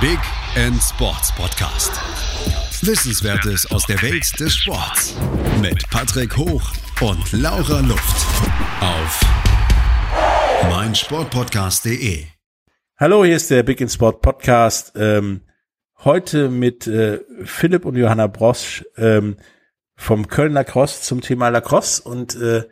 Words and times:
Big 0.00 0.20
End 0.54 0.80
Sports 0.80 1.34
Podcast. 1.34 1.90
Wissenswertes 2.86 3.68
aus 3.72 3.84
der 3.84 4.00
Welt 4.00 4.38
des 4.38 4.54
Sports 4.54 5.16
mit 5.60 5.90
Patrick 5.90 6.36
Hoch 6.36 6.62
und 7.00 7.32
Laura 7.32 7.80
Luft 7.80 8.26
auf 8.80 9.20
meinsportpodcast.de. 10.70 12.26
Hallo, 12.96 13.24
hier 13.24 13.34
ist 13.34 13.50
der 13.50 13.64
Big 13.64 13.80
in 13.80 13.88
Sport 13.88 14.22
Podcast. 14.22 14.92
Ähm, 14.94 15.40
heute 16.04 16.48
mit 16.48 16.86
äh, 16.86 17.18
Philipp 17.42 17.84
und 17.84 17.96
Johanna 17.96 18.28
Brosch 18.28 18.84
ähm, 18.98 19.36
vom 19.96 20.28
Köln 20.28 20.52
Lacrosse 20.52 21.02
zum 21.02 21.22
Thema 21.22 21.48
Lacrosse 21.48 22.08
und 22.08 22.36
äh, 22.36 22.68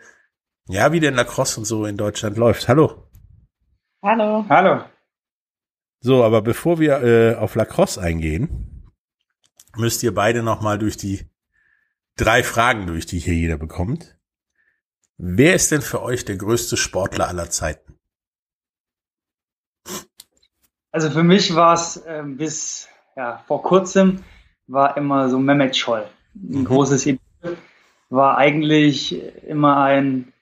ja, 0.69 0.93
wie 0.93 1.01
denn 1.01 1.15
Lacrosse 1.15 1.59
und 1.59 1.65
so 1.65 1.87
in 1.87 1.97
Deutschland 1.97 2.37
läuft. 2.37 2.69
Hallo. 2.69 3.09
Hallo. 4.01 4.45
Hallo. 4.49 4.85
So, 6.01 6.25
aber 6.25 6.43
bevor 6.43 6.79
wir 6.79 7.03
äh, 7.03 7.35
auf 7.37 7.55
Lacrosse 7.55 8.01
eingehen, 8.01 8.93
müsst 9.77 10.03
ihr 10.03 10.15
beide 10.15 10.43
nochmal 10.43 10.79
durch 10.79 10.97
die 10.97 11.29
drei 12.17 12.43
Fragen 12.43 12.87
durch, 12.87 13.07
die 13.07 13.19
hier 13.19 13.35
jeder 13.35 13.59
bekommt. 13.59 14.17
Wer 15.19 15.55
ist 15.55 15.73
denn 15.73 15.83
für 15.83 16.03
euch 16.03 16.25
der 16.25 16.37
größte 16.37 16.77
Sportler 16.77 17.29
aller 17.29 17.51
Zeiten? 17.51 17.99
Also 20.93 21.11
für 21.11 21.23
mich 21.23 21.55
war 21.55 21.75
es 21.75 21.97
äh, 21.99 22.23
bis 22.25 22.89
ja, 23.17 23.43
vor 23.47 23.63
kurzem 23.63 24.25
war 24.67 24.97
immer 24.97 25.29
so 25.29 25.39
Mehmet 25.39 25.77
Scholl. 25.77 26.07
Ein 26.35 26.61
mhm. 26.61 26.65
großes 26.65 27.07
Idol. 27.07 27.57
War 28.09 28.39
eigentlich 28.39 29.21
immer 29.45 29.79
ein 29.79 30.33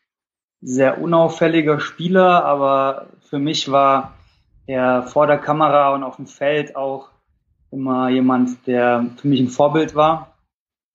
sehr 0.60 1.00
unauffälliger 1.00 1.80
Spieler, 1.80 2.44
aber 2.44 3.08
für 3.28 3.38
mich 3.38 3.70
war 3.70 4.13
er 4.66 5.02
vor 5.02 5.26
der 5.26 5.38
Kamera 5.38 5.94
und 5.94 6.02
auf 6.02 6.16
dem 6.16 6.26
Feld 6.26 6.76
auch 6.76 7.10
immer 7.70 8.08
jemand, 8.08 8.66
der 8.66 9.10
für 9.16 9.28
mich 9.28 9.40
ein 9.40 9.48
Vorbild 9.48 9.94
war. 9.94 10.36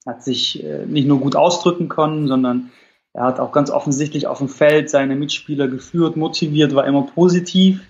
Hat 0.05 0.23
sich 0.23 0.63
äh, 0.63 0.85
nicht 0.85 1.07
nur 1.07 1.19
gut 1.19 1.35
ausdrücken 1.35 1.89
können, 1.89 2.27
sondern 2.27 2.71
er 3.13 3.25
hat 3.25 3.39
auch 3.39 3.51
ganz 3.51 3.69
offensichtlich 3.69 4.27
auf 4.27 4.37
dem 4.37 4.49
Feld 4.49 4.89
seine 4.89 5.15
Mitspieler 5.15 5.67
geführt, 5.67 6.15
motiviert, 6.15 6.73
war 6.73 6.87
immer 6.87 7.03
positiv. 7.03 7.81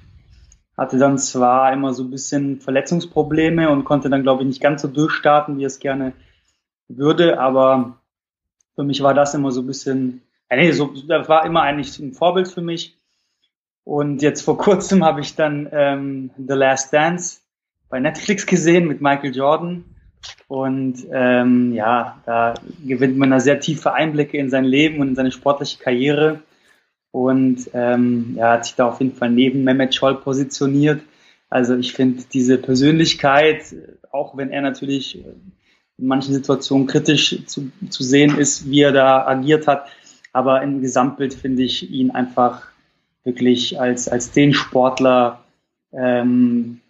Hatte 0.76 0.98
dann 0.98 1.18
zwar 1.18 1.72
immer 1.74 1.94
so 1.94 2.04
ein 2.04 2.10
bisschen 2.10 2.62
Verletzungsprobleme 2.62 3.70
und 3.70 3.84
konnte 3.84 4.10
dann, 4.10 4.24
glaube 4.24 4.44
ich, 4.44 4.48
nicht 4.48 4.62
ganz 4.62 4.82
so 4.82 4.88
durchstarten, 4.88 5.58
wie 5.58 5.64
er 5.64 5.68
es 5.68 5.80
gerne 5.80 6.14
würde, 6.88 7.40
aber 7.40 7.98
für 8.76 8.84
mich 8.84 9.04
war 9.04 9.14
das 9.14 9.34
immer 9.34 9.52
so 9.52 9.62
ein 9.62 9.68
bisschen 9.68 10.22
ja, 10.52 10.58
nee, 10.58 10.72
so, 10.72 10.94
das 11.08 11.30
war 11.30 11.46
immer 11.46 11.62
eigentlich 11.62 12.00
ein 12.00 12.14
Vorbild 12.14 12.48
für 12.48 12.62
mich. 12.62 12.99
Und 13.90 14.22
jetzt 14.22 14.44
vor 14.44 14.56
kurzem 14.56 15.04
habe 15.04 15.22
ich 15.22 15.34
dann 15.34 15.68
ähm, 15.72 16.30
The 16.38 16.54
Last 16.54 16.94
Dance 16.94 17.40
bei 17.90 18.00
Netflix 18.00 18.46
gesehen 18.46 18.88
mit 18.88 19.02
Michael 19.02 19.36
Jordan. 19.36 19.84
Und 20.48 21.08
ähm, 21.12 21.74
ja, 21.74 22.22
da 22.24 22.54
gewinnt 22.86 23.18
man 23.18 23.32
da 23.32 23.40
sehr 23.40 23.60
tiefe 23.60 23.92
Einblicke 23.92 24.38
in 24.38 24.52
sein 24.52 24.66
Leben 24.66 25.00
und 25.00 25.08
in 25.08 25.16
seine 25.16 25.32
sportliche 25.32 25.80
Karriere. 25.80 26.44
Und 27.10 27.68
ähm, 27.74 28.36
ja, 28.38 28.52
hat 28.52 28.66
sich 28.66 28.76
da 28.76 28.90
auf 28.90 29.00
jeden 29.00 29.16
Fall 29.16 29.32
neben 29.32 29.64
Mehmet 29.64 29.96
Scholl 29.96 30.22
positioniert. 30.22 31.02
Also 31.50 31.76
ich 31.76 31.94
finde 31.94 32.26
diese 32.32 32.60
Persönlichkeit, 32.60 33.74
auch 34.12 34.38
wenn 34.38 34.52
er 34.52 34.62
natürlich 34.62 35.16
in 35.18 36.06
manchen 36.06 36.36
Situationen 36.36 36.86
kritisch 36.86 37.44
zu, 37.48 37.72
zu 37.90 38.04
sehen 38.04 38.38
ist, 38.38 38.70
wie 38.70 38.82
er 38.82 38.92
da 38.92 39.26
agiert 39.26 39.66
hat, 39.66 39.88
aber 40.32 40.62
im 40.62 40.80
Gesamtbild 40.80 41.34
finde 41.34 41.64
ich 41.64 41.90
ihn 41.90 42.12
einfach 42.12 42.70
wirklich 43.24 43.80
als, 43.80 44.08
als 44.08 44.32
den 44.32 44.54
Sportler, 44.54 45.44
ähm, 45.92 46.82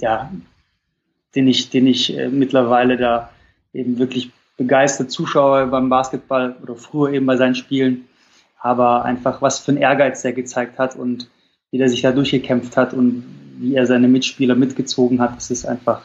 ja, 0.00 0.30
den 1.34 1.48
ich, 1.48 1.70
den 1.70 1.86
ich 1.86 2.16
äh, 2.16 2.28
mittlerweile 2.28 2.96
da 2.96 3.30
eben 3.72 3.98
wirklich 3.98 4.30
begeistert 4.56 5.10
zuschaue 5.10 5.66
beim 5.66 5.88
Basketball 5.88 6.56
oder 6.62 6.76
früher 6.76 7.12
eben 7.12 7.26
bei 7.26 7.36
seinen 7.36 7.54
Spielen. 7.54 8.08
Aber 8.58 9.04
einfach, 9.04 9.42
was 9.42 9.60
für 9.60 9.72
ein 9.72 9.76
Ehrgeiz 9.76 10.24
er 10.24 10.32
gezeigt 10.32 10.78
hat 10.78 10.96
und 10.96 11.30
wie 11.70 11.80
er 11.80 11.88
sich 11.88 12.02
da 12.02 12.12
durchgekämpft 12.12 12.76
hat 12.76 12.94
und 12.94 13.24
wie 13.58 13.74
er 13.74 13.86
seine 13.86 14.08
Mitspieler 14.08 14.54
mitgezogen 14.54 15.20
hat, 15.20 15.36
das 15.36 15.50
ist 15.50 15.66
einfach 15.66 16.02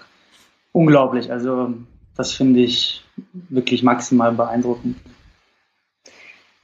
unglaublich. 0.71 1.31
Also 1.31 1.73
das 2.15 2.33
finde 2.33 2.59
ich 2.61 3.03
wirklich 3.49 3.83
maximal 3.83 4.31
beeindruckend. 4.33 4.97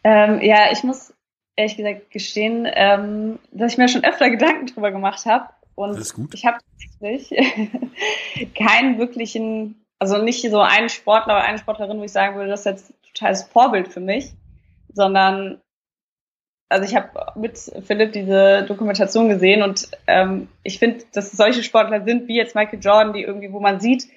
Ähm, 0.03 0.41
ja, 0.41 0.71
ich 0.71 0.83
muss 0.83 1.13
ehrlich 1.57 1.75
gesagt 1.75 2.11
gestehen, 2.11 2.67
ähm, 2.71 3.39
dass 3.51 3.73
ich 3.73 3.77
mir 3.77 3.89
schon 3.89 4.05
öfter 4.05 4.29
Gedanken 4.29 4.67
drüber 4.67 4.91
gemacht 4.91 5.25
habe. 5.25 5.49
Und 5.75 5.99
ich 6.33 6.45
habe 6.45 6.57
tatsächlich 6.81 7.29
keinen 8.55 8.97
wirklichen, 8.97 9.83
also 9.99 10.17
nicht 10.21 10.49
so 10.49 10.59
einen 10.59 10.89
Sportler 10.89 11.35
oder 11.35 11.43
eine 11.43 11.57
Sportlerin, 11.57 11.99
wo 11.99 12.03
ich 12.03 12.11
sagen 12.11 12.35
würde, 12.35 12.49
das 12.49 12.61
ist 12.61 12.65
jetzt 12.65 12.93
totales 13.13 13.43
Vorbild 13.43 13.87
für 13.89 13.99
mich, 13.99 14.31
sondern 14.93 15.61
also 16.69 16.85
ich 16.85 16.95
habe 16.95 17.09
mit 17.35 17.57
Philipp 17.85 18.11
diese 18.13 18.65
Dokumentation 18.67 19.29
gesehen 19.29 19.63
und 19.63 19.89
ähm, 20.05 20.49
ich 20.63 20.79
finde, 20.79 21.05
dass 21.13 21.31
solche 21.31 21.63
Sportler 21.63 22.03
sind 22.03 22.27
wie 22.27 22.35
jetzt 22.35 22.55
Michael 22.55 22.79
Jordan, 22.79 23.13
die 23.13 23.23
irgendwie, 23.23 23.53
wo 23.53 23.59
man 23.59 23.79
sieht, 23.79 24.07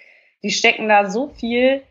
die 0.42 0.50
stecken 0.50 0.88
da 0.88 1.08
so 1.08 1.28
viel 1.28 1.82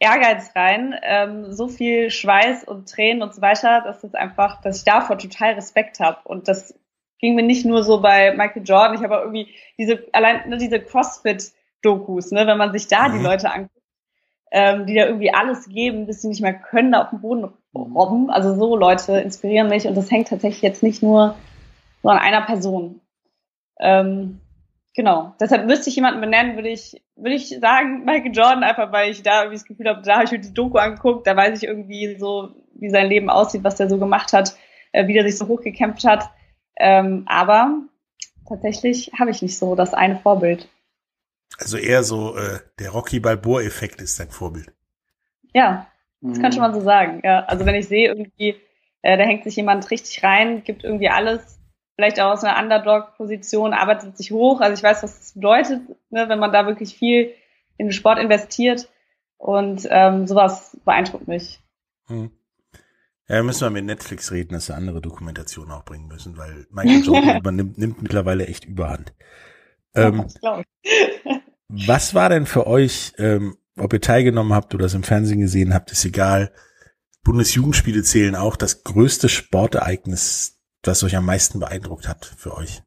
Ehrgeiz 0.00 0.50
rein, 0.56 0.98
ähm, 1.02 1.52
so 1.52 1.68
viel 1.68 2.10
Schweiß 2.10 2.64
und 2.64 2.88
Tränen 2.88 3.22
und 3.22 3.34
so 3.34 3.42
weiter, 3.42 3.82
dass 3.82 4.00
das 4.00 4.14
einfach, 4.14 4.60
dass 4.62 4.78
ich 4.78 4.84
davor 4.84 5.18
total 5.18 5.52
Respekt 5.52 6.00
habe. 6.00 6.18
Und 6.24 6.48
das 6.48 6.74
ging 7.18 7.34
mir 7.34 7.42
nicht 7.42 7.66
nur 7.66 7.84
so 7.84 8.00
bei 8.00 8.34
Michael 8.34 8.62
Jordan, 8.64 8.94
ich 8.94 9.02
habe 9.02 9.18
auch 9.18 9.22
irgendwie 9.22 9.48
diese, 9.78 10.02
allein 10.12 10.48
ne, 10.48 10.56
diese 10.56 10.80
CrossFit-Dokus, 10.80 12.32
ne, 12.32 12.46
wenn 12.46 12.56
man 12.56 12.72
sich 12.72 12.88
da 12.88 13.08
mhm. 13.08 13.18
die 13.18 13.24
Leute 13.24 13.52
anguckt, 13.52 13.84
ähm, 14.50 14.86
die 14.86 14.94
da 14.94 15.04
irgendwie 15.06 15.34
alles 15.34 15.68
geben, 15.68 16.06
bis 16.06 16.22
sie 16.22 16.28
nicht 16.28 16.40
mehr 16.40 16.54
können, 16.54 16.92
da 16.92 17.02
auf 17.02 17.10
dem 17.10 17.20
Boden 17.20 17.52
robben. 17.74 18.30
Also 18.30 18.54
so 18.54 18.76
Leute 18.76 19.20
inspirieren 19.20 19.68
mich 19.68 19.86
und 19.86 19.96
das 19.96 20.10
hängt 20.10 20.28
tatsächlich 20.28 20.62
jetzt 20.62 20.82
nicht 20.82 21.02
nur 21.02 21.36
so 22.02 22.08
an 22.08 22.18
einer 22.18 22.40
Person. 22.40 23.00
Ähm, 23.78 24.40
Genau. 24.94 25.34
Deshalb 25.40 25.66
müsste 25.66 25.88
ich 25.88 25.96
jemanden 25.96 26.20
benennen, 26.20 26.56
würde 26.56 26.68
ich, 26.68 27.00
würde 27.16 27.36
ich 27.36 27.48
sagen, 27.60 28.04
Michael 28.04 28.32
Jordan, 28.34 28.64
einfach 28.64 28.90
weil 28.92 29.10
ich 29.10 29.22
da 29.22 29.42
irgendwie 29.42 29.56
das 29.56 29.66
Gefühl 29.66 29.88
habe, 29.88 30.02
da 30.02 30.14
habe 30.14 30.24
ich 30.24 30.32
mir 30.32 30.40
die 30.40 30.52
Doku 30.52 30.78
angeguckt, 30.78 31.26
da 31.26 31.36
weiß 31.36 31.62
ich 31.62 31.68
irgendwie 31.68 32.16
so, 32.18 32.50
wie 32.74 32.90
sein 32.90 33.06
Leben 33.06 33.30
aussieht, 33.30 33.62
was 33.62 33.76
der 33.76 33.88
so 33.88 33.98
gemacht 33.98 34.32
hat, 34.32 34.56
äh, 34.92 35.06
wie 35.06 35.12
der 35.12 35.24
sich 35.24 35.38
so 35.38 35.46
hochgekämpft 35.46 36.04
hat. 36.04 36.30
Ähm, 36.76 37.24
aber 37.26 37.82
tatsächlich 38.48 39.12
habe 39.18 39.30
ich 39.30 39.42
nicht 39.42 39.58
so 39.58 39.76
das 39.76 39.94
eine 39.94 40.18
Vorbild. 40.18 40.68
Also 41.58 41.76
eher 41.76 42.02
so 42.02 42.36
äh, 42.36 42.58
der 42.78 42.90
Rocky 42.90 43.20
Balboa-Effekt 43.20 44.00
ist 44.00 44.18
dein 44.18 44.30
Vorbild. 44.30 44.72
Ja, 45.52 45.86
das 46.20 46.38
mhm. 46.38 46.42
kann 46.42 46.52
schon 46.52 46.62
mal 46.62 46.74
so 46.74 46.80
sagen. 46.80 47.20
Ja, 47.22 47.44
also 47.44 47.64
wenn 47.66 47.74
ich 47.74 47.86
sehe 47.86 48.08
irgendwie, 48.08 48.56
äh, 49.02 49.16
da 49.16 49.24
hängt 49.24 49.44
sich 49.44 49.56
jemand 49.56 49.90
richtig 49.90 50.24
rein, 50.24 50.64
gibt 50.64 50.84
irgendwie 50.84 51.08
alles, 51.08 51.59
vielleicht 52.00 52.18
auch 52.18 52.32
aus 52.32 52.44
einer 52.44 52.58
Underdog-Position, 52.62 53.74
arbeitet 53.74 54.16
sich 54.16 54.30
hoch. 54.30 54.62
Also 54.62 54.72
ich 54.72 54.82
weiß, 54.82 55.02
was 55.02 55.18
das 55.18 55.32
bedeutet, 55.32 55.82
ne, 56.08 56.30
wenn 56.30 56.38
man 56.38 56.50
da 56.50 56.66
wirklich 56.66 56.94
viel 56.94 57.34
in 57.76 57.88
den 57.88 57.92
Sport 57.92 58.18
investiert. 58.18 58.88
Und 59.36 59.86
ähm, 59.90 60.26
sowas 60.26 60.78
beeindruckt 60.86 61.28
mich. 61.28 61.60
Hm. 62.06 62.30
Ja, 63.28 63.42
müssen 63.42 63.60
wir 63.60 63.70
mit 63.70 63.84
Netflix 63.84 64.32
reden, 64.32 64.54
dass 64.54 64.68
wir 64.68 64.76
andere 64.76 65.02
Dokumentationen 65.02 65.72
auch 65.72 65.84
bringen 65.84 66.08
müssen, 66.08 66.38
weil 66.38 66.66
Michael 66.70 67.04
Jordan 67.04 67.36
übernimmt 67.40 67.78
nimmt 67.78 68.02
mittlerweile 68.02 68.46
echt 68.46 68.64
Überhand. 68.64 69.12
Ähm, 69.94 70.26
ja, 70.40 70.62
was 71.68 72.14
war 72.14 72.30
denn 72.30 72.46
für 72.46 72.66
euch, 72.66 73.12
ähm, 73.18 73.58
ob 73.76 73.92
ihr 73.92 74.00
teilgenommen 74.00 74.54
habt 74.54 74.74
oder 74.74 74.86
es 74.86 74.94
im 74.94 75.02
Fernsehen 75.02 75.40
gesehen 75.40 75.74
habt, 75.74 75.92
ist 75.92 76.04
egal. 76.06 76.50
Bundesjugendspiele 77.22 78.02
zählen 78.02 78.36
auch 78.36 78.56
das 78.56 78.84
größte 78.84 79.28
Sportereignis 79.28 80.59
das 80.82 81.02
euch 81.02 81.16
am 81.16 81.26
meisten 81.26 81.60
beeindruckt 81.60 82.08
hat 82.08 82.24
für 82.36 82.56
euch? 82.56 82.82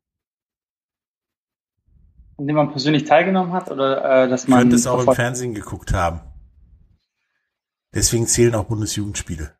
In 2.37 2.47
dem 2.47 2.55
man 2.55 2.71
persönlich 2.71 3.05
teilgenommen 3.05 3.53
hat 3.53 3.69
oder 3.69 4.23
äh, 4.23 4.29
dass 4.29 4.47
man. 4.47 4.59
Könnte 4.59 4.75
es 4.75 4.87
auch 4.87 5.05
im 5.05 5.13
Fernsehen 5.13 5.53
geguckt 5.53 5.93
haben. 5.93 6.21
Deswegen 7.93 8.25
zählen 8.27 8.55
auch 8.55 8.65
Bundesjugendspiele. 8.65 9.53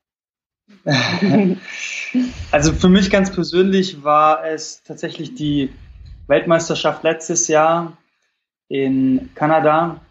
also 2.52 2.74
für 2.74 2.90
mich 2.90 3.10
ganz 3.12 3.32
persönlich 3.32 4.04
war 4.04 4.46
es 4.46 4.82
tatsächlich 4.84 5.36
die 5.36 5.72
Weltmeisterschaft 6.28 7.04
letztes 7.04 7.48
Jahr 7.48 7.98
in 8.70 9.30
Kanada. 9.36 10.02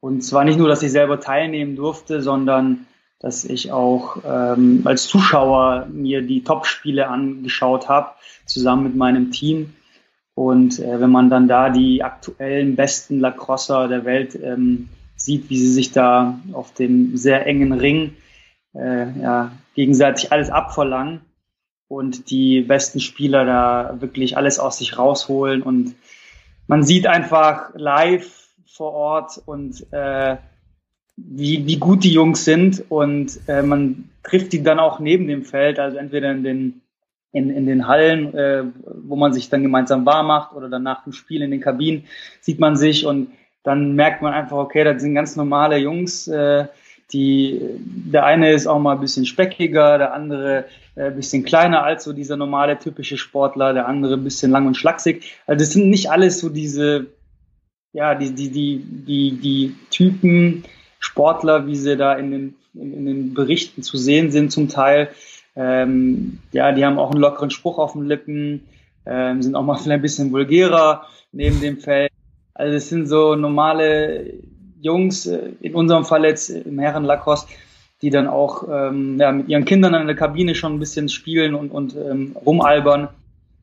Und 0.00 0.22
zwar 0.22 0.44
nicht 0.44 0.58
nur, 0.58 0.68
dass 0.68 0.82
ich 0.82 0.90
selber 0.90 1.20
teilnehmen 1.20 1.76
durfte, 1.76 2.22
sondern 2.22 2.86
dass 3.20 3.44
ich 3.44 3.70
auch 3.70 4.16
ähm, 4.24 4.82
als 4.84 5.06
Zuschauer 5.06 5.86
mir 5.92 6.22
die 6.22 6.42
Top-Spiele 6.42 7.06
angeschaut 7.06 7.88
habe, 7.88 8.12
zusammen 8.46 8.84
mit 8.84 8.96
meinem 8.96 9.30
Team. 9.30 9.74
Und 10.34 10.78
äh, 10.78 11.00
wenn 11.00 11.10
man 11.10 11.28
dann 11.28 11.46
da 11.46 11.68
die 11.68 12.02
aktuellen 12.02 12.76
besten 12.76 13.20
Lacrosser 13.20 13.88
der 13.88 14.06
Welt 14.06 14.34
ähm, 14.42 14.88
sieht, 15.16 15.50
wie 15.50 15.58
sie 15.58 15.70
sich 15.70 15.92
da 15.92 16.40
auf 16.52 16.72
dem 16.72 17.16
sehr 17.16 17.46
engen 17.46 17.72
Ring 17.72 18.16
äh, 18.74 19.20
ja, 19.20 19.52
gegenseitig 19.74 20.32
alles 20.32 20.48
abverlangen 20.48 21.20
und 21.88 22.30
die 22.30 22.62
besten 22.62 23.00
Spieler 23.00 23.44
da 23.44 24.00
wirklich 24.00 24.38
alles 24.38 24.58
aus 24.58 24.78
sich 24.78 24.96
rausholen 24.96 25.62
und 25.62 25.94
man 26.68 26.84
sieht 26.84 27.06
einfach 27.06 27.70
live 27.74 28.48
vor 28.66 28.92
Ort 28.92 29.42
und 29.44 29.92
äh, 29.92 30.36
wie, 31.28 31.66
wie 31.66 31.78
gut 31.78 32.04
die 32.04 32.12
Jungs 32.12 32.44
sind 32.44 32.84
und 32.88 33.40
äh, 33.46 33.62
man 33.62 34.10
trifft 34.22 34.52
die 34.52 34.62
dann 34.62 34.78
auch 34.78 35.00
neben 35.00 35.26
dem 35.26 35.44
Feld, 35.44 35.78
also 35.78 35.96
entweder 35.96 36.30
in 36.30 36.42
den 36.42 36.80
in, 37.32 37.50
in 37.50 37.66
den 37.66 37.86
Hallen, 37.86 38.34
äh, 38.34 38.64
wo 38.84 39.14
man 39.14 39.32
sich 39.32 39.48
dann 39.48 39.62
gemeinsam 39.62 40.04
warm 40.04 40.26
macht 40.26 40.52
oder 40.52 40.68
dann 40.68 40.82
nach 40.82 41.04
dem 41.04 41.12
Spiel 41.12 41.42
in 41.42 41.52
den 41.52 41.60
Kabinen 41.60 42.06
sieht 42.40 42.58
man 42.58 42.76
sich 42.76 43.06
und 43.06 43.30
dann 43.62 43.94
merkt 43.94 44.22
man 44.22 44.32
einfach, 44.32 44.56
okay, 44.56 44.84
das 44.84 45.02
sind 45.02 45.14
ganz 45.14 45.36
normale 45.36 45.76
Jungs, 45.76 46.26
äh, 46.26 46.66
die, 47.12 47.60
der 47.78 48.24
eine 48.24 48.52
ist 48.52 48.66
auch 48.66 48.78
mal 48.78 48.94
ein 48.94 49.00
bisschen 49.00 49.26
speckiger, 49.26 49.98
der 49.98 50.14
andere 50.14 50.66
äh, 50.94 51.06
ein 51.06 51.16
bisschen 51.16 51.44
kleiner 51.44 51.82
als 51.82 52.04
so 52.04 52.12
dieser 52.12 52.36
normale 52.36 52.78
typische 52.78 53.16
Sportler, 53.16 53.72
der 53.74 53.86
andere 53.86 54.14
ein 54.14 54.24
bisschen 54.24 54.50
lang 54.50 54.66
und 54.66 54.76
schlaksig. 54.76 55.34
Also 55.46 55.64
das 55.64 55.72
sind 55.72 55.90
nicht 55.90 56.10
alles 56.10 56.38
so 56.38 56.48
diese, 56.48 57.06
ja, 57.92 58.14
die, 58.14 58.32
die, 58.32 58.50
die, 58.50 58.78
die, 58.78 59.40
die 59.40 59.76
Typen 59.90 60.64
Sportler, 61.00 61.66
wie 61.66 61.74
sie 61.74 61.96
da 61.96 62.14
in 62.14 62.30
den, 62.30 62.54
in, 62.74 63.06
den 63.06 63.34
Berichten 63.34 63.82
zu 63.82 63.96
sehen 63.96 64.30
sind 64.30 64.52
zum 64.52 64.68
Teil. 64.68 65.08
Ähm, 65.56 66.38
ja, 66.52 66.70
die 66.70 66.84
haben 66.84 66.98
auch 66.98 67.10
einen 67.10 67.20
lockeren 67.20 67.50
Spruch 67.50 67.78
auf 67.78 67.94
den 67.94 68.06
Lippen, 68.06 68.68
ähm, 69.06 69.42
sind 69.42 69.56
auch 69.56 69.64
mal 69.64 69.74
vielleicht 69.82 69.98
ein 69.98 70.02
bisschen 70.02 70.30
vulgärer 70.30 71.06
neben 71.32 71.60
dem 71.60 71.78
Feld. 71.78 72.12
Also 72.54 72.76
es 72.76 72.88
sind 72.88 73.06
so 73.06 73.34
normale 73.34 74.34
Jungs, 74.80 75.26
äh, 75.26 75.52
in 75.60 75.74
unserem 75.74 76.04
Fall 76.04 76.24
jetzt 76.24 76.50
im 76.50 76.78
Herren 76.78 77.04
Lacoste, 77.04 77.50
die 78.02 78.10
dann 78.10 78.28
auch 78.28 78.68
ähm, 78.70 79.18
ja, 79.18 79.32
mit 79.32 79.48
ihren 79.48 79.64
Kindern 79.64 79.94
in 79.94 80.06
der 80.06 80.16
Kabine 80.16 80.54
schon 80.54 80.74
ein 80.74 80.78
bisschen 80.78 81.08
spielen 81.08 81.54
und, 81.54 81.70
und 81.70 81.96
ähm, 81.96 82.36
rumalbern 82.46 83.08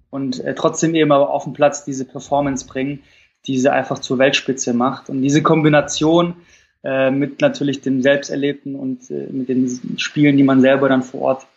und 0.10 0.44
äh, 0.44 0.54
trotzdem 0.56 0.95
eben 0.95 1.12
aber 1.12 1.30
auf 1.30 1.44
dem 1.44 1.54
Platz 1.54 1.86
diese 1.86 2.06
Performance 2.06 2.66
bringen, 2.68 3.01
die 3.45 3.57
sie 3.57 3.72
einfach 3.72 4.00
zur 4.00 4.18
Weltspitze 4.18 4.74
macht. 4.74 5.10
Und 5.10 5.22
diese 5.22 5.42
Kombination 5.42 6.36
äh, 6.84 7.12
mit 7.12 7.42
natürlich 7.42 7.82
dem 7.82 8.02
Selbsterlebten 8.02 8.76
und 8.76 9.10
äh, 9.10 9.28
mit 9.32 9.50
den 9.50 9.98
Spielen, 9.98 10.38
die 10.38 10.44
man 10.44 10.62
selber 10.62 10.90
dann 10.90 11.04
vor 11.04 11.22
Ort 11.22 11.48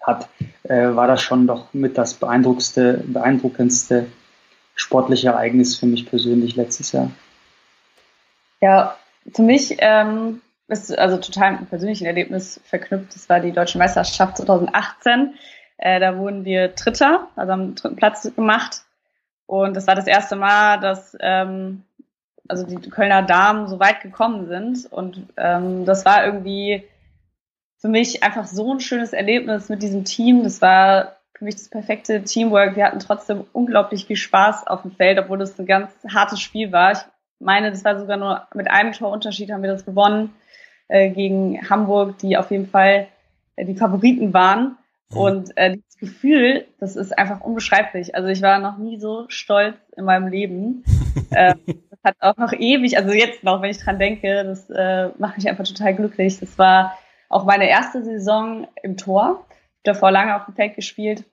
hat, 0.00 0.28
äh, 0.64 0.94
war 0.94 1.06
das 1.06 1.22
schon 1.22 1.46
doch 1.46 1.72
mit 1.74 1.98
das 1.98 2.14
beeindruckendste, 2.14 3.04
beeindruckendste 3.06 4.06
sportliche 4.74 5.28
Ereignis 5.28 5.76
für 5.76 5.86
mich 5.86 6.08
persönlich 6.08 6.56
letztes 6.56 6.92
Jahr. 6.92 7.10
Ja, 8.60 8.96
für 9.34 9.42
mich 9.42 9.76
ähm, 9.78 10.40
ist 10.68 10.96
also 10.96 11.16
total 11.16 11.52
mit 11.52 11.58
einem 11.60 11.68
persönlichen 11.68 12.06
Erlebnis 12.06 12.60
verknüpft. 12.64 13.14
Das 13.14 13.28
war 13.28 13.40
die 13.40 13.52
Deutsche 13.52 13.78
Meisterschaft 13.78 14.38
2018. 14.38 15.34
Äh, 15.78 16.00
da 16.00 16.16
wurden 16.18 16.44
wir 16.44 16.68
Dritter, 16.68 17.28
also 17.36 17.52
am 17.52 17.74
dritten 17.74 17.96
Platz 17.96 18.30
gemacht. 18.34 18.82
Und 19.46 19.76
das 19.76 19.86
war 19.86 19.94
das 19.94 20.06
erste 20.06 20.36
Mal, 20.36 20.78
dass 20.80 21.16
ähm, 21.20 21.84
also 22.48 22.64
die 22.66 22.90
Kölner 22.90 23.22
Damen 23.22 23.68
so 23.68 23.78
weit 23.78 24.02
gekommen 24.02 24.46
sind. 24.46 24.90
Und 24.90 25.26
ähm, 25.36 25.84
das 25.84 26.04
war 26.04 26.24
irgendwie 26.24 26.84
für 27.78 27.88
mich 27.88 28.22
einfach 28.22 28.46
so 28.46 28.72
ein 28.72 28.80
schönes 28.80 29.12
Erlebnis 29.12 29.68
mit 29.68 29.82
diesem 29.82 30.04
Team. 30.04 30.42
Das 30.42 30.60
war 30.60 31.16
für 31.36 31.44
mich 31.44 31.54
das 31.54 31.68
perfekte 31.68 32.22
Teamwork. 32.24 32.74
Wir 32.76 32.84
hatten 32.84 32.98
trotzdem 32.98 33.44
unglaublich 33.52 34.06
viel 34.06 34.16
Spaß 34.16 34.66
auf 34.66 34.82
dem 34.82 34.90
Feld, 34.90 35.18
obwohl 35.18 35.40
es 35.40 35.58
ein 35.58 35.66
ganz 35.66 35.90
hartes 36.12 36.40
Spiel 36.40 36.72
war. 36.72 36.92
Ich 36.92 36.98
meine, 37.38 37.70
das 37.70 37.84
war 37.84 37.98
sogar 37.98 38.16
nur 38.16 38.48
mit 38.54 38.68
einem 38.68 38.92
Torunterschied 38.92 39.52
haben 39.52 39.62
wir 39.62 39.70
das 39.70 39.84
gewonnen 39.84 40.34
äh, 40.88 41.10
gegen 41.10 41.70
Hamburg, 41.70 42.18
die 42.18 42.36
auf 42.36 42.50
jeden 42.50 42.66
Fall 42.66 43.06
äh, 43.54 43.64
die 43.64 43.76
Favoriten 43.76 44.34
waren. 44.34 44.76
Mhm. 45.10 45.16
Und 45.16 45.56
äh, 45.56 45.76
das 45.76 45.96
Gefühl, 45.98 46.66
das 46.80 46.96
ist 46.96 47.16
einfach 47.16 47.40
unbeschreiblich. 47.40 48.16
Also 48.16 48.28
ich 48.28 48.42
war 48.42 48.58
noch 48.58 48.78
nie 48.78 48.98
so 48.98 49.26
stolz 49.28 49.76
in 49.96 50.04
meinem 50.04 50.26
Leben. 50.26 50.82
äh, 51.30 51.54
das 51.66 51.76
hat 52.08 52.16
auch 52.20 52.36
noch 52.36 52.52
ewig, 52.52 52.96
also 52.96 53.12
jetzt 53.12 53.44
noch, 53.44 53.62
wenn 53.62 53.70
ich 53.70 53.78
dran 53.78 53.98
denke, 53.98 54.44
das 54.44 54.68
äh, 54.70 55.10
macht 55.18 55.36
mich 55.36 55.48
einfach 55.48 55.66
total 55.66 55.94
glücklich. 55.94 56.40
Das 56.40 56.58
war 56.58 56.98
auch 57.28 57.44
meine 57.44 57.68
erste 57.68 58.02
Saison 58.02 58.66
im 58.82 58.96
Tor. 58.96 59.44
Ich 59.50 59.90
habe 59.90 59.98
davor 59.98 60.10
lange 60.10 60.36
auf 60.36 60.46
dem 60.46 60.54
Feld 60.54 60.74
gespielt. 60.74 61.24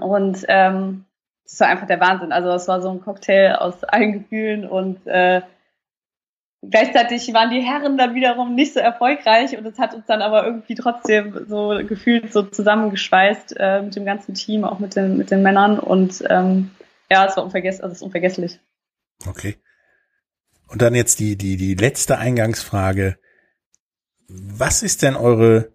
Und 0.00 0.44
ähm, 0.48 1.04
das 1.44 1.60
war 1.60 1.68
einfach 1.68 1.86
der 1.86 2.00
Wahnsinn. 2.00 2.32
Also 2.32 2.50
es 2.50 2.68
war 2.68 2.80
so 2.80 2.90
ein 2.90 3.00
Cocktail 3.00 3.56
aus 3.56 3.82
allen 3.84 4.12
Gefühlen 4.12 4.68
und 4.68 5.04
äh, 5.06 5.42
gleichzeitig 6.62 7.32
waren 7.34 7.50
die 7.50 7.60
Herren 7.60 7.98
dann 7.98 8.14
wiederum 8.14 8.54
nicht 8.54 8.74
so 8.74 8.80
erfolgreich 8.80 9.56
und 9.56 9.66
es 9.66 9.78
hat 9.78 9.94
uns 9.94 10.06
dann 10.06 10.22
aber 10.22 10.44
irgendwie 10.44 10.74
trotzdem 10.74 11.46
so 11.48 11.80
gefühlt 11.86 12.32
so 12.32 12.42
zusammengeschweißt 12.42 13.56
äh, 13.58 13.82
mit 13.82 13.96
dem 13.96 14.04
ganzen 14.04 14.34
Team, 14.34 14.64
auch 14.64 14.78
mit 14.78 14.94
den, 14.94 15.16
mit 15.16 15.30
den 15.30 15.42
Männern 15.42 15.78
und 15.78 16.22
ähm, 16.28 16.70
ja, 17.10 17.26
es 17.26 17.36
war 17.36 17.44
unvergess 17.44 17.80
also 17.80 17.92
es 17.92 17.98
ist 17.98 18.02
unvergesslich. 18.02 18.60
Okay. 19.26 19.58
Und 20.70 20.82
dann 20.82 20.94
jetzt 20.94 21.18
die, 21.18 21.36
die, 21.36 21.56
die 21.56 21.74
letzte 21.74 22.18
Eingangsfrage. 22.18 23.18
Was 24.28 24.84
ist 24.84 25.02
denn 25.02 25.16
eure 25.16 25.72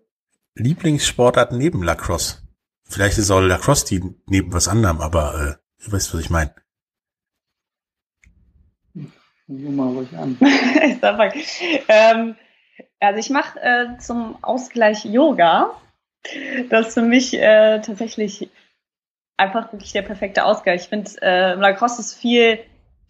Lieblingssportart 0.56 1.52
neben 1.52 1.84
Lacrosse? 1.84 2.42
Vielleicht 2.86 3.18
ist 3.18 3.30
auch 3.30 3.42
Lacrosse 3.42 3.86
die 3.88 4.02
neben 4.28 4.54
was 4.54 4.70
anderem, 4.70 5.02
aber 5.02 5.60
äh, 5.60 5.84
du 5.84 5.92
weißt, 5.92 6.14
was 6.14 6.22
ich 6.22 6.30
meine. 6.30 6.56
mal 9.48 9.90
ruhig 9.90 10.16
an. 10.18 10.38
ähm, 11.90 12.36
also 13.02 13.20
ich 13.20 13.30
mache 13.30 13.60
äh, 13.60 13.98
zum 13.98 14.42
Ausgleich 14.44 15.04
Yoga. 15.04 15.72
Das 16.70 16.88
ist 16.88 16.94
für 16.94 17.02
mich 17.02 17.34
äh, 17.34 17.82
tatsächlich 17.82 18.50
einfach 19.36 19.74
wirklich 19.74 19.92
der 19.92 20.04
perfekte 20.04 20.46
Ausgleich. 20.46 20.84
Ich 20.84 20.88
finde, 20.88 21.12
äh, 21.22 21.54
im 21.54 21.60
Lacrosse 21.60 22.00
ist 22.00 22.14
viel, 22.14 22.60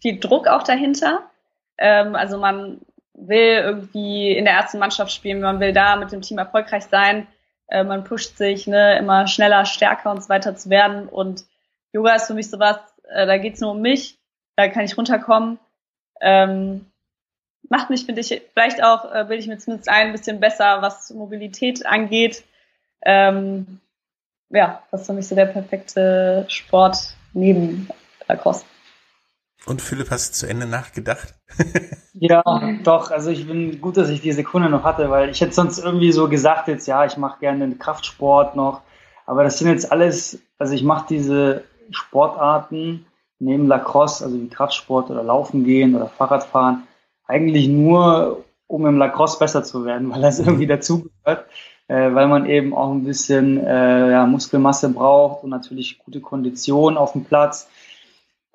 viel 0.00 0.18
Druck 0.18 0.48
auch 0.48 0.64
dahinter. 0.64 1.30
Ähm, 1.78 2.14
also 2.14 2.38
man 2.38 2.80
will 3.14 3.60
irgendwie 3.62 4.32
in 4.32 4.44
der 4.44 4.54
ersten 4.54 4.78
Mannschaft 4.78 5.12
spielen, 5.12 5.40
man 5.40 5.60
will 5.60 5.72
da 5.72 5.96
mit 5.96 6.12
dem 6.12 6.22
Team 6.22 6.38
erfolgreich 6.38 6.84
sein, 6.84 7.26
äh, 7.68 7.84
man 7.84 8.04
pusht 8.04 8.36
sich, 8.36 8.66
ne, 8.66 8.98
immer 8.98 9.26
schneller, 9.26 9.64
stärker 9.64 10.10
und 10.10 10.22
so 10.22 10.28
weiter 10.28 10.54
zu 10.56 10.70
werden. 10.70 11.08
Und 11.08 11.44
Yoga 11.92 12.14
ist 12.14 12.26
für 12.26 12.34
mich 12.34 12.50
sowas, 12.50 12.78
äh, 13.08 13.26
da 13.26 13.38
geht's 13.38 13.60
nur 13.60 13.72
um 13.72 13.80
mich, 13.80 14.18
da 14.56 14.68
kann 14.68 14.84
ich 14.84 14.96
runterkommen. 14.96 15.58
Ähm, 16.20 16.86
macht 17.68 17.90
mich, 17.90 18.04
finde 18.04 18.20
ich, 18.20 18.42
vielleicht 18.52 18.82
auch, 18.82 19.04
äh, 19.12 19.24
bilde 19.24 19.42
ich 19.42 19.48
mir 19.48 19.58
zumindest 19.58 19.88
ein 19.88 20.12
bisschen 20.12 20.40
besser, 20.40 20.82
was 20.82 21.10
Mobilität 21.10 21.84
angeht. 21.86 22.44
Ähm, 23.04 23.80
ja, 24.50 24.82
das 24.90 25.02
ist 25.02 25.06
für 25.08 25.12
mich 25.12 25.26
so 25.26 25.34
der 25.34 25.46
perfekte 25.46 26.44
Sport 26.48 27.14
neben 27.32 27.88
Lacrosse. 28.28 28.64
Und 29.64 29.82
Philipp, 29.82 30.10
hast 30.10 30.30
du 30.30 30.46
zu 30.46 30.48
Ende 30.48 30.66
nachgedacht? 30.66 31.34
ja, 32.14 32.42
doch. 32.84 33.10
Also 33.10 33.30
ich 33.30 33.46
bin 33.46 33.80
gut, 33.80 33.96
dass 33.96 34.10
ich 34.10 34.20
die 34.20 34.32
Sekunde 34.32 34.68
noch 34.68 34.84
hatte, 34.84 35.10
weil 35.10 35.30
ich 35.30 35.40
hätte 35.40 35.54
sonst 35.54 35.78
irgendwie 35.78 36.12
so 36.12 36.28
gesagt 36.28 36.68
jetzt, 36.68 36.86
ja, 36.86 37.04
ich 37.04 37.16
mache 37.16 37.40
gerne 37.40 37.74
Kraftsport 37.76 38.54
noch. 38.54 38.82
Aber 39.26 39.42
das 39.42 39.58
sind 39.58 39.68
jetzt 39.68 39.90
alles, 39.90 40.38
also 40.58 40.74
ich 40.74 40.84
mache 40.84 41.06
diese 41.08 41.64
Sportarten 41.90 43.06
neben 43.38 43.66
Lacrosse, 43.66 44.24
also 44.24 44.40
wie 44.40 44.48
Kraftsport 44.48 45.10
oder 45.10 45.22
Laufen 45.22 45.64
gehen 45.64 45.94
oder 45.94 46.06
Fahrradfahren, 46.06 46.84
eigentlich 47.26 47.68
nur, 47.68 48.44
um 48.66 48.86
im 48.86 48.98
Lacrosse 48.98 49.38
besser 49.38 49.64
zu 49.64 49.84
werden, 49.84 50.10
weil 50.12 50.22
das 50.22 50.38
irgendwie 50.38 50.66
dazugehört, 50.66 51.46
äh, 51.88 52.14
weil 52.14 52.28
man 52.28 52.46
eben 52.46 52.74
auch 52.74 52.92
ein 52.92 53.04
bisschen 53.04 53.64
äh, 53.64 54.12
ja, 54.12 54.26
Muskelmasse 54.26 54.88
braucht 54.90 55.44
und 55.44 55.50
natürlich 55.50 55.98
gute 55.98 56.20
Kondition 56.20 56.96
auf 56.96 57.12
dem 57.12 57.24
Platz 57.24 57.68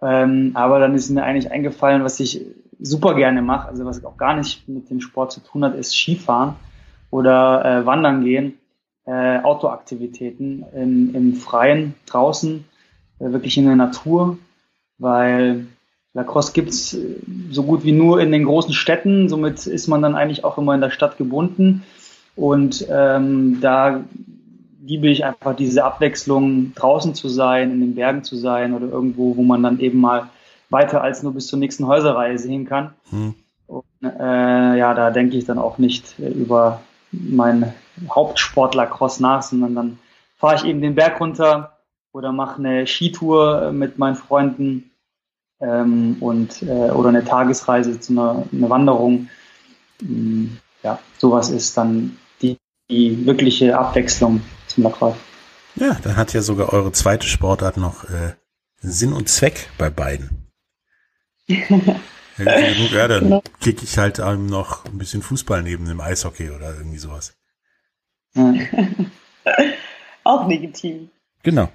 ähm, 0.02 0.52
aber 0.54 0.80
dann 0.80 0.96
ist 0.96 1.10
mir 1.10 1.24
eigentlich 1.24 1.52
eingefallen, 1.52 2.04
was 2.04 2.20
ich 2.20 2.46
super 2.80 3.16
gerne 3.16 3.42
mache, 3.42 3.68
also 3.68 3.86
was 3.86 4.04
auch 4.04 4.18
gar 4.18 4.36
nicht 4.36 4.68
mit 4.68 4.90
dem 4.90 5.02
Sport 5.02 5.32
zu 5.32 5.42
tun 5.42 5.64
hat, 5.64 5.76
ist 5.76 5.96
Skifahren 5.96 6.56
oder 7.12 7.64
äh, 7.64 7.86
Wandern 7.86 8.24
gehen, 8.24 8.58
äh, 9.06 9.40
Outdoor-Aktivitäten 9.40 10.66
im, 10.76 11.14
im 11.14 11.36
Freien, 11.36 11.94
draußen, 12.08 12.66
äh, 13.20 13.32
wirklich 13.32 13.58
in 13.58 13.66
der 13.66 13.76
Natur, 13.76 14.38
weil 14.98 15.68
Lacrosse 16.14 16.54
gibt's 16.54 16.94
äh, 16.94 17.18
so 17.52 17.64
gut 17.64 17.84
wie 17.84 17.92
nur 17.92 18.20
in 18.20 18.32
den 18.32 18.46
großen 18.46 18.74
Städten, 18.74 19.30
somit 19.30 19.68
ist 19.68 19.88
man 19.88 20.02
dann 20.02 20.16
eigentlich 20.16 20.44
auch 20.44 20.58
immer 20.58 20.74
in 20.74 20.82
der 20.82 20.90
Stadt 20.90 21.18
gebunden. 21.18 21.84
Und 22.36 22.88
ähm, 22.90 23.60
da 23.62 24.04
liebe 24.84 25.10
ich 25.10 25.24
einfach 25.26 25.56
diese 25.56 25.84
Abwechslung, 25.84 26.74
draußen 26.76 27.14
zu 27.16 27.30
sein, 27.30 27.72
in 27.72 27.80
den 27.80 27.96
Bergen 27.96 28.24
zu 28.24 28.36
sein 28.36 28.74
oder 28.74 28.88
irgendwo, 28.88 29.36
wo 29.38 29.44
man 29.44 29.64
dann 29.64 29.80
eben 29.80 30.00
mal 30.00 30.30
weiter 30.70 31.02
als 31.02 31.22
nur 31.24 31.34
bis 31.34 31.48
zur 31.48 31.60
nächsten 31.60 31.88
Häuserreihe 31.88 32.38
sehen 32.38 32.66
kann. 32.66 32.94
Hm. 33.10 33.36
Und, 33.68 33.84
äh, 34.04 34.78
ja, 34.78 34.94
da 34.94 35.12
denke 35.12 35.38
ich 35.38 35.46
dann 35.46 35.60
auch 35.60 35.78
nicht 35.78 36.18
über 36.20 36.82
meinen 37.12 37.74
Hauptsportler 38.10 38.88
Cross 38.88 39.20
nach, 39.20 39.42
sondern 39.42 39.76
dann 39.76 40.00
fahre 40.38 40.56
ich 40.56 40.66
eben 40.66 40.82
den 40.82 40.96
Berg 40.96 41.20
runter 41.20 41.78
oder 42.14 42.32
mache 42.32 42.60
eine 42.60 42.88
Skitour 42.88 43.72
mit 43.72 43.98
meinen 43.98 44.16
Freunden 44.16 44.92
ähm, 45.62 46.18
und 46.20 46.64
äh, 46.64 46.90
oder 46.92 47.10
eine 47.10 47.24
Tagesreise 47.24 48.00
zu 48.00 48.14
einer 48.14 48.44
eine 48.52 48.70
Wanderung. 48.70 49.30
Ähm, 50.02 50.58
ja, 50.84 51.00
sowas 51.18 51.50
ist 51.50 51.78
dann 51.78 52.18
die, 52.42 52.58
die 52.90 53.26
wirkliche 53.26 53.78
Abwechslung 53.78 54.42
zum 54.74 54.84
Lacrosse. 54.84 55.18
Ja, 55.76 55.98
dann 56.04 56.18
hat 56.18 56.34
ja 56.34 56.42
sogar 56.42 56.74
eure 56.74 56.92
zweite 56.92 57.28
Sportart 57.28 57.78
noch 57.78 58.10
äh, 58.10 58.36
Sinn 58.82 59.14
und 59.14 59.30
Zweck 59.30 59.70
bei 59.78 59.90
beiden. 59.90 60.52
ja, 61.48 63.08
dann 63.08 63.24
genau. 63.24 63.44
kicke 63.60 63.84
ich 63.84 63.98
halt 63.98 64.20
ähm, 64.20 64.48
noch 64.48 64.86
ein 64.86 64.98
bisschen 64.98 65.22
Fußball 65.22 65.64
neben 65.64 65.86
dem 65.86 66.02
Eishockey 66.02 66.50
oder 66.50 66.76
irgendwie 66.76 66.98
sowas. 66.98 67.38
Auch 70.24 70.48
legitim. 70.48 71.10
Genau. 71.44 71.70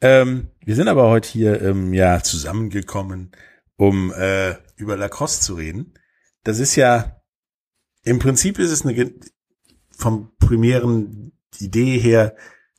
Ähm, 0.00 0.48
wir 0.64 0.74
sind 0.74 0.88
aber 0.88 1.08
heute 1.08 1.28
hier 1.28 1.60
ähm, 1.62 1.92
ja 1.92 2.22
zusammengekommen, 2.22 3.32
um 3.76 4.12
äh, 4.12 4.56
über 4.76 4.96
Lacrosse 4.96 5.40
zu 5.40 5.54
reden. 5.54 5.94
Das 6.44 6.58
ist 6.58 6.76
ja 6.76 7.20
im 8.04 8.18
Prinzip 8.18 8.58
ist 8.58 8.70
es 8.70 8.86
eine 8.86 9.12
vom 9.90 10.32
primären 10.38 11.32
Idee 11.60 11.98
her 11.98 12.36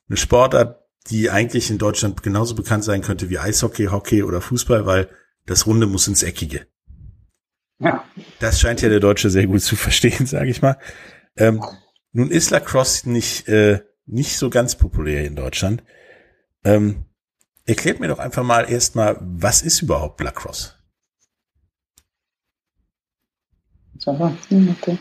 eine 0.07 0.17
Sportart, 0.17 0.79
die 1.07 1.29
eigentlich 1.29 1.69
in 1.69 1.77
Deutschland 1.77 2.21
genauso 2.23 2.55
bekannt 2.55 2.83
sein 2.83 3.01
könnte 3.01 3.29
wie 3.29 3.39
Eishockey, 3.39 3.85
Hockey 3.85 4.23
oder 4.23 4.41
Fußball, 4.41 4.85
weil 4.85 5.09
das 5.45 5.65
Runde 5.65 5.87
muss 5.87 6.07
ins 6.07 6.23
Eckige. 6.23 6.67
Ja. 7.79 8.03
Das 8.39 8.59
scheint 8.59 8.81
ja 8.81 8.89
der 8.89 8.99
Deutsche 8.99 9.29
sehr 9.29 9.47
gut 9.47 9.61
zu 9.61 9.75
verstehen, 9.75 10.25
sage 10.25 10.49
ich 10.49 10.61
mal. 10.61 10.77
Ähm, 11.37 11.63
nun 12.11 12.29
ist 12.29 12.49
Lacrosse 12.49 13.09
nicht, 13.09 13.47
äh, 13.47 13.81
nicht 14.05 14.37
so 14.37 14.49
ganz 14.49 14.75
populär 14.75 15.25
in 15.25 15.35
Deutschland. 15.35 15.83
Ähm, 16.63 17.05
erklärt 17.65 17.99
mir 17.99 18.07
doch 18.07 18.19
einfach 18.19 18.43
mal 18.43 18.69
erstmal, 18.69 19.17
was 19.21 19.61
ist 19.61 19.81
überhaupt 19.81 20.21
Lacrosse? 20.21 20.73
Okay. 24.05 24.97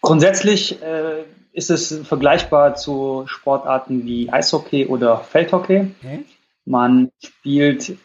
Grundsätzlich 0.00 0.82
äh, 0.82 1.24
ist 1.56 1.70
es 1.70 2.06
vergleichbar 2.06 2.74
zu 2.74 3.24
Sportarten 3.26 4.04
wie 4.04 4.30
Eishockey 4.30 4.86
oder 4.86 5.16
Feldhockey. 5.18 5.94
Okay. 5.98 6.24
Man 6.66 7.10
spielt 7.24 7.96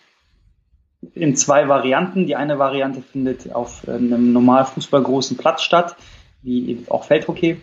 in 1.16 1.36
zwei 1.36 1.68
Varianten. 1.68 2.28
Die 2.28 2.38
eine 2.38 2.60
Variante 2.60 3.02
findet 3.02 3.54
auf 3.54 3.86
einem 3.90 4.32
normal 4.32 4.64
fußballgroßen 4.66 5.36
Platz 5.36 5.64
statt, 5.64 5.98
wie 6.42 6.70
eben 6.70 6.90
auch 6.90 7.04
Feldhockey. 7.04 7.60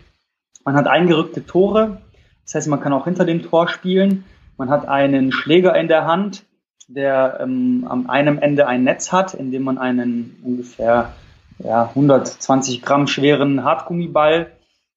Man 0.63 0.75
hat 0.75 0.85
eingerückte 0.85 1.43
Tore, 1.43 1.99
das 2.43 2.53
heißt, 2.53 2.67
man 2.67 2.81
kann 2.81 2.93
auch 2.93 3.05
hinter 3.05 3.25
dem 3.25 3.41
Tor 3.41 3.67
spielen. 3.67 4.25
Man 4.57 4.69
hat 4.69 4.87
einen 4.87 5.31
Schläger 5.31 5.75
in 5.75 5.87
der 5.87 6.05
Hand, 6.05 6.45
der 6.87 7.39
ähm, 7.41 7.87
am 7.89 8.09
einem 8.11 8.37
Ende 8.37 8.67
ein 8.67 8.83
Netz 8.83 9.11
hat, 9.11 9.33
in 9.33 9.51
dem 9.51 9.63
man 9.63 9.79
einen 9.79 10.39
ungefähr 10.43 11.13
ja, 11.57 11.89
120 11.89 12.83
Gramm 12.83 13.07
schweren 13.07 13.63
Hartgummiball 13.63 14.51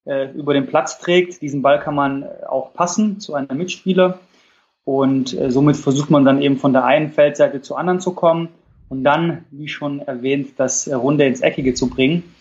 äh, 0.05 0.31
über 0.31 0.53
den 0.53 0.67
Platz 0.67 0.99
trägt. 0.99 1.41
Diesen 1.41 1.61
Ball 1.61 1.79
kann 1.79 1.95
man 1.95 2.25
auch 2.47 2.73
passen 2.73 3.19
zu 3.19 3.33
einem 3.33 3.57
Mitspieler. 3.57 4.19
Und 4.85 5.37
äh, 5.37 5.49
somit 5.49 5.77
versucht 5.77 6.09
man 6.09 6.25
dann 6.25 6.41
eben 6.41 6.57
von 6.57 6.73
der 6.73 6.85
einen 6.85 7.11
Feldseite 7.11 7.61
zur 7.61 7.79
anderen 7.79 7.99
zu 7.99 8.13
kommen 8.13 8.49
und 8.89 9.03
dann, 9.03 9.45
wie 9.51 9.67
schon 9.67 10.01
erwähnt, 10.01 10.51
das 10.57 10.89
Runde 10.91 11.25
ins 11.25 11.41
Eckige 11.41 11.73
zu 11.73 11.89
bringen. 11.89 12.35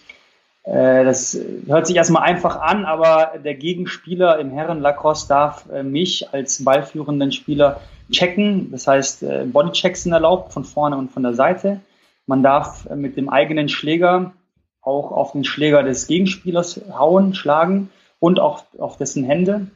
Äh, 0.64 1.04
das 1.04 1.38
hört 1.66 1.86
sich 1.86 1.96
erstmal 1.96 2.22
einfach 2.22 2.60
an, 2.60 2.84
aber 2.84 3.38
der 3.44 3.54
Gegenspieler 3.54 4.38
im 4.38 4.50
Herren 4.50 4.80
Lacrosse 4.80 5.28
darf 5.28 5.68
äh, 5.70 5.82
mich 5.82 6.32
als 6.32 6.64
ballführenden 6.64 7.32
Spieler 7.32 7.80
checken. 8.10 8.70
Das 8.70 8.86
heißt, 8.86 9.22
äh, 9.22 9.44
Bodychecks 9.46 10.02
sind 10.02 10.12
erlaubt 10.12 10.52
von 10.52 10.64
vorne 10.64 10.96
und 10.96 11.10
von 11.10 11.22
der 11.22 11.34
Seite. 11.34 11.80
Man 12.26 12.42
darf 12.42 12.86
äh, 12.86 12.96
mit 12.96 13.16
dem 13.16 13.28
eigenen 13.28 13.68
Schläger 13.68 14.32
auch 14.82 15.12
auf 15.12 15.32
den 15.32 15.44
Schläger 15.44 15.82
des 15.82 16.06
Gegenspielers 16.06 16.80
hauen, 16.92 17.34
schlagen 17.34 17.90
und 18.18 18.40
auch 18.40 18.64
auf 18.78 18.96
dessen 18.96 19.24
Hände. 19.24 19.68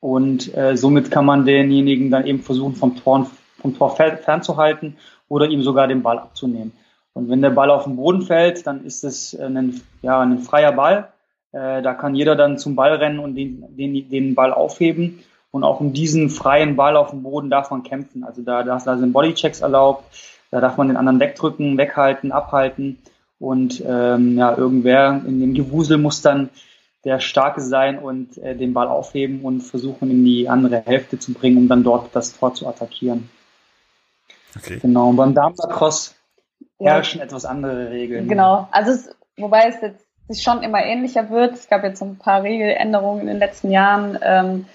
Und 0.00 0.56
äh, 0.56 0.76
somit 0.76 1.10
kann 1.10 1.26
man 1.26 1.44
denjenigen 1.44 2.10
dann 2.10 2.26
eben 2.26 2.40
versuchen, 2.40 2.74
vom 2.74 2.96
Tor, 2.96 3.30
vom 3.60 3.76
Tor 3.76 3.94
fernzuhalten 3.96 4.96
oder 5.28 5.48
ihm 5.48 5.62
sogar 5.62 5.88
den 5.88 6.02
Ball 6.02 6.18
abzunehmen. 6.18 6.72
Und 7.12 7.28
wenn 7.28 7.42
der 7.42 7.50
Ball 7.50 7.70
auf 7.70 7.84
den 7.84 7.96
Boden 7.96 8.22
fällt, 8.22 8.66
dann 8.66 8.84
ist 8.84 9.04
es 9.04 9.38
ein, 9.38 9.80
ja, 10.00 10.20
ein 10.20 10.38
freier 10.38 10.72
Ball. 10.72 11.12
Äh, 11.52 11.82
da 11.82 11.94
kann 11.94 12.14
jeder 12.14 12.36
dann 12.36 12.56
zum 12.56 12.76
Ball 12.76 12.94
rennen 12.94 13.18
und 13.18 13.34
den, 13.34 13.64
den, 13.76 14.08
den 14.08 14.34
Ball 14.34 14.54
aufheben. 14.54 15.22
Und 15.50 15.64
auch 15.64 15.80
um 15.80 15.92
diesen 15.92 16.30
freien 16.30 16.76
Ball 16.76 16.96
auf 16.96 17.10
dem 17.10 17.24
Boden 17.24 17.50
darf 17.50 17.70
man 17.70 17.82
kämpfen. 17.82 18.22
Also 18.22 18.42
da, 18.42 18.62
da 18.62 18.78
sind 18.78 19.12
Bodychecks 19.12 19.60
erlaubt. 19.60 20.04
Da 20.52 20.60
darf 20.60 20.76
man 20.76 20.88
den 20.88 20.96
anderen 20.96 21.20
wegdrücken, 21.20 21.76
weghalten, 21.76 22.32
abhalten. 22.32 22.98
Und 23.40 23.82
ähm, 23.84 24.38
ja, 24.38 24.56
irgendwer 24.56 25.22
in 25.26 25.40
dem 25.40 25.54
Gewusel 25.54 25.98
muss 25.98 26.22
dann 26.22 26.50
der 27.04 27.18
Starke 27.20 27.62
sein 27.62 27.98
und 27.98 28.36
äh, 28.38 28.54
den 28.54 28.74
Ball 28.74 28.86
aufheben 28.86 29.40
und 29.40 29.62
versuchen 29.62 30.10
in 30.10 30.24
die 30.24 30.48
andere 30.48 30.82
Hälfte 30.84 31.18
zu 31.18 31.32
bringen, 31.32 31.56
um 31.56 31.68
dann 31.68 31.82
dort 31.82 32.14
das 32.14 32.38
Tor 32.38 32.54
zu 32.54 32.68
attackieren. 32.68 33.30
Okay. 34.56 34.78
Genau. 34.80 35.08
Und 35.08 35.16
beim 35.16 35.34
Darmstadt-Cross 35.34 36.14
herrschen 36.78 37.20
ja. 37.20 37.24
etwas 37.24 37.46
andere 37.46 37.90
Regeln. 37.90 38.28
Genau. 38.28 38.68
Also 38.70 38.90
es, 38.90 39.16
wobei 39.38 39.68
es 39.68 39.80
jetzt 39.80 40.06
sich 40.28 40.42
schon 40.42 40.62
immer 40.62 40.84
ähnlicher 40.84 41.30
wird. 41.30 41.54
Es 41.54 41.68
gab 41.68 41.82
jetzt 41.82 42.02
ein 42.02 42.18
paar 42.18 42.42
Regeländerungen 42.42 43.22
in 43.22 43.26
den 43.28 43.38
letzten 43.38 43.70
Jahren. 43.70 44.18
Ähm, 44.22 44.66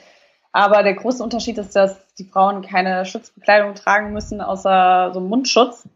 aber 0.52 0.84
der 0.84 0.96
große 0.96 1.24
Unterschied 1.24 1.58
ist, 1.58 1.76
dass 1.76 1.98
die 2.16 2.26
Frauen 2.26 2.62
keine 2.62 3.06
Schutzbekleidung 3.06 3.76
tragen 3.76 4.14
müssen, 4.14 4.42
außer 4.42 5.12
so 5.14 5.20
Mundschutz. 5.20 5.88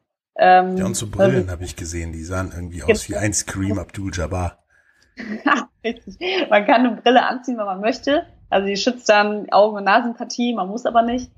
Ähm, 0.42 0.78
ja, 0.78 0.86
und 0.86 0.96
so 0.96 1.08
Brillen 1.08 1.52
habe 1.52 1.66
ich 1.66 1.76
gesehen, 1.76 2.14
die 2.14 2.24
sahen 2.24 2.54
irgendwie 2.56 2.82
aus 2.82 3.10
wie 3.10 3.18
ein 3.18 3.34
Scream 3.34 3.78
Abdul-Jabbar. 3.78 4.58
Richtig. 5.84 6.18
Man 6.50 6.66
kann 6.66 6.86
eine 6.86 6.96
Brille 6.96 7.26
anziehen, 7.26 7.58
wenn 7.58 7.66
man 7.66 7.82
möchte. 7.82 8.26
Also 8.50 8.66
die 8.66 8.78
schützt 8.78 9.10
dann 9.10 9.52
Augen- 9.52 9.76
und 9.76 9.84
Nasenpartie, 9.84 10.54
man 10.54 10.70
muss 10.70 10.86
aber 10.86 11.02
nicht. 11.02 11.30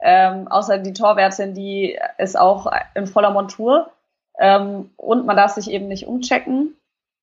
Ähm, 0.00 0.48
außer 0.48 0.78
die 0.78 0.92
Torwärtin, 0.92 1.54
die 1.54 1.98
ist 2.18 2.36
auch 2.36 2.70
in 2.94 3.06
voller 3.06 3.30
Montur. 3.30 3.90
Ähm, 4.40 4.90
und 4.96 5.24
man 5.24 5.36
darf 5.36 5.52
sich 5.52 5.70
eben 5.70 5.86
nicht 5.86 6.08
umchecken. 6.08 6.74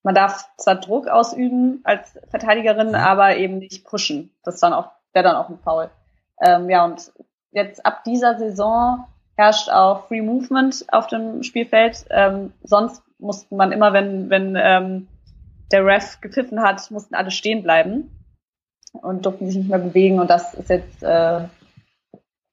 Man 0.04 0.16
darf 0.16 0.48
zwar 0.58 0.76
Druck 0.76 1.08
ausüben 1.08 1.82
als 1.84 2.18
Verteidigerin, 2.30 2.90
mhm. 2.90 2.96
aber 2.96 3.36
eben 3.36 3.58
nicht 3.58 3.84
pushen. 3.86 4.34
Das 4.44 4.62
dann 4.62 4.72
auch, 4.72 4.90
wäre 5.12 5.24
dann 5.24 5.36
auch 5.36 5.50
ein 5.50 5.60
Foul. 5.60 5.90
Ähm, 6.42 6.70
ja, 6.70 6.86
und 6.86 7.12
jetzt 7.52 7.86
ab 7.86 8.06
dieser 8.06 8.38
Saison 8.38 9.06
herrscht 9.36 9.70
auch 9.70 10.08
Free 10.08 10.22
Movement 10.22 10.86
auf 10.90 11.08
dem 11.08 11.44
Spielfeld. 11.44 12.06
Ähm, 12.10 12.54
sonst 12.64 13.04
musste 13.20 13.56
man 13.56 13.72
immer, 13.72 13.94
wenn, 13.94 14.30
wenn 14.30 14.56
ähm, 14.58 15.08
der 15.72 15.86
Ref 15.86 16.22
gepfiffen 16.22 16.62
hat, 16.62 16.90
mussten 16.92 17.16
alle 17.16 17.32
stehen 17.32 17.64
bleiben 17.64 18.12
und 18.94 19.26
durften 19.26 19.48
sich 19.48 19.58
nicht 19.58 19.70
mehr 19.70 19.80
bewegen. 19.80 20.20
Und 20.20 20.30
das 20.30 20.54
ist 20.54 20.70
jetzt 20.70 21.04
äh, 21.04 21.48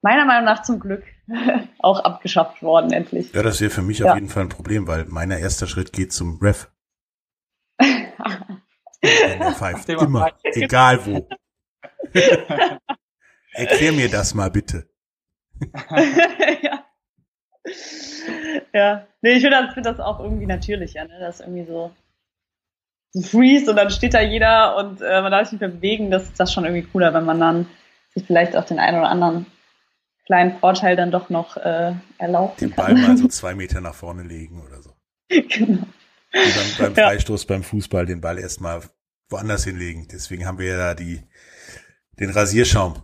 meiner 0.02 0.24
Meinung 0.24 0.44
nach 0.44 0.62
zum 0.62 0.80
Glück 0.80 1.04
auch 1.78 2.00
abgeschafft 2.00 2.62
worden, 2.62 2.92
endlich. 2.92 3.32
Ja, 3.32 3.42
das 3.42 3.60
wäre 3.60 3.70
für 3.70 3.82
mich 3.82 3.98
ja. 3.98 4.10
auf 4.10 4.14
jeden 4.14 4.28
Fall 4.28 4.44
ein 4.44 4.48
Problem, 4.48 4.86
weil 4.86 5.04
mein 5.06 5.30
erster 5.30 5.66
Schritt 5.66 5.92
geht 5.92 6.12
zum 6.12 6.38
Ref. 6.40 6.70
er 9.00 9.52
pfeift 9.52 9.88
immer, 9.88 10.30
egal 10.44 11.04
wo. 11.06 11.28
Erklär 13.54 13.92
mir 13.92 14.10
das 14.10 14.34
mal 14.34 14.50
bitte. 14.50 14.91
ja. 16.62 16.84
Ja, 18.72 19.06
nee, 19.20 19.32
ich 19.32 19.42
finde 19.42 19.62
das, 19.62 19.74
find 19.74 19.86
das 19.86 20.00
auch 20.00 20.20
irgendwie 20.20 20.46
natürlicher, 20.46 21.04
ne? 21.04 21.18
Das 21.20 21.36
ist 21.36 21.46
irgendwie 21.46 21.66
so 21.66 21.92
Freeze 23.20 23.70
und 23.70 23.76
dann 23.76 23.90
steht 23.90 24.14
da 24.14 24.20
jeder 24.20 24.76
und 24.76 25.02
äh, 25.02 25.20
man 25.20 25.30
darf 25.30 25.44
sich 25.44 25.52
nicht 25.52 25.60
mehr 25.60 25.68
bewegen. 25.68 26.10
Das 26.10 26.24
ist 26.24 26.40
das 26.40 26.52
schon 26.52 26.64
irgendwie 26.64 26.88
cooler, 26.90 27.12
wenn 27.12 27.24
man 27.24 27.38
dann 27.38 27.68
sich 28.14 28.24
vielleicht 28.24 28.56
auch 28.56 28.64
den 28.64 28.78
einen 28.78 28.98
oder 28.98 29.08
anderen 29.08 29.46
kleinen 30.26 30.58
Vorteil 30.58 30.96
dann 30.96 31.10
doch 31.10 31.28
noch 31.28 31.56
äh, 31.56 31.92
erlaubt. 32.18 32.60
Den 32.60 32.70
Ball 32.74 32.94
mal 32.94 33.16
so 33.16 33.28
zwei 33.28 33.54
Meter 33.54 33.80
nach 33.80 33.94
vorne 33.94 34.22
legen 34.22 34.62
oder 34.62 34.80
so. 34.82 34.94
Genau. 35.28 35.86
Wie 36.32 36.52
beim, 36.78 36.78
beim 36.78 36.94
Freistoß 36.94 37.42
ja. 37.44 37.48
beim 37.48 37.62
Fußball 37.62 38.06
den 38.06 38.20
Ball 38.20 38.38
erstmal 38.38 38.82
woanders 39.28 39.64
hinlegen. 39.64 40.08
Deswegen 40.10 40.46
haben 40.46 40.58
wir 40.58 40.66
ja 40.66 40.76
da 40.78 40.94
die, 40.94 41.22
den 42.18 42.30
Rasierschaum. 42.30 43.02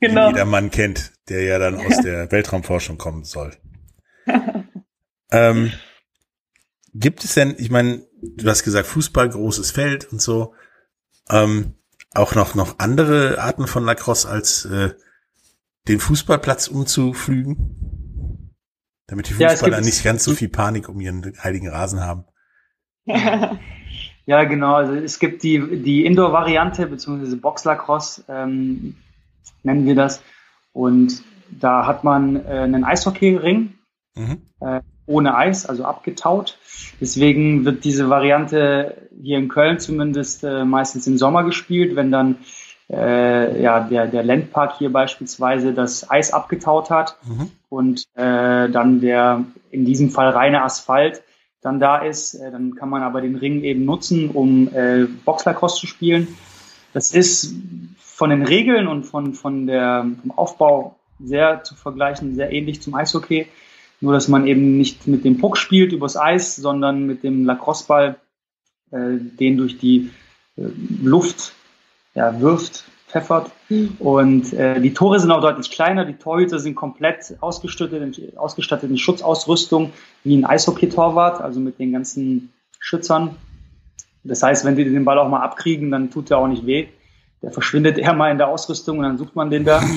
Genau. 0.00 0.28
Den 0.28 0.36
jeder 0.36 0.44
Mann 0.44 0.70
kennt, 0.70 1.12
der 1.28 1.42
ja 1.42 1.58
dann 1.58 1.76
aus 1.76 2.00
der 2.02 2.30
Weltraumforschung 2.32 2.98
kommen 2.98 3.24
soll. 3.24 3.56
ähm, 5.30 5.72
gibt 6.94 7.24
es 7.24 7.34
denn, 7.34 7.54
ich 7.58 7.70
meine, 7.70 8.06
du 8.22 8.48
hast 8.48 8.62
gesagt, 8.62 8.86
Fußball, 8.86 9.28
großes 9.28 9.70
Feld 9.70 10.10
und 10.12 10.20
so, 10.20 10.54
ähm, 11.30 11.74
auch 12.14 12.34
noch, 12.34 12.54
noch 12.54 12.78
andere 12.78 13.38
Arten 13.40 13.66
von 13.66 13.84
Lacrosse 13.84 14.28
als 14.28 14.64
äh, 14.64 14.94
den 15.88 16.00
Fußballplatz 16.00 16.68
umzuflügen? 16.68 18.54
Damit 19.06 19.28
die 19.28 19.34
Fußballer 19.34 19.78
ja, 19.78 19.84
nicht 19.84 20.02
ganz 20.02 20.24
so 20.24 20.32
viel 20.32 20.48
Panik 20.48 20.88
um 20.88 21.00
ihren 21.00 21.34
heiligen 21.42 21.68
Rasen 21.68 22.00
haben. 22.00 22.24
ja, 23.06 24.44
genau. 24.44 24.76
Also 24.76 24.94
es 24.94 25.18
gibt 25.18 25.42
die, 25.42 25.82
die 25.82 26.06
Indoor-Variante, 26.06 26.86
beziehungsweise 26.86 27.36
Box-Lacrosse, 27.36 28.24
ähm, 28.28 28.96
nennen 29.62 29.86
wir 29.86 29.94
das. 29.94 30.22
Und 30.72 31.22
da 31.50 31.86
hat 31.86 32.04
man 32.04 32.36
äh, 32.36 32.48
einen 32.48 32.84
Eishockey-Ring. 32.84 33.74
Mhm. 34.14 34.42
Äh, 34.60 34.80
ohne 35.06 35.36
Eis, 35.36 35.66
also 35.66 35.84
abgetaut. 35.84 36.58
Deswegen 37.00 37.64
wird 37.64 37.84
diese 37.84 38.08
Variante 38.08 39.08
hier 39.20 39.38
in 39.38 39.48
Köln 39.48 39.78
zumindest 39.78 40.44
äh, 40.44 40.64
meistens 40.64 41.06
im 41.06 41.18
Sommer 41.18 41.44
gespielt, 41.44 41.94
wenn 41.94 42.10
dann 42.10 42.38
äh, 42.90 43.62
ja, 43.62 43.80
der, 43.80 44.06
der 44.06 44.22
Landpark 44.22 44.78
hier 44.78 44.92
beispielsweise 44.92 45.72
das 45.72 46.10
Eis 46.10 46.32
abgetaut 46.32 46.90
hat 46.90 47.16
mhm. 47.24 47.50
und 47.68 48.04
äh, 48.14 48.68
dann 48.68 49.00
der 49.00 49.44
in 49.70 49.84
diesem 49.84 50.10
Fall 50.10 50.30
reine 50.30 50.62
Asphalt 50.62 51.22
dann 51.62 51.80
da 51.80 51.98
ist, 51.98 52.34
äh, 52.34 52.50
dann 52.50 52.74
kann 52.74 52.90
man 52.90 53.02
aber 53.02 53.22
den 53.22 53.36
Ring 53.36 53.62
eben 53.62 53.84
nutzen, 53.84 54.30
um 54.30 54.68
äh, 54.74 55.06
Boxlacrosse 55.24 55.80
zu 55.80 55.86
spielen. 55.86 56.28
Das 56.94 57.10
ist 57.10 57.54
von 57.98 58.30
den 58.30 58.44
Regeln 58.44 58.86
und 58.86 59.02
von, 59.02 59.34
von 59.34 59.66
der, 59.66 60.06
vom 60.22 60.30
Aufbau 60.30 60.96
sehr 61.18 61.62
zu 61.64 61.74
vergleichen, 61.74 62.36
sehr 62.36 62.52
ähnlich 62.52 62.80
zum 62.80 62.94
Eishockey. 62.94 63.48
Nur, 64.00 64.12
dass 64.12 64.28
man 64.28 64.46
eben 64.46 64.78
nicht 64.78 65.06
mit 65.06 65.24
dem 65.24 65.38
Puck 65.38 65.56
spielt 65.58 65.92
übers 65.92 66.16
Eis, 66.16 66.56
sondern 66.56 67.04
mit 67.06 67.24
dem 67.24 67.44
Lacrosseball, 67.44 68.16
äh, 68.92 69.16
den 69.18 69.56
durch 69.56 69.78
die 69.78 70.10
äh, 70.56 70.62
Luft 71.02 71.54
ja, 72.14 72.40
wirft, 72.40 72.84
pfeffert. 73.08 73.50
Mhm. 73.68 73.96
Und 73.98 74.52
äh, 74.52 74.80
die 74.80 74.94
Tore 74.94 75.18
sind 75.18 75.32
auch 75.32 75.40
deutlich 75.40 75.72
kleiner. 75.72 76.04
Die 76.04 76.14
Torhüter 76.14 76.60
sind 76.60 76.76
komplett 76.76 77.36
ausgestattet, 77.40 78.36
ausgestattet 78.36 78.90
in 78.90 78.98
Schutzausrüstung 78.98 79.92
wie 80.22 80.36
ein 80.36 80.44
Eishockey-Torwart, 80.44 81.40
also 81.40 81.58
mit 81.58 81.80
den 81.80 81.92
ganzen 81.92 82.52
Schützern. 82.78 83.36
Das 84.24 84.42
heißt, 84.42 84.64
wenn 84.64 84.76
die 84.76 84.84
den 84.84 85.04
Ball 85.04 85.18
auch 85.18 85.28
mal 85.28 85.42
abkriegen, 85.42 85.90
dann 85.90 86.10
tut 86.10 86.30
der 86.30 86.38
auch 86.38 86.48
nicht 86.48 86.66
weh. 86.66 86.88
Der 87.42 87.52
verschwindet 87.52 87.98
eher 87.98 88.14
mal 88.14 88.30
in 88.30 88.38
der 88.38 88.48
Ausrüstung 88.48 88.98
und 88.98 89.04
dann 89.04 89.18
sucht 89.18 89.36
man 89.36 89.50
den 89.50 89.64
da. 89.64 89.82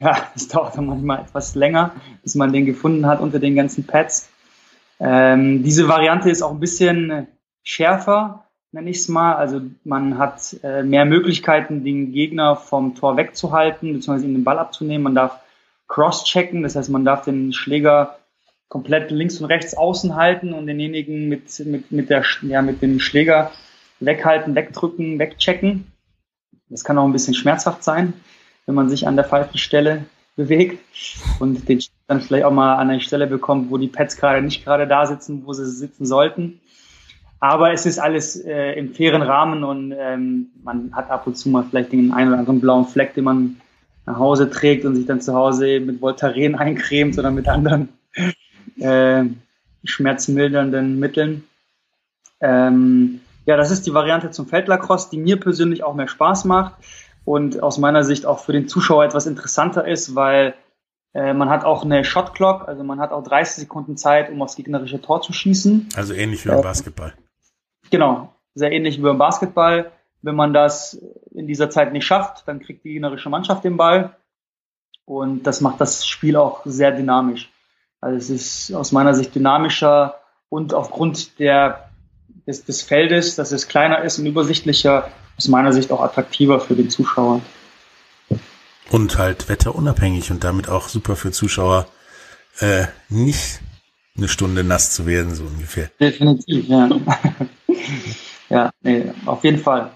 Ja, 0.00 0.16
es 0.34 0.48
dauert 0.48 0.76
dann 0.76 0.86
manchmal 0.86 1.20
etwas 1.20 1.54
länger, 1.54 1.92
bis 2.22 2.34
man 2.34 2.52
den 2.52 2.66
gefunden 2.66 3.06
hat 3.06 3.20
unter 3.20 3.38
den 3.38 3.54
ganzen 3.54 3.86
Pads. 3.86 4.28
Ähm, 4.98 5.62
diese 5.62 5.88
Variante 5.88 6.28
ist 6.30 6.42
auch 6.42 6.50
ein 6.50 6.60
bisschen 6.60 7.28
schärfer, 7.62 8.44
nenne 8.72 8.90
ich 8.90 8.98
es 8.98 9.08
mal. 9.08 9.36
Also 9.36 9.62
man 9.84 10.18
hat 10.18 10.56
äh, 10.62 10.82
mehr 10.82 11.04
Möglichkeiten, 11.04 11.84
den 11.84 12.12
Gegner 12.12 12.56
vom 12.56 12.96
Tor 12.96 13.16
wegzuhalten, 13.16 13.94
beziehungsweise 13.94 14.26
ihm 14.26 14.34
den 14.34 14.44
Ball 14.44 14.58
abzunehmen. 14.58 15.04
Man 15.04 15.14
darf 15.14 15.38
cross-checken, 15.88 16.62
das 16.62 16.76
heißt, 16.76 16.90
man 16.90 17.04
darf 17.04 17.24
den 17.24 17.52
Schläger 17.52 18.18
komplett 18.74 19.12
links 19.12 19.40
und 19.40 19.46
rechts 19.46 19.76
außen 19.76 20.16
halten 20.16 20.52
und 20.52 20.66
denjenigen 20.66 21.28
mit, 21.28 21.64
mit, 21.64 21.92
mit, 21.92 22.10
der, 22.10 22.24
ja, 22.42 22.60
mit 22.60 22.82
dem 22.82 22.98
Schläger 22.98 23.52
weghalten, 24.00 24.56
wegdrücken, 24.56 25.20
wegchecken. 25.20 25.86
Das 26.70 26.82
kann 26.82 26.98
auch 26.98 27.04
ein 27.04 27.12
bisschen 27.12 27.34
schmerzhaft 27.34 27.84
sein, 27.84 28.14
wenn 28.66 28.74
man 28.74 28.88
sich 28.88 29.06
an 29.06 29.14
der 29.14 29.26
falschen 29.26 29.58
Stelle 29.58 30.06
bewegt 30.34 30.80
und 31.38 31.68
den 31.68 31.80
dann 32.08 32.20
vielleicht 32.20 32.44
auch 32.44 32.50
mal 32.50 32.74
an 32.74 32.90
eine 32.90 33.00
Stelle 33.00 33.28
bekommt, 33.28 33.70
wo 33.70 33.78
die 33.78 33.86
Pads 33.86 34.16
gerade 34.16 34.42
nicht 34.42 34.64
gerade 34.64 34.88
da 34.88 35.06
sitzen, 35.06 35.46
wo 35.46 35.52
sie 35.52 35.70
sitzen 35.70 36.04
sollten. 36.04 36.60
Aber 37.38 37.72
es 37.72 37.86
ist 37.86 38.00
alles 38.00 38.44
äh, 38.44 38.72
im 38.72 38.92
fairen 38.92 39.22
Rahmen 39.22 39.62
und 39.62 39.94
ähm, 39.96 40.48
man 40.64 40.92
hat 40.96 41.10
ab 41.10 41.28
und 41.28 41.36
zu 41.36 41.48
mal 41.48 41.62
vielleicht 41.62 41.92
den 41.92 42.10
einen 42.10 42.30
oder 42.30 42.40
anderen 42.40 42.60
blauen 42.60 42.86
Fleck, 42.86 43.14
den 43.14 43.22
man 43.22 43.60
nach 44.04 44.18
Hause 44.18 44.50
trägt 44.50 44.84
und 44.84 44.96
sich 44.96 45.06
dann 45.06 45.20
zu 45.20 45.32
Hause 45.32 45.78
mit 45.78 46.02
Voltaren 46.02 46.56
eincremt 46.56 47.16
oder 47.16 47.30
mit 47.30 47.46
anderen 47.46 47.90
äh, 48.78 49.24
schmerzmildernden 49.84 50.98
Mitteln. 50.98 51.44
Ähm, 52.40 53.20
ja, 53.46 53.56
das 53.56 53.70
ist 53.70 53.86
die 53.86 53.94
Variante 53.94 54.30
zum 54.30 54.46
Feldlacrosse, 54.46 55.10
die 55.10 55.18
mir 55.18 55.38
persönlich 55.38 55.82
auch 55.82 55.94
mehr 55.94 56.08
Spaß 56.08 56.44
macht 56.44 56.74
und 57.24 57.62
aus 57.62 57.78
meiner 57.78 58.04
Sicht 58.04 58.26
auch 58.26 58.40
für 58.40 58.52
den 58.52 58.68
Zuschauer 58.68 59.04
etwas 59.04 59.26
interessanter 59.26 59.86
ist, 59.86 60.14
weil 60.14 60.54
äh, 61.14 61.32
man 61.32 61.48
hat 61.48 61.64
auch 61.64 61.84
eine 61.84 62.04
Shot 62.04 62.34
Clock, 62.34 62.66
also 62.68 62.82
man 62.82 63.00
hat 63.00 63.12
auch 63.12 63.22
30 63.22 63.56
Sekunden 63.56 63.96
Zeit, 63.96 64.30
um 64.30 64.42
aufs 64.42 64.56
gegnerische 64.56 65.00
Tor 65.00 65.22
zu 65.22 65.32
schießen. 65.32 65.90
Also 65.96 66.14
ähnlich 66.14 66.44
wie 66.44 66.48
beim 66.48 66.58
äh, 66.58 66.62
Basketball. 66.62 67.14
Genau, 67.90 68.34
sehr 68.54 68.72
ähnlich 68.72 68.98
wie 68.98 69.02
beim 69.02 69.18
Basketball. 69.18 69.92
Wenn 70.22 70.36
man 70.36 70.54
das 70.54 71.00
in 71.32 71.46
dieser 71.46 71.70
Zeit 71.70 71.92
nicht 71.92 72.06
schafft, 72.06 72.48
dann 72.48 72.60
kriegt 72.60 72.84
die 72.84 72.94
gegnerische 72.94 73.28
Mannschaft 73.28 73.62
den 73.62 73.76
Ball. 73.76 74.16
Und 75.04 75.42
das 75.42 75.60
macht 75.60 75.80
das 75.80 76.06
Spiel 76.06 76.36
auch 76.36 76.62
sehr 76.64 76.90
dynamisch. 76.92 77.50
Also 78.04 78.18
es 78.18 78.28
ist 78.28 78.74
aus 78.74 78.92
meiner 78.92 79.14
Sicht 79.14 79.34
dynamischer 79.34 80.20
und 80.50 80.74
aufgrund 80.74 81.38
der, 81.38 81.88
des, 82.46 82.66
des 82.66 82.82
Feldes, 82.82 83.34
dass 83.34 83.50
es 83.50 83.66
kleiner 83.66 84.02
ist 84.02 84.18
und 84.18 84.26
übersichtlicher, 84.26 85.10
aus 85.38 85.48
meiner 85.48 85.72
Sicht 85.72 85.90
auch 85.90 86.02
attraktiver 86.02 86.60
für 86.60 86.74
den 86.74 86.90
Zuschauer. 86.90 87.40
Und 88.90 89.16
halt 89.16 89.48
wetterunabhängig 89.48 90.30
und 90.30 90.44
damit 90.44 90.68
auch 90.68 90.90
super 90.90 91.16
für 91.16 91.32
Zuschauer, 91.32 91.86
äh, 92.58 92.84
nicht 93.08 93.60
eine 94.18 94.28
Stunde 94.28 94.64
nass 94.64 94.92
zu 94.92 95.06
werden, 95.06 95.34
so 95.34 95.44
ungefähr. 95.44 95.90
Definitiv, 95.98 96.68
ja. 96.68 96.90
ja, 98.50 98.70
nee, 98.82 99.12
auf 99.24 99.42
jeden 99.44 99.60
Fall. 99.60 99.92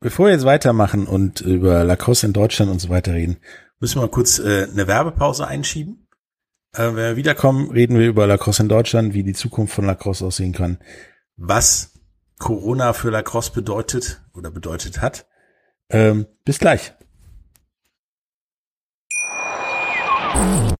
Bevor 0.00 0.26
wir 0.26 0.32
jetzt 0.32 0.44
weitermachen 0.44 1.06
und 1.06 1.40
über 1.40 1.84
Lacrosse 1.84 2.26
in 2.26 2.34
Deutschland 2.34 2.70
und 2.70 2.80
so 2.80 2.90
weiter 2.90 3.14
reden, 3.14 3.38
müssen 3.80 3.96
wir 3.96 4.02
mal 4.02 4.10
kurz 4.10 4.38
äh, 4.38 4.68
eine 4.70 4.86
Werbepause 4.86 5.46
einschieben. 5.46 6.05
Äh, 6.76 6.88
wenn 6.88 6.96
wir 6.96 7.16
wiederkommen, 7.16 7.70
reden 7.70 7.98
wir 7.98 8.06
über 8.06 8.26
Lacrosse 8.26 8.62
in 8.62 8.68
Deutschland, 8.68 9.14
wie 9.14 9.22
die 9.22 9.32
Zukunft 9.32 9.74
von 9.74 9.86
Lacrosse 9.86 10.26
aussehen 10.26 10.52
kann, 10.52 10.78
was 11.36 11.94
Corona 12.38 12.92
für 12.92 13.10
Lacrosse 13.10 13.52
bedeutet 13.52 14.20
oder 14.34 14.50
bedeutet 14.50 15.00
hat. 15.00 15.26
Ähm, 15.88 16.26
bis 16.44 16.58
gleich. 16.58 16.92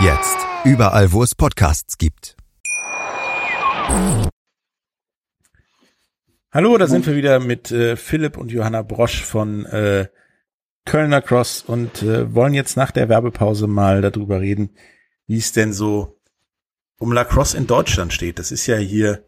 Jetzt. 0.00 0.38
Überall, 0.64 1.12
wo 1.12 1.22
es 1.22 1.34
Podcasts 1.34 1.98
gibt. 1.98 2.36
Hallo, 6.52 6.76
da 6.78 6.86
sind 6.86 7.06
wir 7.06 7.16
wieder 7.16 7.40
mit 7.40 7.70
äh, 7.70 7.96
Philipp 7.96 8.36
und 8.36 8.50
Johanna 8.50 8.82
Brosch 8.82 9.22
von 9.22 9.64
äh, 9.66 10.08
Kölner 10.84 11.22
Cross 11.22 11.62
und 11.62 12.02
äh, 12.02 12.34
wollen 12.34 12.54
jetzt 12.54 12.76
nach 12.76 12.90
der 12.90 13.08
Werbepause 13.08 13.66
mal 13.66 14.02
darüber 14.02 14.40
reden, 14.40 14.76
wie 15.26 15.38
es 15.38 15.52
denn 15.52 15.72
so 15.72 16.20
um 16.98 17.12
Lacrosse 17.12 17.56
in 17.56 17.66
Deutschland 17.66 18.12
steht. 18.12 18.38
Das 18.38 18.52
ist 18.52 18.66
ja 18.66 18.76
hier 18.76 19.24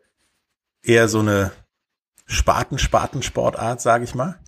eher 0.83 1.09
so 1.09 1.21
eine 1.21 1.53
Spaten-Spaten-Sportart, 2.27 3.81
sage 3.81 4.05
ich 4.05 4.15
mal. 4.15 4.41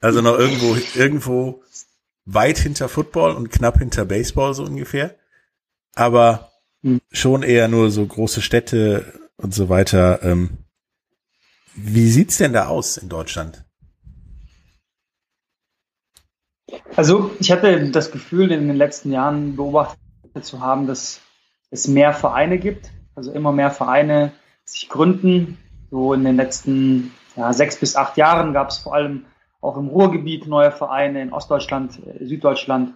Also 0.00 0.22
noch 0.22 0.38
irgendwo, 0.38 0.76
irgendwo 0.94 1.62
weit 2.24 2.58
hinter 2.58 2.88
Football 2.88 3.32
und 3.32 3.50
knapp 3.50 3.78
hinter 3.78 4.04
Baseball 4.04 4.54
so 4.54 4.64
ungefähr 4.64 5.16
aber 5.96 6.52
hm. 6.82 7.00
schon 7.10 7.42
eher 7.42 7.66
nur 7.66 7.90
so 7.90 8.06
große 8.06 8.42
Städte 8.42 9.12
und 9.36 9.52
so 9.52 9.68
weiter. 9.68 10.22
Ähm, 10.22 10.58
wie 11.74 12.08
sieht's 12.08 12.38
denn 12.38 12.52
da 12.52 12.68
aus 12.68 12.96
in 12.96 13.08
Deutschland? 13.08 13.64
Also 16.94 17.30
ich 17.40 17.50
hatte 17.50 17.90
das 17.90 18.12
Gefühl, 18.12 18.52
in 18.52 18.68
den 18.68 18.76
letzten 18.76 19.12
Jahren 19.12 19.56
beobachtet 19.56 19.98
zu 20.42 20.60
haben, 20.60 20.86
dass 20.86 21.20
es 21.70 21.88
mehr 21.88 22.12
Vereine 22.12 22.58
gibt, 22.58 22.90
also 23.14 23.32
immer 23.32 23.52
mehr 23.52 23.70
Vereine 23.70 24.32
sich 24.64 24.88
gründen. 24.88 25.58
So 25.90 26.12
in 26.12 26.24
den 26.24 26.36
letzten 26.36 27.12
ja, 27.36 27.52
sechs 27.52 27.76
bis 27.76 27.96
acht 27.96 28.16
Jahren 28.16 28.52
gab 28.52 28.70
es 28.70 28.78
vor 28.78 28.94
allem 28.94 29.26
auch 29.60 29.76
im 29.76 29.88
Ruhrgebiet 29.88 30.46
neue 30.46 30.72
Vereine, 30.72 31.22
in 31.22 31.32
Ostdeutschland, 31.32 31.98
äh, 32.06 32.24
Süddeutschland 32.24 32.94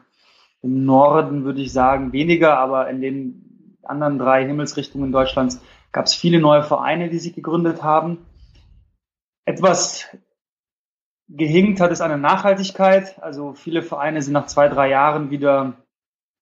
im 0.62 0.84
Norden 0.84 1.44
würde 1.44 1.62
ich 1.62 1.72
sagen 1.72 2.12
weniger, 2.12 2.58
aber 2.58 2.88
in 2.90 3.00
den 3.00 3.78
anderen 3.82 4.18
drei 4.18 4.46
Himmelsrichtungen 4.46 5.12
Deutschlands 5.12 5.60
gab 5.92 6.06
es 6.06 6.14
viele 6.14 6.40
neue 6.40 6.62
Vereine, 6.62 7.08
die 7.08 7.18
sich 7.18 7.34
gegründet 7.34 7.82
haben. 7.82 8.18
Etwas 9.44 10.06
gehinkt 11.28 11.80
hat 11.80 11.90
es 11.90 12.00
an 12.00 12.10
der 12.10 12.18
Nachhaltigkeit. 12.18 13.20
Also 13.22 13.54
viele 13.54 13.82
Vereine 13.82 14.22
sind 14.22 14.32
nach 14.32 14.46
zwei, 14.46 14.68
drei 14.68 14.90
Jahren 14.90 15.30
wieder 15.30 15.74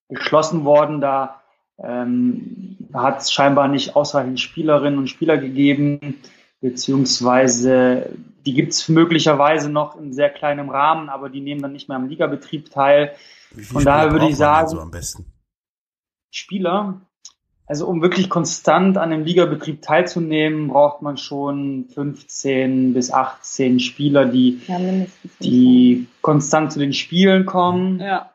geschlossen 0.09 0.64
worden. 0.64 1.00
Da 1.00 1.42
ähm, 1.78 2.76
hat 2.92 3.20
es 3.20 3.33
scheinbar 3.33 3.68
nicht 3.68 3.96
ausreichend 3.96 4.40
Spielerinnen 4.40 4.98
und 4.98 5.09
Spieler 5.09 5.38
gegeben, 5.38 6.20
beziehungsweise 6.61 8.11
die 8.44 8.55
gibt 8.55 8.73
es 8.73 8.88
möglicherweise 8.88 9.71
noch 9.71 9.97
in 9.97 10.12
sehr 10.12 10.31
kleinem 10.31 10.71
Rahmen, 10.71 11.09
aber 11.09 11.29
die 11.29 11.40
nehmen 11.40 11.61
dann 11.61 11.73
nicht 11.73 11.88
mehr 11.88 11.99
am 11.99 12.09
Ligabetrieb 12.09 12.71
teil. 12.71 13.14
Von 13.62 13.85
daher 13.85 14.12
würde 14.12 14.29
ich 14.29 14.37
sagen, 14.37 14.68
so 14.68 14.81
am 14.81 14.90
besten? 14.90 15.27
Spieler, 16.31 17.01
Also 17.66 17.87
um 17.87 18.03
wirklich 18.03 18.31
konstant 18.31 18.97
an 18.99 19.11
dem 19.11 19.25
Ligabetrieb 19.25 19.83
teilzunehmen, 19.83 20.68
braucht 20.68 21.03
man 21.03 21.16
schon 21.16 21.87
15 21.92 22.92
bis 22.94 23.11
18 23.11 23.81
Spieler, 23.81 24.27
die, 24.27 24.61
ja, 24.66 24.79
die 25.40 26.07
konstant 26.23 26.73
zu 26.73 26.79
den 26.79 26.92
Spielen 26.92 27.47
kommen 27.47 28.01
ja. 28.01 28.31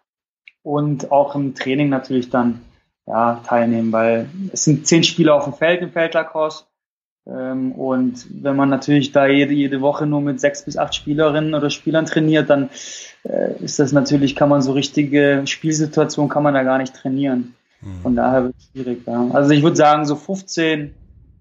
und 0.64 1.12
auch 1.12 1.36
im 1.36 1.56
Training 1.56 1.90
natürlich 1.90 2.30
dann 2.30 2.62
ja, 3.06 3.42
teilnehmen, 3.46 3.92
weil 3.92 4.30
es 4.52 4.64
sind 4.64 4.88
zehn 4.88 5.04
Spieler 5.04 5.36
auf 5.36 5.44
dem 5.44 5.54
Feld 5.54 5.82
im 5.82 5.92
Feldlacrosse. 5.92 6.66
Ähm, 7.26 7.72
und 7.74 8.26
wenn 8.44 8.56
man 8.56 8.70
natürlich 8.70 9.12
da 9.12 9.28
jede, 9.28 9.54
jede 9.54 9.82
Woche 9.82 10.06
nur 10.06 10.22
mit 10.22 10.40
sechs 10.40 10.66
bis 10.66 10.78
acht 10.78 10.94
Spielerinnen 10.94 11.54
oder 11.54 11.70
Spielern 11.70 12.06
trainiert, 12.06 12.50
dann 12.50 12.70
äh, 13.24 13.54
ist 13.64 13.80
das 13.80 13.92
natürlich, 13.92 14.36
kann 14.36 14.50
man 14.50 14.62
so 14.62 14.74
richtige 14.74 15.44
Spielsituationen 15.46 16.30
kann 16.30 16.44
man 16.44 16.54
da 16.54 16.64
gar 16.64 16.78
nicht 16.78 16.96
trainieren. 16.96 17.56
Mhm. 17.82 18.02
Von 18.02 18.16
daher 18.16 18.44
wird 18.44 18.56
es 18.58 18.66
schwierig. 18.72 19.08
Ja. 19.08 19.28
Also 19.32 19.52
ich 19.52 19.64
würde 19.64 19.78
sagen, 19.78 20.06
so 20.06 20.16
15 20.16 20.94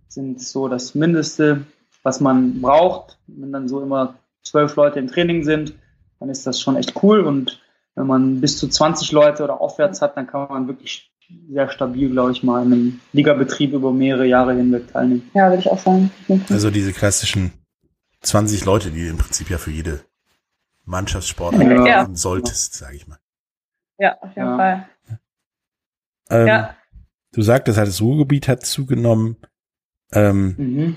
sind 0.09 0.41
so 0.41 0.69
das 0.69 0.95
Mindeste, 0.95 1.63
was 2.03 2.21
man 2.21 2.61
braucht. 2.61 3.19
Wenn 3.27 3.53
dann 3.53 3.69
so 3.69 3.81
immer 3.81 4.15
zwölf 4.43 4.77
Leute 4.77 4.99
im 4.99 5.09
Training 5.09 5.45
sind, 5.45 5.75
dann 6.21 6.29
ist 6.29 6.47
das 6.47 6.61
schon 6.61 6.77
echt 6.77 7.03
cool. 7.03 7.21
Und 7.21 7.61
wenn 7.95 8.07
man 8.07 8.41
bis 8.41 8.59
zu 8.59 8.69
20 8.69 9.13
Leute 9.13 9.43
oder 9.43 9.61
aufwärts 9.61 10.03
hat, 10.03 10.17
dann 10.17 10.27
kann 10.27 10.49
man 10.49 10.69
wirklich 10.69 11.12
sehr 11.51 11.71
stabil, 11.71 12.11
glaube 12.11 12.33
ich, 12.33 12.43
mal 12.43 12.65
in 12.65 12.73
einem 12.73 13.01
Ligabetrieb 13.13 13.73
über 13.73 13.93
mehrere 13.93 14.27
Jahre 14.27 14.55
hinweg 14.55 14.93
teilnehmen. 14.93 15.31
Ja, 15.35 15.49
würde 15.49 15.61
ich 15.61 15.71
auch 15.71 15.79
sagen. 15.79 16.11
Also 16.49 16.71
diese 16.71 16.93
klassischen 16.93 17.53
20 18.23 18.65
Leute, 18.65 18.91
die 18.91 19.07
im 19.07 19.19
Prinzip 19.19 19.51
ja 19.51 19.59
für 19.59 19.71
jede 19.71 20.01
Mannschaftssport 20.85 21.55
ja. 21.55 21.87
ja. 21.87 22.09
solltest, 22.13 22.75
sage 22.75 22.97
ich 22.97 23.07
mal. 23.07 23.19
Ja, 23.99 24.17
auf 24.21 24.35
jeden 24.35 24.49
ja. 24.49 24.57
Fall. 24.57 24.89
Ähm, 26.31 26.47
ja. 26.47 26.77
Du 27.33 27.43
sagtest 27.43 27.79
halt, 27.79 27.89
das 27.89 28.01
Ruhrgebiet 28.01 28.49
hat 28.49 28.65
zugenommen. 28.65 29.37
Ähm, 30.13 30.55
mhm. 30.57 30.97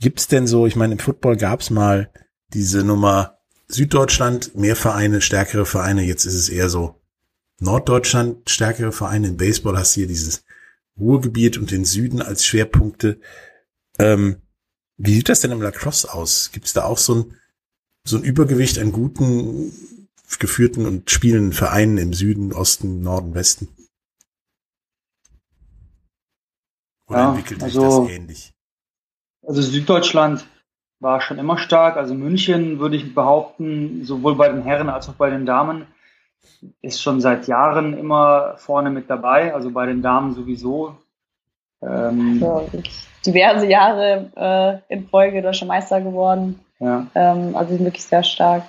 Gibt's 0.00 0.28
denn 0.28 0.46
so, 0.46 0.66
ich 0.66 0.76
meine, 0.76 0.94
im 0.94 0.98
Football 0.98 1.36
gab's 1.36 1.70
mal 1.70 2.10
diese 2.52 2.84
Nummer 2.84 3.38
Süddeutschland, 3.68 4.54
mehr 4.54 4.76
Vereine, 4.76 5.20
stärkere 5.20 5.64
Vereine, 5.64 6.02
jetzt 6.02 6.26
ist 6.26 6.34
es 6.34 6.48
eher 6.48 6.68
so 6.68 7.00
Norddeutschland, 7.64 8.48
stärkere 8.48 8.92
Vereine. 8.92 9.28
Im 9.28 9.36
Baseball 9.36 9.76
hast 9.76 9.96
du 9.96 10.00
hier 10.00 10.08
dieses 10.08 10.44
Ruhrgebiet 10.98 11.58
und 11.58 11.70
den 11.70 11.84
Süden 11.84 12.22
als 12.22 12.44
Schwerpunkte. 12.44 13.18
Ähm, 13.98 14.42
wie 14.96 15.14
sieht 15.14 15.28
das 15.28 15.40
denn 15.40 15.50
im 15.50 15.62
Lacrosse 15.62 16.12
aus? 16.12 16.50
Gibt's 16.52 16.72
da 16.72 16.84
auch 16.84 16.98
so 16.98 17.14
ein, 17.14 17.40
so 18.04 18.16
ein 18.16 18.22
Übergewicht 18.22 18.78
an 18.78 18.92
guten, 18.92 19.72
geführten 20.38 20.86
und 20.86 21.10
spielenden 21.10 21.52
Vereinen 21.52 21.98
im 21.98 22.12
Süden, 22.12 22.52
Osten, 22.52 23.00
Norden, 23.00 23.34
Westen? 23.34 23.68
Oder 27.08 27.18
ja, 27.18 27.30
entwickelt 27.30 27.60
sich 27.60 27.76
also, 27.76 28.04
das 28.04 28.10
ähnlich? 28.10 28.52
Also 29.42 29.62
Süddeutschland 29.62 30.46
war 31.00 31.20
schon 31.20 31.38
immer 31.38 31.58
stark. 31.58 31.96
Also 31.96 32.14
München 32.14 32.78
würde 32.78 32.96
ich 32.96 33.14
behaupten, 33.14 34.04
sowohl 34.04 34.36
bei 34.36 34.48
den 34.48 34.62
Herren 34.62 34.88
als 34.88 35.08
auch 35.08 35.14
bei 35.14 35.30
den 35.30 35.44
Damen, 35.44 35.86
ist 36.82 37.02
schon 37.02 37.20
seit 37.20 37.46
Jahren 37.46 37.96
immer 37.96 38.54
vorne 38.56 38.90
mit 38.90 39.10
dabei. 39.10 39.54
Also 39.54 39.70
bei 39.70 39.86
den 39.86 40.02
Damen 40.02 40.34
sowieso. 40.34 40.96
Ähm, 41.82 42.40
ja, 42.40 42.62
diverse 43.26 43.66
Jahre 43.66 44.82
äh, 44.88 44.94
in 44.94 45.08
Folge 45.08 45.42
deutscher 45.42 45.66
Meister 45.66 46.00
geworden. 46.00 46.60
Ja. 46.78 47.06
Ähm, 47.14 47.54
also 47.56 47.78
wirklich 47.78 48.04
sehr 48.04 48.22
stark. 48.22 48.64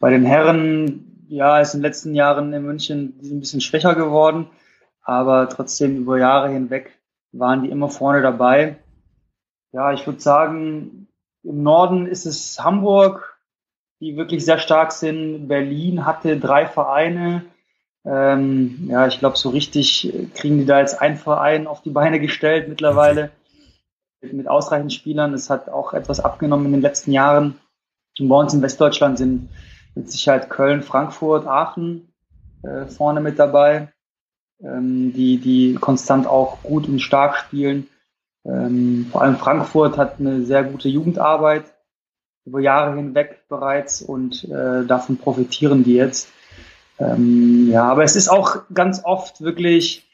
Bei 0.00 0.10
den 0.10 0.24
Herren, 0.24 1.24
ja, 1.28 1.60
ist 1.60 1.74
in 1.74 1.80
den 1.80 1.86
letzten 1.86 2.14
Jahren 2.14 2.52
in 2.52 2.62
München 2.62 3.18
ein 3.22 3.40
bisschen 3.40 3.60
schwächer 3.60 3.94
geworden, 3.94 4.48
aber 5.02 5.48
trotzdem 5.48 5.96
über 5.96 6.18
Jahre 6.18 6.50
hinweg 6.50 6.92
waren 7.32 7.62
die 7.62 7.70
immer 7.70 7.88
vorne 7.88 8.22
dabei. 8.22 8.76
Ja, 9.72 9.92
ich 9.92 10.06
würde 10.06 10.20
sagen, 10.20 11.08
im 11.42 11.62
Norden 11.62 12.06
ist 12.06 12.26
es 12.26 12.62
Hamburg, 12.62 13.33
die 14.00 14.16
wirklich 14.16 14.44
sehr 14.44 14.58
stark 14.58 14.92
sind. 14.92 15.48
Berlin 15.48 16.06
hatte 16.06 16.38
drei 16.38 16.66
Vereine. 16.66 17.44
Ähm, 18.04 18.88
ja, 18.88 19.06
ich 19.06 19.18
glaube, 19.18 19.36
so 19.36 19.48
richtig 19.48 20.12
kriegen 20.34 20.58
die 20.58 20.66
da 20.66 20.80
jetzt 20.80 21.00
einen 21.00 21.16
Verein 21.16 21.66
auf 21.66 21.82
die 21.82 21.90
Beine 21.90 22.20
gestellt 22.20 22.68
mittlerweile 22.68 23.30
mit, 24.20 24.32
mit 24.32 24.48
ausreichend 24.48 24.92
Spielern. 24.92 25.32
Es 25.32 25.48
hat 25.48 25.68
auch 25.68 25.94
etwas 25.94 26.20
abgenommen 26.20 26.66
in 26.66 26.72
den 26.72 26.82
letzten 26.82 27.12
Jahren. 27.12 27.58
Und 28.18 28.28
bei 28.28 28.36
uns 28.36 28.54
in 28.54 28.62
Westdeutschland 28.62 29.18
sind 29.18 29.48
mit 29.94 30.10
Sicherheit 30.10 30.50
Köln, 30.50 30.82
Frankfurt, 30.82 31.46
Aachen 31.46 32.12
äh, 32.62 32.86
vorne 32.86 33.20
mit 33.20 33.38
dabei 33.38 33.88
ähm, 34.62 35.12
die, 35.12 35.38
die 35.38 35.74
konstant 35.74 36.26
auch 36.26 36.62
gut 36.62 36.88
und 36.88 37.00
stark 37.00 37.36
spielen. 37.36 37.88
Ähm, 38.44 39.06
vor 39.10 39.22
allem 39.22 39.36
Frankfurt 39.36 39.96
hat 39.96 40.20
eine 40.20 40.42
sehr 40.42 40.64
gute 40.64 40.88
Jugendarbeit 40.88 41.73
über 42.46 42.60
Jahre 42.60 42.96
hinweg 42.96 43.48
bereits 43.48 44.02
und 44.02 44.44
äh, 44.44 44.84
davon 44.86 45.16
profitieren 45.16 45.84
die 45.84 45.94
jetzt. 45.94 46.28
Ähm, 46.98 47.68
ja, 47.70 47.84
aber 47.84 48.04
es 48.04 48.16
ist 48.16 48.28
auch 48.28 48.62
ganz 48.72 49.02
oft 49.04 49.40
wirklich 49.40 50.06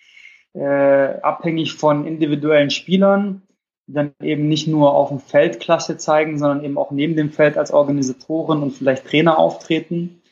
äh, 0.54 1.20
abhängig 1.20 1.74
von 1.74 2.06
individuellen 2.06 2.70
Spielern, 2.70 3.42
die 3.86 3.92
dann 3.92 4.12
eben 4.22 4.48
nicht 4.48 4.66
nur 4.66 4.94
auf 4.94 5.08
dem 5.08 5.18
Feld 5.18 5.60
Klasse 5.60 5.96
zeigen, 5.98 6.38
sondern 6.38 6.64
eben 6.64 6.78
auch 6.78 6.90
neben 6.90 7.16
dem 7.16 7.30
Feld 7.30 7.58
als 7.58 7.72
Organisatoren 7.72 8.62
und 8.62 8.72
vielleicht 8.72 9.06
Trainer 9.06 9.38
auftreten. 9.38 10.22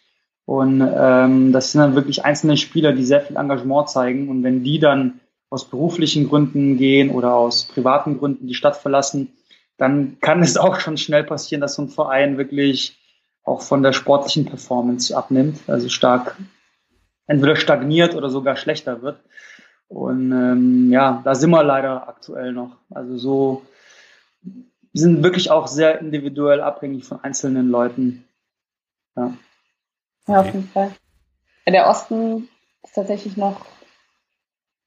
Und 0.45 0.81
ähm, 0.81 1.53
das 1.53 1.73
sind 1.73 1.81
dann 1.83 1.95
wirklich 1.95 2.25
einzelne 2.25 2.57
Spieler, 2.57 2.93
die 2.93 3.05
sehr 3.05 3.21
viel 3.21 3.37
Engagement 3.37 3.91
zeigen. 3.91 4.29
Und 4.31 4.43
wenn 4.45 4.63
die 4.63 4.79
dann 4.79 5.21
aus 5.51 5.69
beruflichen 5.69 6.29
Gründen 6.29 6.79
gehen 6.79 7.11
oder 7.11 7.35
aus 7.35 7.65
privaten 7.65 8.19
Gründen 8.19 8.47
die 8.47 8.55
Stadt 8.55 8.77
verlassen, 8.77 9.33
dann 9.79 10.19
kann 10.21 10.43
es 10.43 10.57
auch 10.57 10.81
schon 10.81 10.99
schnell 10.99 11.25
passieren, 11.25 11.61
dass 11.61 11.75
so 11.75 11.83
ein 11.83 11.89
Verein 11.89 12.37
wirklich 12.37 12.99
auch 13.45 13.63
von 13.63 13.83
der 13.83 13.93
sportlichen 13.93 14.45
Performance 14.45 15.17
abnimmt, 15.17 15.61
also 15.69 15.89
stark 15.89 16.37
entweder 17.27 17.57
stagniert 17.57 18.15
oder 18.15 18.29
sogar 18.29 18.57
schlechter 18.57 19.01
wird. 19.03 19.21
Und 19.87 20.33
ähm, 20.33 20.91
ja, 20.91 21.23
da 21.25 21.35
sind 21.35 21.51
wir 21.51 21.63
leider 21.63 22.09
aktuell 22.09 22.53
noch. 22.53 22.77
Also 22.91 23.17
so 23.17 23.63
sind 24.93 25.23
wirklich 25.23 25.51
auch 25.51 25.67
sehr 25.67 26.01
individuell 26.01 26.61
abhängig 26.61 27.05
von 27.05 27.23
einzelnen 27.23 27.71
Leuten. 27.71 28.25
Ja. 29.17 29.33
Ja, 30.27 30.41
auf 30.41 30.47
jeden 30.47 30.69
Fall. 30.69 30.93
Der 31.67 31.89
Osten 31.89 32.49
ist 32.83 32.95
tatsächlich 32.95 33.37
noch, 33.37 33.65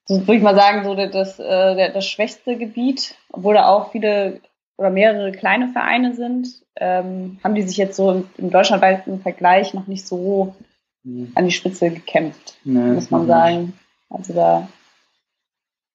würde 0.08 0.36
ich 0.36 0.44
mal 0.44 0.56
sagen, 0.56 0.84
so 0.84 0.96
das, 0.96 1.40
äh, 1.40 1.92
das 1.94 2.06
schwächste 2.06 2.58
Gebiet, 2.58 3.16
obwohl 3.32 3.56
da 3.56 3.68
auch 3.68 3.92
viele 3.92 4.42
oder 4.82 4.90
mehrere 4.90 5.32
kleine 5.32 5.70
Vereine 5.70 6.16
sind, 6.16 6.48
ähm, 6.76 7.40
haben 7.44 7.54
die 7.54 7.62
sich 7.62 7.78
jetzt 7.78 7.96
so 7.96 8.12
im, 8.12 8.28
im 8.38 8.50
deutschlandweiten 8.50 9.22
Vergleich 9.22 9.76
noch 9.76 9.86
nicht 9.86 10.08
so 10.08 10.56
mhm. 11.04 11.32
an 11.36 11.46
die 11.46 11.52
Spitze 11.52 11.92
gekämpft, 11.92 12.58
nee, 12.64 12.80
muss 12.80 13.12
man 13.12 13.28
sagen. 13.28 13.74
Also 14.10 14.34
da, 14.34 14.68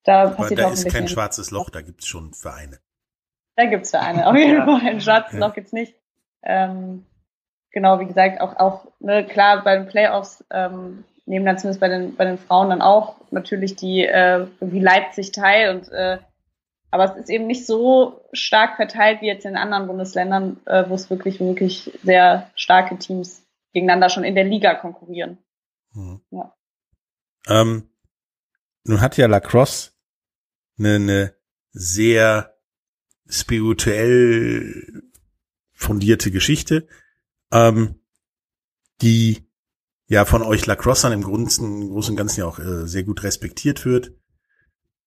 da 0.04 0.28
passiert 0.28 0.60
Aber 0.60 0.68
da 0.68 0.72
ist 0.72 0.88
kein 0.88 1.08
schwarzes 1.08 1.50
Loch, 1.50 1.68
da 1.68 1.82
gibt 1.82 2.02
es 2.02 2.06
schon 2.06 2.32
Vereine. 2.32 2.78
Da 3.56 3.64
gibt 3.64 3.86
es 3.86 3.90
Vereine, 3.90 4.24
auf 4.24 4.36
jeden 4.36 4.64
Fall. 4.64 4.80
Ein 4.88 5.00
schwarzes 5.00 5.32
ja. 5.32 5.40
Loch 5.40 5.54
gibt 5.54 5.66
es 5.66 5.72
nicht. 5.72 5.96
Ähm, 6.44 7.06
genau, 7.72 7.98
wie 7.98 8.06
gesagt, 8.06 8.40
auch, 8.40 8.56
auch 8.56 8.86
ne, 9.00 9.26
klar 9.26 9.64
bei 9.64 9.76
den 9.76 9.88
Playoffs 9.88 10.44
ähm, 10.50 11.02
nehmen 11.24 11.44
dann 11.44 11.58
zumindest 11.58 11.80
bei 11.80 11.88
den, 11.88 12.14
bei 12.14 12.24
den 12.24 12.38
Frauen 12.38 12.70
dann 12.70 12.82
auch 12.82 13.16
natürlich 13.32 13.74
die 13.74 14.06
äh, 14.06 14.46
wie 14.60 14.78
Leipzig 14.78 15.32
teil 15.32 15.74
und 15.74 15.90
äh, 15.90 16.18
aber 16.90 17.04
es 17.04 17.16
ist 17.16 17.30
eben 17.30 17.46
nicht 17.46 17.66
so 17.66 18.20
stark 18.32 18.76
verteilt 18.76 19.20
wie 19.20 19.26
jetzt 19.26 19.44
in 19.44 19.56
anderen 19.56 19.86
Bundesländern, 19.86 20.60
äh, 20.66 20.88
wo 20.88 20.94
es 20.94 21.10
wirklich, 21.10 21.40
wirklich 21.40 21.92
sehr 22.02 22.50
starke 22.54 22.98
Teams 22.98 23.42
gegeneinander 23.72 24.08
schon 24.08 24.24
in 24.24 24.34
der 24.34 24.44
Liga 24.44 24.74
konkurrieren. 24.74 25.38
Hm. 25.92 26.20
Ja. 26.30 26.54
Ähm, 27.48 27.90
nun 28.84 29.00
hat 29.00 29.16
ja 29.16 29.26
Lacrosse 29.26 29.92
eine, 30.78 30.94
eine 30.94 31.34
sehr 31.72 32.54
spirituell 33.28 35.02
fundierte 35.72 36.30
Geschichte 36.30 36.86
ähm, 37.52 38.00
die 39.02 39.48
ja 40.06 40.24
von 40.24 40.42
euch 40.42 40.66
Lacrossern 40.66 41.12
im 41.12 41.22
Großen, 41.22 41.82
im 41.82 41.88
Großen 41.90 42.12
und 42.12 42.16
Ganzen 42.16 42.40
ja 42.40 42.46
auch 42.46 42.58
äh, 42.58 42.86
sehr 42.86 43.04
gut 43.04 43.22
respektiert 43.22 43.84
wird 43.84 44.12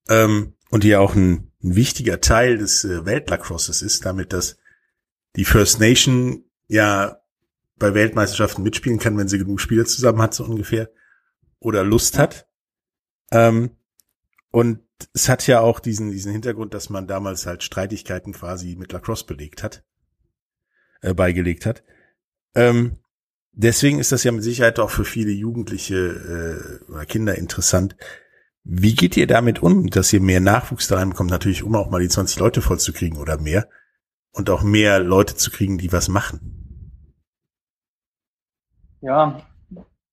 ähm, 0.07 0.55
und 0.69 0.83
die 0.83 0.89
ja 0.89 0.99
auch 0.99 1.15
ein, 1.15 1.51
ein 1.63 1.75
wichtiger 1.75 2.21
Teil 2.21 2.57
des 2.57 2.83
äh, 2.83 3.05
Weltlacrosses 3.05 3.81
ist, 3.81 4.05
damit 4.05 4.33
dass 4.33 4.57
die 5.35 5.45
First 5.45 5.79
Nation 5.79 6.45
ja 6.67 7.21
bei 7.77 7.93
Weltmeisterschaften 7.93 8.63
mitspielen 8.63 8.99
kann, 8.99 9.17
wenn 9.17 9.27
sie 9.27 9.37
genug 9.37 9.61
Spieler 9.61 9.85
zusammen 9.85 10.21
hat, 10.21 10.33
so 10.33 10.43
ungefähr, 10.43 10.89
oder 11.59 11.83
Lust 11.83 12.17
hat. 12.17 12.47
Ähm, 13.31 13.71
und 14.51 14.81
es 15.13 15.29
hat 15.29 15.47
ja 15.47 15.61
auch 15.61 15.79
diesen, 15.79 16.11
diesen 16.11 16.31
Hintergrund, 16.31 16.73
dass 16.73 16.89
man 16.89 17.07
damals 17.07 17.45
halt 17.45 17.63
Streitigkeiten 17.63 18.33
quasi 18.33 18.75
mit 18.75 18.91
Lacrosse 18.91 19.25
belegt 19.25 19.63
hat, 19.63 19.83
äh, 21.01 21.13
beigelegt 21.13 21.65
hat. 21.65 21.83
Ähm, 22.55 22.97
deswegen 23.53 23.99
ist 23.99 24.11
das 24.11 24.23
ja 24.23 24.31
mit 24.31 24.43
Sicherheit 24.43 24.79
auch 24.79 24.89
für 24.89 25.05
viele 25.05 25.31
Jugendliche 25.31 26.81
äh, 26.87 26.91
oder 26.91 27.05
Kinder 27.05 27.35
interessant. 27.35 27.95
Wie 28.63 28.95
geht 28.95 29.17
ihr 29.17 29.27
damit 29.27 29.63
um, 29.63 29.89
dass 29.89 30.13
ihr 30.13 30.21
mehr 30.21 30.41
Nachwuchs 30.41 30.87
da 30.87 30.97
reinbekommt? 30.97 31.29
Natürlich, 31.29 31.63
um 31.63 31.75
auch 31.75 31.89
mal 31.89 32.01
die 32.01 32.09
20 32.09 32.39
Leute 32.39 32.61
voll 32.61 32.79
zu 32.79 32.93
kriegen 32.93 33.17
oder 33.17 33.39
mehr. 33.39 33.67
Und 34.31 34.49
auch 34.49 34.63
mehr 34.63 34.99
Leute 34.99 35.35
zu 35.35 35.49
kriegen, 35.49 35.77
die 35.77 35.91
was 35.91 36.07
machen. 36.07 36.91
Ja, 39.01 39.41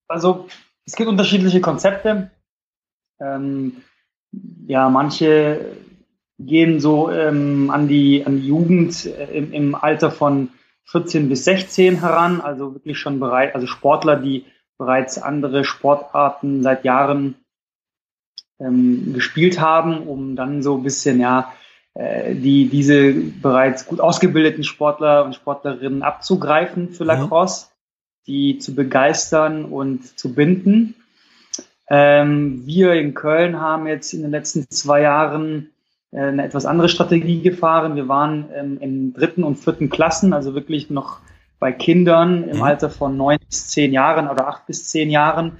also 0.08 0.46
es 0.84 0.94
gibt 0.94 1.08
unterschiedliche 1.08 1.60
Konzepte. 1.60 2.30
Ähm, 3.20 3.82
ja, 4.66 4.88
manche 4.88 5.76
gehen 6.38 6.80
so 6.80 7.10
ähm, 7.10 7.70
an, 7.70 7.88
die, 7.88 8.24
an 8.24 8.40
die 8.40 8.46
Jugend 8.46 9.06
äh, 9.06 9.36
im, 9.36 9.52
im 9.52 9.74
Alter 9.74 10.10
von 10.10 10.50
14 10.84 11.28
bis 11.28 11.44
16 11.44 12.00
heran, 12.00 12.40
also 12.40 12.74
wirklich 12.74 12.98
schon 12.98 13.18
bereit, 13.18 13.54
also 13.54 13.66
Sportler, 13.66 14.16
die 14.16 14.44
bereits 14.78 15.18
andere 15.18 15.64
Sportarten 15.64 16.62
seit 16.62 16.84
Jahren 16.84 17.34
ähm, 18.58 19.12
gespielt 19.14 19.60
haben, 19.60 20.06
um 20.06 20.36
dann 20.36 20.62
so 20.62 20.76
ein 20.76 20.82
bisschen, 20.82 21.20
ja, 21.20 21.52
äh, 21.94 22.34
die, 22.34 22.68
diese 22.68 23.12
bereits 23.12 23.86
gut 23.86 24.00
ausgebildeten 24.00 24.64
Sportler 24.64 25.24
und 25.24 25.34
Sportlerinnen 25.34 26.02
abzugreifen 26.02 26.90
für 26.90 27.04
Lacrosse, 27.04 27.66
mhm. 27.66 28.24
die 28.26 28.58
zu 28.58 28.74
begeistern 28.74 29.64
und 29.64 30.18
zu 30.18 30.34
binden. 30.34 30.94
Ähm, 31.88 32.66
wir 32.66 32.94
in 32.94 33.14
Köln 33.14 33.60
haben 33.60 33.86
jetzt 33.86 34.12
in 34.12 34.22
den 34.22 34.30
letzten 34.30 34.68
zwei 34.68 35.02
Jahren 35.02 35.70
äh, 36.10 36.20
eine 36.20 36.44
etwas 36.44 36.66
andere 36.66 36.88
Strategie 36.88 37.40
gefahren. 37.40 37.96
Wir 37.96 38.08
waren 38.08 38.46
ähm, 38.54 38.78
in 38.80 39.12
dritten 39.12 39.44
und 39.44 39.56
vierten 39.56 39.88
Klassen, 39.88 40.32
also 40.32 40.54
wirklich 40.54 40.90
noch 40.90 41.20
bei 41.58 41.72
Kindern 41.72 42.44
im 42.44 42.56
mhm. 42.58 42.62
Alter 42.62 42.90
von 42.90 43.16
neun 43.16 43.38
bis 43.48 43.68
zehn 43.68 43.92
Jahren 43.92 44.28
oder 44.28 44.48
acht 44.48 44.66
bis 44.66 44.88
zehn 44.88 45.10
Jahren, 45.10 45.52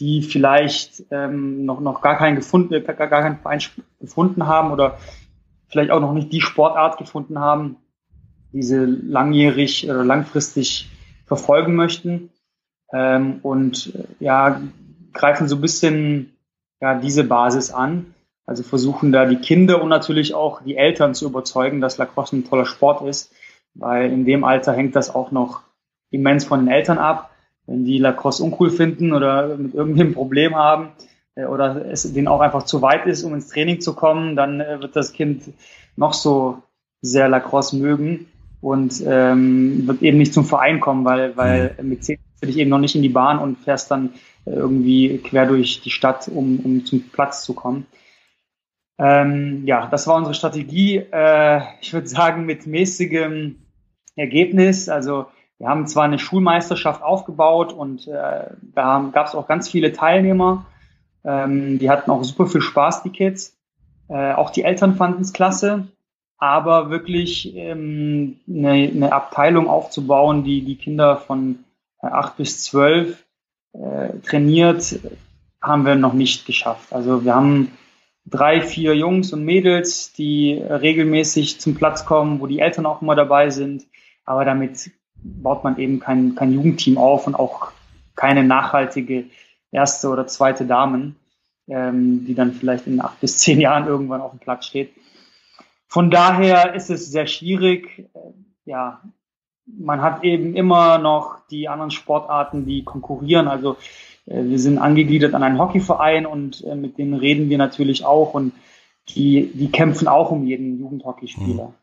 die 0.00 0.22
vielleicht 0.22 1.04
ähm, 1.10 1.64
noch, 1.64 1.80
noch 1.80 2.00
gar 2.00 2.16
keinen 2.16 2.36
gefunden, 2.36 2.84
gar, 2.84 2.94
gar 2.94 3.22
keinen 3.22 3.38
Verein 3.38 3.60
gefunden 4.00 4.46
haben 4.46 4.70
oder 4.70 4.98
vielleicht 5.68 5.90
auch 5.90 6.00
noch 6.00 6.12
nicht 6.12 6.32
die 6.32 6.40
Sportart 6.40 6.98
gefunden 6.98 7.38
haben, 7.38 7.76
die 8.52 8.62
sie 8.62 8.84
langjährig 8.84 9.84
oder 9.88 10.04
langfristig 10.04 10.88
verfolgen 11.26 11.74
möchten. 11.74 12.30
Ähm, 12.92 13.40
und 13.42 13.94
äh, 13.94 14.24
ja, 14.24 14.60
greifen 15.12 15.48
so 15.48 15.56
ein 15.56 15.60
bisschen 15.60 16.36
ja, 16.80 16.94
diese 16.94 17.24
Basis 17.24 17.70
an. 17.70 18.14
Also 18.46 18.62
versuchen 18.62 19.12
da 19.12 19.26
die 19.26 19.36
Kinder 19.36 19.82
und 19.82 19.90
natürlich 19.90 20.32
auch 20.32 20.62
die 20.62 20.76
Eltern 20.76 21.14
zu 21.14 21.26
überzeugen, 21.26 21.82
dass 21.82 21.98
Lacrosse 21.98 22.36
ein 22.36 22.48
toller 22.48 22.64
Sport 22.64 23.02
ist, 23.02 23.30
weil 23.74 24.10
in 24.10 24.24
dem 24.24 24.42
Alter 24.42 24.72
hängt 24.72 24.96
das 24.96 25.14
auch 25.14 25.32
noch 25.32 25.60
immens 26.10 26.46
von 26.46 26.60
den 26.60 26.68
Eltern 26.68 26.96
ab. 26.96 27.30
Wenn 27.68 27.84
die 27.84 27.98
Lacrosse 27.98 28.42
uncool 28.42 28.70
finden 28.70 29.12
oder 29.12 29.56
mit 29.56 29.74
irgendeinem 29.74 30.14
Problem 30.14 30.56
haben 30.56 30.88
äh, 31.34 31.44
oder 31.44 31.84
es 31.90 32.10
denen 32.12 32.26
auch 32.26 32.40
einfach 32.40 32.64
zu 32.64 32.82
weit 32.82 33.06
ist, 33.06 33.22
um 33.22 33.34
ins 33.34 33.48
Training 33.48 33.80
zu 33.80 33.94
kommen, 33.94 34.34
dann 34.34 34.60
äh, 34.60 34.80
wird 34.80 34.96
das 34.96 35.12
Kind 35.12 35.42
noch 35.94 36.14
so 36.14 36.62
sehr 37.02 37.28
Lacrosse 37.28 37.76
mögen 37.76 38.26
und 38.60 39.02
ähm, 39.06 39.86
wird 39.86 40.02
eben 40.02 40.18
nicht 40.18 40.34
zum 40.34 40.44
Verein 40.44 40.80
kommen, 40.80 41.04
weil, 41.04 41.36
weil 41.36 41.76
mhm. 41.80 41.88
mit 41.90 42.04
zehn 42.04 42.18
will 42.40 42.50
ich 42.50 42.58
eben 42.58 42.70
noch 42.70 42.78
nicht 42.78 42.96
in 42.96 43.02
die 43.02 43.08
Bahn 43.08 43.38
und 43.38 43.58
fährst 43.58 43.90
dann 43.90 44.14
irgendwie 44.46 45.18
quer 45.18 45.46
durch 45.46 45.82
die 45.82 45.90
Stadt, 45.90 46.28
um, 46.28 46.60
um 46.60 46.86
zum 46.86 47.02
Platz 47.10 47.42
zu 47.42 47.52
kommen. 47.52 47.86
Ähm, 48.98 49.62
ja, 49.66 49.86
das 49.88 50.06
war 50.06 50.16
unsere 50.16 50.34
Strategie. 50.34 50.96
Äh, 50.96 51.60
ich 51.80 51.92
würde 51.92 52.08
sagen, 52.08 52.46
mit 52.46 52.66
mäßigem 52.66 53.56
Ergebnis. 54.16 54.88
Also 54.88 55.26
wir 55.58 55.68
haben 55.68 55.86
zwar 55.86 56.04
eine 56.04 56.18
Schulmeisterschaft 56.18 57.02
aufgebaut 57.02 57.72
und 57.72 58.06
äh, 58.06 58.50
da 58.74 59.10
gab 59.12 59.26
es 59.26 59.34
auch 59.34 59.48
ganz 59.48 59.68
viele 59.68 59.92
Teilnehmer. 59.92 60.66
Ähm, 61.24 61.78
die 61.78 61.90
hatten 61.90 62.10
auch 62.10 62.22
super 62.22 62.46
viel 62.46 62.60
Spaß, 62.60 63.02
die 63.02 63.10
Kids. 63.10 63.56
Äh, 64.08 64.32
auch 64.32 64.50
die 64.50 64.62
Eltern 64.62 64.94
fanden 64.94 65.22
es 65.22 65.32
klasse. 65.32 65.88
Aber 66.38 66.90
wirklich 66.90 67.56
ähm, 67.56 68.38
eine, 68.48 68.70
eine 68.70 69.12
Abteilung 69.12 69.66
aufzubauen, 69.66 70.44
die 70.44 70.62
die 70.62 70.76
Kinder 70.76 71.16
von 71.16 71.64
äh, 72.00 72.06
acht 72.06 72.36
bis 72.36 72.62
zwölf 72.62 73.24
äh, 73.72 74.10
trainiert, 74.20 75.00
haben 75.60 75.84
wir 75.84 75.96
noch 75.96 76.12
nicht 76.12 76.46
geschafft. 76.46 76.92
Also 76.92 77.24
wir 77.24 77.34
haben 77.34 77.72
drei, 78.24 78.60
vier 78.60 78.94
Jungs 78.94 79.32
und 79.32 79.44
Mädels, 79.44 80.12
die 80.12 80.54
regelmäßig 80.54 81.60
zum 81.60 81.74
Platz 81.74 82.04
kommen, 82.04 82.40
wo 82.40 82.46
die 82.46 82.60
Eltern 82.60 82.86
auch 82.86 83.02
immer 83.02 83.16
dabei 83.16 83.50
sind. 83.50 83.86
Aber 84.24 84.44
damit 84.44 84.92
baut 85.22 85.64
man 85.64 85.78
eben 85.78 86.00
kein, 86.00 86.34
kein 86.34 86.52
Jugendteam 86.52 86.98
auf 86.98 87.26
und 87.26 87.34
auch 87.34 87.72
keine 88.14 88.44
nachhaltige 88.44 89.26
erste 89.70 90.08
oder 90.08 90.26
zweite 90.26 90.66
Damen, 90.66 91.16
ähm, 91.68 92.24
die 92.26 92.34
dann 92.34 92.52
vielleicht 92.52 92.86
in 92.86 93.00
acht 93.00 93.20
bis 93.20 93.38
zehn 93.38 93.60
Jahren 93.60 93.86
irgendwann 93.86 94.20
auf 94.20 94.30
dem 94.30 94.40
Platz 94.40 94.66
steht. 94.66 94.92
Von 95.86 96.10
daher 96.10 96.74
ist 96.74 96.90
es 96.90 97.10
sehr 97.10 97.26
schwierig. 97.26 98.08
Ja, 98.64 99.00
man 99.66 100.02
hat 100.02 100.24
eben 100.24 100.54
immer 100.54 100.98
noch 100.98 101.40
die 101.50 101.68
anderen 101.68 101.90
Sportarten, 101.90 102.66
die 102.66 102.84
konkurrieren. 102.84 103.48
Also 103.48 103.76
äh, 104.26 104.44
wir 104.44 104.58
sind 104.58 104.78
angegliedert 104.78 105.34
an 105.34 105.42
einen 105.42 105.58
Hockeyverein 105.58 106.26
und 106.26 106.64
äh, 106.64 106.74
mit 106.74 106.98
denen 106.98 107.14
reden 107.14 107.48
wir 107.48 107.58
natürlich 107.58 108.04
auch 108.04 108.34
und 108.34 108.52
die, 109.10 109.50
die 109.54 109.70
kämpfen 109.70 110.06
auch 110.06 110.30
um 110.30 110.46
jeden 110.46 110.78
Jugendhockeyspieler. 110.78 111.68
Mhm. 111.68 111.74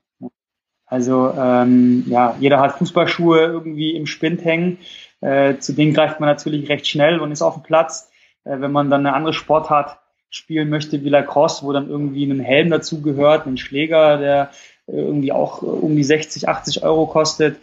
Also 0.88 1.34
ähm, 1.38 2.04
ja, 2.08 2.36
jeder 2.40 2.60
hat 2.60 2.78
Fußballschuhe 2.78 3.40
irgendwie 3.40 3.96
im 3.96 4.06
Spind 4.06 4.44
hängen. 4.46 4.78
Äh, 5.22 5.58
zu 5.58 5.74
denen 5.74 5.94
greift 5.94 6.20
man 6.20 6.30
natürlich 6.30 6.70
recht 6.70 6.88
schnell 6.88 7.20
und 7.20 7.32
ist 7.32 7.42
auf 7.42 7.56
dem 7.56 7.64
Platz. 7.64 8.12
Äh, 8.44 8.60
wenn 8.62 8.72
man 8.72 8.90
dann 8.90 9.06
eine 9.06 9.16
andere 9.16 9.34
Sportart 9.34 9.98
spielen 10.30 10.70
möchte 10.70 11.04
wie 11.04 11.10
Lacrosse, 11.10 11.66
wo 11.66 11.72
dann 11.72 11.90
irgendwie 11.90 12.26
ein 12.26 12.40
Helm 12.40 12.70
dazugehört, 12.70 13.48
ein 13.48 13.58
Schläger, 13.58 14.18
der 14.18 14.50
irgendwie 14.88 15.32
auch 15.32 15.62
um 15.62 15.96
die 15.96 16.04
60, 16.04 16.48
80 16.48 16.84
Euro 16.84 17.08
kostet. 17.08 17.58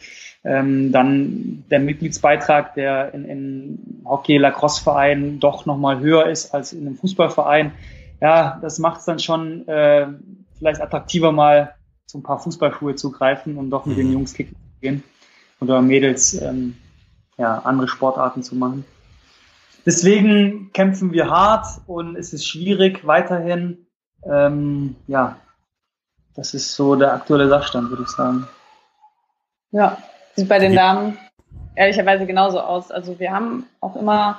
Ähm, 0.45 0.91
dann 0.91 1.65
der 1.71 1.79
Mitgliedsbeitrag, 1.79 2.75
der 2.75 3.15
in, 3.15 3.25
in 3.25 4.03
Hockey-Lacrosse-Vereinen 4.05 5.39
doch 5.39 5.67
nochmal 5.67 6.01
höher 6.01 6.27
ist 6.27 6.53
als 6.53 6.73
in 6.73 6.85
einem 6.87 6.97
Fußballverein. 6.97 7.73
Ja, 8.21 8.59
das 8.61 8.81
macht 8.81 9.01
es 9.01 9.05
dann 9.05 9.21
schon 9.21 9.69
äh, 9.69 10.09
vielleicht 10.59 10.81
attraktiver, 10.81 11.31
mal 11.31 11.75
zu 12.13 12.19
ein 12.19 12.23
paar 12.23 12.39
Fußballschuhe 12.39 12.95
zu 12.95 13.11
greifen 13.11 13.57
und 13.57 13.71
doch 13.71 13.87
mit 13.87 13.97
den 13.97 14.09
mhm. 14.09 14.13
Jungs 14.13 14.35
kicken 14.35 14.55
zu 14.55 14.81
gehen 14.83 15.03
oder 15.61 15.81
Mädels 15.81 16.35
ähm, 16.35 16.77
ja, 17.39 17.61
andere 17.61 17.89
Sportarten 17.89 18.43
zu 18.43 18.55
machen. 18.55 18.85
Deswegen 19.87 20.71
kämpfen 20.75 21.13
wir 21.13 21.31
hart 21.31 21.67
und 21.87 22.17
es 22.17 22.35
ist 22.35 22.47
schwierig 22.47 23.07
weiterhin. 23.07 23.87
Ähm, 24.31 24.95
ja, 25.07 25.39
das 26.35 26.53
ist 26.53 26.75
so 26.75 26.97
der 26.97 27.15
aktuelle 27.15 27.49
Sachstand, 27.49 27.89
würde 27.89 28.03
ich 28.03 28.11
sagen. 28.11 28.47
Ja, 29.71 29.97
sieht 30.37 30.51
bei 30.51 30.59
den 30.59 30.75
Damen 30.75 31.17
ehrlicherweise 31.75 32.27
genauso 32.27 32.61
aus. 32.61 32.91
Also 32.91 33.19
wir 33.19 33.33
haben 33.33 33.65
auch 33.81 33.97
immer 33.97 34.39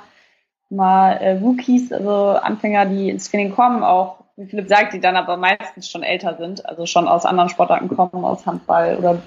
mal 0.74 1.12
äh, 1.12 1.38
Rookies, 1.38 1.92
also 1.92 2.30
Anfänger, 2.30 2.86
die 2.86 3.10
ins 3.10 3.30
Training 3.30 3.54
kommen, 3.54 3.82
auch 3.82 4.24
wie 4.36 4.46
Philipp 4.46 4.68
sagt, 4.68 4.94
die 4.94 5.00
dann 5.00 5.16
aber 5.16 5.36
meistens 5.36 5.88
schon 5.88 6.02
älter 6.02 6.36
sind, 6.36 6.66
also 6.66 6.86
schon 6.86 7.06
aus 7.06 7.24
anderen 7.24 7.48
Sportarten 7.48 7.88
kommen, 7.88 8.24
aus 8.24 8.46
Handball 8.46 8.96
oder 8.96 9.22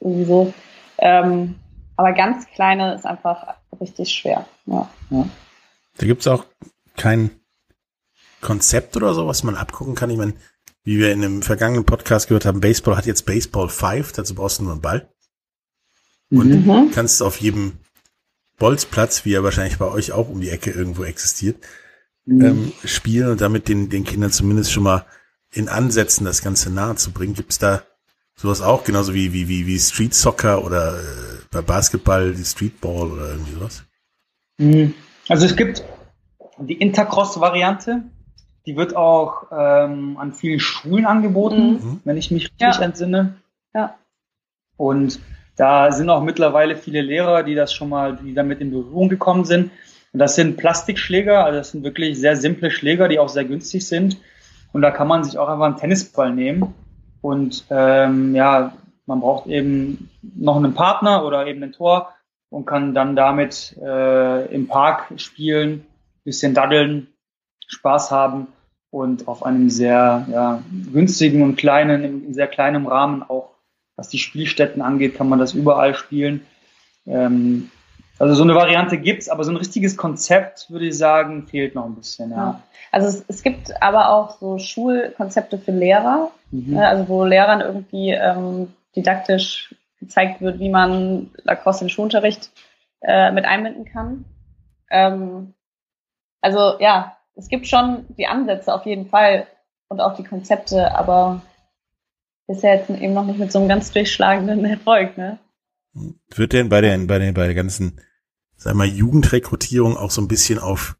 irgendwie 0.00 0.24
so. 0.24 0.52
Ähm, 0.98 1.56
aber 1.96 2.12
ganz 2.12 2.46
kleine 2.54 2.94
ist 2.94 3.06
einfach 3.06 3.54
richtig 3.80 4.10
schwer. 4.12 4.46
Ja. 4.66 4.88
ja. 5.10 5.26
Da 5.96 6.06
gibt's 6.06 6.26
auch 6.26 6.44
kein 6.96 7.30
Konzept 8.40 8.96
oder 8.96 9.14
so, 9.14 9.26
was 9.26 9.42
man 9.42 9.56
abgucken 9.56 9.94
kann. 9.94 10.10
Ich 10.10 10.18
meine, 10.18 10.34
wie 10.82 10.98
wir 10.98 11.12
in 11.12 11.20
dem 11.20 11.42
vergangenen 11.42 11.84
Podcast 11.84 12.28
gehört 12.28 12.46
haben, 12.46 12.60
Baseball 12.60 12.96
hat 12.96 13.06
jetzt 13.06 13.26
Baseball 13.26 13.68
5, 13.68 14.12
dazu 14.12 14.34
brauchst 14.34 14.58
du 14.58 14.64
nur 14.64 14.72
einen 14.72 14.80
Ball. 14.80 15.08
Und 16.30 16.66
mhm. 16.66 16.90
kannst 16.92 17.22
auf 17.22 17.40
jedem 17.40 17.78
Bolzplatz, 18.60 19.24
wie 19.24 19.34
er 19.34 19.42
wahrscheinlich 19.42 19.78
bei 19.78 19.86
euch 19.86 20.12
auch 20.12 20.28
um 20.28 20.40
die 20.40 20.50
Ecke 20.50 20.70
irgendwo 20.70 21.02
existiert, 21.02 21.56
mhm. 22.26 22.44
ähm, 22.44 22.72
spielen 22.84 23.30
und 23.30 23.40
damit 23.40 23.66
den, 23.68 23.88
den 23.88 24.04
Kindern 24.04 24.30
zumindest 24.30 24.70
schon 24.70 24.84
mal 24.84 25.06
in 25.52 25.68
Ansätzen 25.68 26.24
das 26.24 26.42
Ganze 26.42 26.70
nahe 26.70 26.94
zu 26.94 27.10
bringen. 27.10 27.34
Gibt 27.34 27.50
es 27.50 27.58
da 27.58 27.82
sowas 28.36 28.62
auch, 28.62 28.84
genauso 28.84 29.14
wie, 29.14 29.32
wie, 29.32 29.48
wie, 29.48 29.66
wie 29.66 29.78
Street 29.78 30.14
Soccer 30.14 30.64
oder 30.64 31.00
äh, 31.00 31.02
bei 31.50 31.62
Basketball 31.62 32.32
die 32.32 32.44
Streetball 32.44 33.10
oder 33.10 33.30
irgendwie 33.30 33.54
sowas? 33.54 33.82
Mhm. 34.58 34.94
Also 35.28 35.46
es 35.46 35.56
gibt 35.56 35.82
die 36.58 36.74
Intercross-Variante, 36.74 38.02
die 38.66 38.76
wird 38.76 38.94
auch 38.94 39.46
ähm, 39.50 40.18
an 40.18 40.34
vielen 40.34 40.60
Schulen 40.60 41.06
angeboten, 41.06 41.72
mhm. 41.72 42.00
wenn 42.04 42.18
ich 42.18 42.30
mich 42.30 42.44
richtig 42.44 42.60
ja. 42.76 42.82
entsinne. 42.82 43.36
Ja. 43.74 43.96
Und 44.76 45.20
da 45.56 45.92
sind 45.92 46.08
auch 46.10 46.22
mittlerweile 46.22 46.76
viele 46.76 47.02
Lehrer, 47.02 47.42
die 47.42 47.54
das 47.54 47.72
schon 47.72 47.88
mal, 47.88 48.16
die 48.16 48.34
damit 48.34 48.60
in 48.60 48.70
Berührung 48.70 49.08
gekommen 49.08 49.44
sind. 49.44 49.70
Und 50.12 50.18
das 50.18 50.34
sind 50.34 50.56
Plastikschläger, 50.56 51.44
also 51.44 51.58
das 51.58 51.70
sind 51.70 51.84
wirklich 51.84 52.18
sehr 52.18 52.36
simple 52.36 52.70
Schläger, 52.70 53.08
die 53.08 53.18
auch 53.18 53.28
sehr 53.28 53.44
günstig 53.44 53.86
sind. 53.86 54.16
Und 54.72 54.82
da 54.82 54.90
kann 54.90 55.08
man 55.08 55.24
sich 55.24 55.38
auch 55.38 55.48
einfach 55.48 55.66
einen 55.66 55.76
Tennisball 55.76 56.32
nehmen. 56.32 56.74
Und 57.20 57.64
ähm, 57.70 58.34
ja, 58.34 58.72
man 59.06 59.20
braucht 59.20 59.46
eben 59.46 60.10
noch 60.22 60.56
einen 60.56 60.74
Partner 60.74 61.24
oder 61.24 61.46
eben 61.46 61.62
ein 61.62 61.72
Tor 61.72 62.14
und 62.48 62.66
kann 62.66 62.94
dann 62.94 63.16
damit 63.16 63.76
äh, 63.80 64.46
im 64.54 64.68
Park 64.68 65.12
spielen, 65.16 65.86
bisschen 66.24 66.54
daddeln, 66.54 67.08
Spaß 67.66 68.10
haben 68.10 68.48
und 68.90 69.28
auf 69.28 69.44
einem 69.44 69.70
sehr 69.70 70.26
ja, 70.30 70.62
günstigen 70.92 71.42
und 71.42 71.56
kleinen, 71.56 72.04
in 72.04 72.34
sehr 72.34 72.48
kleinem 72.48 72.86
Rahmen 72.86 73.22
auch, 73.22 73.49
was 74.00 74.08
die 74.08 74.18
Spielstätten 74.18 74.80
angeht, 74.80 75.14
kann 75.14 75.28
man 75.28 75.38
das 75.38 75.52
überall 75.52 75.94
spielen. 75.94 76.46
Ähm, 77.06 77.70
also 78.18 78.34
so 78.34 78.42
eine 78.42 78.54
Variante 78.54 78.96
gibt's, 78.96 79.28
aber 79.28 79.44
so 79.44 79.52
ein 79.52 79.58
richtiges 79.58 79.98
Konzept, 79.98 80.70
würde 80.70 80.86
ich 80.86 80.96
sagen, 80.96 81.46
fehlt 81.46 81.74
noch 81.74 81.84
ein 81.84 81.96
bisschen. 81.96 82.30
Ja. 82.30 82.36
ja. 82.36 82.62
Also 82.92 83.08
es, 83.08 83.24
es, 83.28 83.42
gibt 83.42 83.82
aber 83.82 84.08
auch 84.08 84.38
so 84.40 84.58
Schulkonzepte 84.58 85.58
für 85.58 85.72
Lehrer, 85.72 86.30
mhm. 86.50 86.74
Ne, 86.74 86.88
also 86.88 87.08
wo 87.08 87.24
Lehrern 87.24 87.60
irgendwie 87.60 88.12
ähm, 88.12 88.68
didaktisch 88.96 89.74
gezeigt 89.98 90.40
wird, 90.40 90.58
wie 90.60 90.70
man 90.70 91.30
Lacrosse 91.44 91.82
in 91.82 91.88
den 91.88 91.92
Schulunterricht 91.92 92.50
äh, 93.02 93.30
mit 93.32 93.44
einbinden 93.44 93.84
kann. 93.84 94.24
Ähm, 94.90 95.52
also 96.40 96.80
ja, 96.80 97.18
es 97.36 97.48
gibt 97.48 97.66
schon 97.66 98.06
die 98.16 98.26
Ansätze 98.26 98.72
auf 98.72 98.86
jeden 98.86 99.10
Fall 99.10 99.46
und 99.88 100.00
auch 100.00 100.14
die 100.14 100.24
Konzepte, 100.24 100.94
aber 100.94 101.42
bisher 102.50 102.76
jetzt 102.76 102.90
eben 102.90 103.14
noch 103.14 103.24
nicht 103.24 103.38
mit 103.38 103.52
so 103.52 103.58
einem 103.58 103.68
ganz 103.68 103.92
durchschlagenden 103.92 104.64
Erfolg, 104.64 105.16
ne? 105.16 105.38
Wird 106.34 106.52
denn 106.52 106.68
bei 106.68 106.80
den, 106.80 107.06
bei 107.06 107.18
den, 107.18 107.34
bei 107.34 107.46
der 107.46 107.54
ganzen, 107.54 108.00
sag 108.56 108.74
mal, 108.74 108.86
Jugendrekrutierung 108.86 109.96
auch 109.96 110.10
so 110.10 110.20
ein 110.20 110.28
bisschen 110.28 110.58
auf 110.58 110.96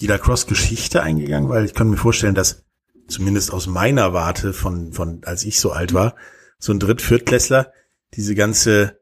die 0.00 0.06
Lacrosse-Geschichte 0.06 1.02
eingegangen? 1.02 1.48
Weil 1.48 1.64
ich 1.64 1.74
kann 1.74 1.90
mir 1.90 1.96
vorstellen, 1.96 2.34
dass 2.34 2.64
zumindest 3.08 3.52
aus 3.52 3.66
meiner 3.66 4.12
Warte 4.12 4.52
von, 4.52 4.92
von, 4.92 5.22
als 5.24 5.44
ich 5.44 5.60
so 5.60 5.72
alt 5.72 5.94
war, 5.94 6.14
so 6.58 6.72
ein 6.72 6.78
Dritt-, 6.78 7.02
Viertklässler 7.02 7.72
diese 8.14 8.34
ganze 8.34 9.00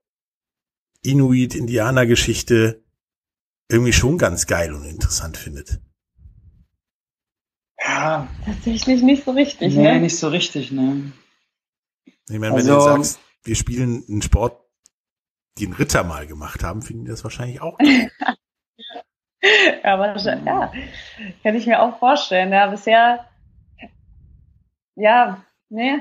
Inuit-Indianer-Geschichte 1.03 2.83
irgendwie 3.69 3.93
schon 3.93 4.19
ganz 4.19 4.47
geil 4.47 4.73
und 4.75 4.85
interessant 4.85 5.37
findet. 5.37 5.81
Ja. 7.81 8.29
Tatsächlich 8.45 9.03
nicht 9.03 9.25
so 9.25 9.33
richtig, 9.33 9.75
nee, 9.75 9.83
ne? 9.83 10.01
nicht 10.01 10.17
so 10.17 10.29
richtig, 10.29 10.71
ne. 10.73 11.13
Ich 12.29 12.39
meine, 12.39 12.57
wenn 12.57 12.67
du 12.67 12.75
also- 12.75 12.89
sagst, 12.89 13.21
wir 13.43 13.57
spielen 13.57 14.05
einen 14.09 14.23
Sport, 14.23 14.61
den 15.59 15.73
Ritter 15.73 16.03
mal 16.03 16.27
gemacht 16.27 16.65
haben, 16.65 16.83
finden 16.83 17.05
die 17.05 17.11
das 17.11 17.23
wahrscheinlich 17.23 17.61
auch 17.61 17.79
geil. 17.79 18.11
ja, 19.85 19.99
wahrscheinlich, 19.99 20.47
ja. 20.47 20.73
Kann 21.43 21.55
ich 21.55 21.67
mir 21.67 21.81
auch 21.81 21.99
vorstellen. 21.99 22.53
Ja, 22.53 22.67
bisher, 22.67 23.29
ja, 24.97 25.45
nee, 25.69 26.01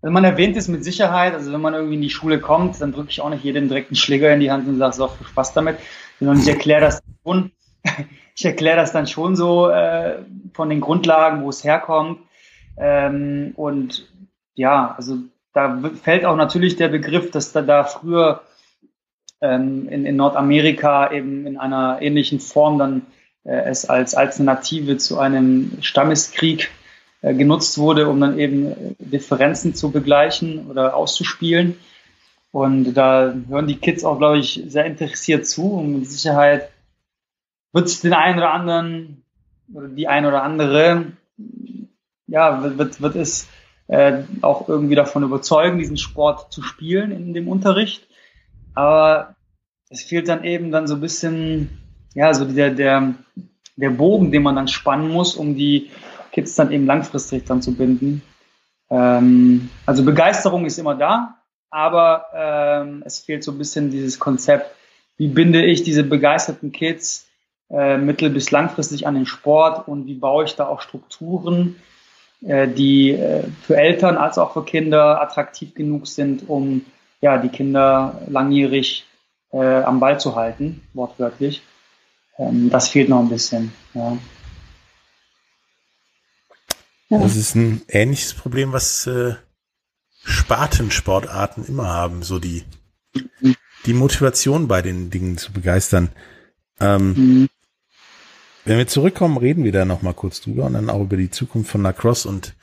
also 0.00 0.12
man 0.12 0.24
erwähnt 0.24 0.56
es 0.56 0.68
mit 0.68 0.84
Sicherheit, 0.84 1.34
also 1.34 1.52
wenn 1.52 1.60
man 1.60 1.74
irgendwie 1.74 1.96
in 1.96 2.02
die 2.02 2.10
Schule 2.10 2.38
kommt, 2.38 2.80
dann 2.80 2.92
drücke 2.92 3.10
ich 3.10 3.20
auch 3.20 3.30
nicht 3.30 3.42
jedem 3.42 3.68
direkt 3.68 3.90
einen 3.90 3.96
Schläger 3.96 4.32
in 4.32 4.40
die 4.40 4.50
Hand 4.50 4.68
und 4.68 4.78
sage, 4.78 4.94
so, 4.94 5.08
viel 5.08 5.26
Spaß 5.26 5.54
damit, 5.54 5.78
sondern 6.20 6.38
ich 6.38 6.48
erkläre 6.48 6.82
das 6.82 7.02
schon, 7.24 7.50
ich 8.36 8.44
erkläre 8.44 8.76
das 8.76 8.92
dann 8.92 9.08
schon 9.08 9.34
so 9.34 9.68
äh, 9.68 10.20
von 10.54 10.70
den 10.70 10.80
Grundlagen, 10.80 11.42
wo 11.42 11.48
es 11.48 11.64
herkommt. 11.64 12.20
Ähm, 12.76 13.54
und 13.56 14.08
ja, 14.58 14.94
also 14.96 15.18
da 15.54 15.80
fällt 16.02 16.24
auch 16.24 16.36
natürlich 16.36 16.76
der 16.76 16.88
Begriff, 16.88 17.30
dass 17.30 17.52
da, 17.52 17.62
da 17.62 17.84
früher 17.84 18.42
ähm, 19.40 19.88
in, 19.88 20.04
in 20.04 20.16
Nordamerika 20.16 21.12
eben 21.12 21.46
in 21.46 21.56
einer 21.56 21.98
ähnlichen 22.02 22.40
Form 22.40 22.78
dann 22.78 23.02
äh, 23.44 23.70
es 23.70 23.88
als 23.88 24.14
Alternative 24.14 24.96
zu 24.96 25.18
einem 25.18 25.78
Stammeskrieg 25.80 26.70
äh, 27.22 27.34
genutzt 27.34 27.78
wurde, 27.78 28.08
um 28.08 28.20
dann 28.20 28.38
eben 28.38 28.66
äh, 28.66 28.94
Differenzen 28.98 29.74
zu 29.74 29.92
begleichen 29.92 30.66
oder 30.68 30.96
auszuspielen. 30.96 31.78
Und 32.50 32.94
da 32.94 33.34
hören 33.48 33.68
die 33.68 33.76
Kids 33.76 34.04
auch, 34.04 34.18
glaube 34.18 34.38
ich, 34.38 34.64
sehr 34.66 34.86
interessiert 34.86 35.46
zu 35.46 35.74
und 35.74 36.00
mit 36.00 36.10
Sicherheit 36.10 36.70
wird 37.72 37.86
es 37.86 38.00
den 38.00 38.14
einen 38.14 38.38
oder 38.38 38.52
anderen 38.52 39.22
oder 39.72 39.86
die 39.86 40.08
ein 40.08 40.26
oder 40.26 40.42
andere, 40.42 41.12
ja, 42.26 42.76
wird, 42.76 43.00
wird 43.00 43.16
es 43.16 43.46
äh, 43.88 44.22
auch 44.42 44.68
irgendwie 44.68 44.94
davon 44.94 45.22
überzeugen, 45.22 45.78
diesen 45.78 45.96
Sport 45.96 46.52
zu 46.52 46.62
spielen 46.62 47.10
in 47.10 47.34
dem 47.34 47.48
Unterricht. 47.48 48.06
Aber 48.74 49.34
es 49.90 50.02
fehlt 50.02 50.28
dann 50.28 50.44
eben 50.44 50.70
dann 50.70 50.86
so 50.86 50.94
ein 50.94 51.00
bisschen, 51.00 51.80
ja, 52.14 52.32
so 52.34 52.44
der, 52.44 52.70
der, 52.70 53.14
der 53.76 53.90
Bogen, 53.90 54.30
den 54.30 54.42
man 54.42 54.56
dann 54.56 54.68
spannen 54.68 55.08
muss, 55.08 55.34
um 55.34 55.56
die 55.56 55.90
Kids 56.32 56.54
dann 56.54 56.70
eben 56.70 56.86
langfristig 56.86 57.44
dann 57.46 57.62
zu 57.62 57.74
binden. 57.74 58.22
Ähm, 58.90 59.70
also 59.86 60.04
Begeisterung 60.04 60.66
ist 60.66 60.78
immer 60.78 60.94
da, 60.94 61.38
aber 61.70 62.26
ähm, 62.34 63.02
es 63.04 63.20
fehlt 63.20 63.42
so 63.44 63.52
ein 63.52 63.58
bisschen 63.58 63.90
dieses 63.90 64.18
Konzept, 64.18 64.74
wie 65.16 65.28
binde 65.28 65.64
ich 65.64 65.82
diese 65.82 66.04
begeisterten 66.04 66.72
Kids 66.72 67.26
äh, 67.70 67.96
mittel- 67.98 68.30
bis 68.30 68.50
langfristig 68.50 69.06
an 69.06 69.14
den 69.14 69.26
Sport 69.26 69.88
und 69.88 70.06
wie 70.06 70.14
baue 70.14 70.44
ich 70.44 70.54
da 70.54 70.66
auch 70.66 70.80
Strukturen, 70.80 71.76
die 72.40 73.10
äh, 73.10 73.44
für 73.62 73.76
Eltern 73.76 74.16
als 74.16 74.38
auch 74.38 74.52
für 74.52 74.64
Kinder 74.64 75.20
attraktiv 75.20 75.74
genug 75.74 76.06
sind, 76.06 76.48
um 76.48 76.84
ja 77.20 77.38
die 77.38 77.48
Kinder 77.48 78.22
langjährig 78.28 79.06
äh, 79.52 79.82
am 79.82 80.00
Ball 80.00 80.20
zu 80.20 80.36
halten, 80.36 80.82
wortwörtlich. 80.94 81.62
Ähm, 82.38 82.70
das 82.70 82.88
fehlt 82.88 83.08
noch 83.08 83.20
ein 83.20 83.28
bisschen. 83.28 83.72
Ja. 83.94 84.16
Ja. 87.08 87.18
Das 87.18 87.36
ist 87.36 87.54
ein 87.54 87.82
ähnliches 87.88 88.34
Problem, 88.34 88.72
was 88.72 89.06
äh, 89.06 89.34
Spartensportarten 90.24 91.64
immer 91.64 91.88
haben, 91.88 92.22
so 92.22 92.38
die, 92.38 92.64
die 93.86 93.94
Motivation 93.94 94.68
bei 94.68 94.82
den 94.82 95.08
Dingen 95.08 95.38
zu 95.38 95.52
begeistern. 95.52 96.10
Ähm, 96.80 97.14
mhm. 97.14 97.48
Wenn 98.64 98.78
wir 98.78 98.86
zurückkommen, 98.86 99.38
reden 99.38 99.64
wir 99.64 99.72
da 99.72 99.84
noch 99.84 100.02
mal 100.02 100.14
kurz 100.14 100.40
drüber 100.40 100.66
und 100.66 100.74
dann 100.74 100.90
auch 100.90 101.00
über 101.00 101.16
die 101.16 101.30
Zukunft 101.30 101.70
von 101.70 101.82
Lacrosse 101.82 102.28
und 102.28 102.54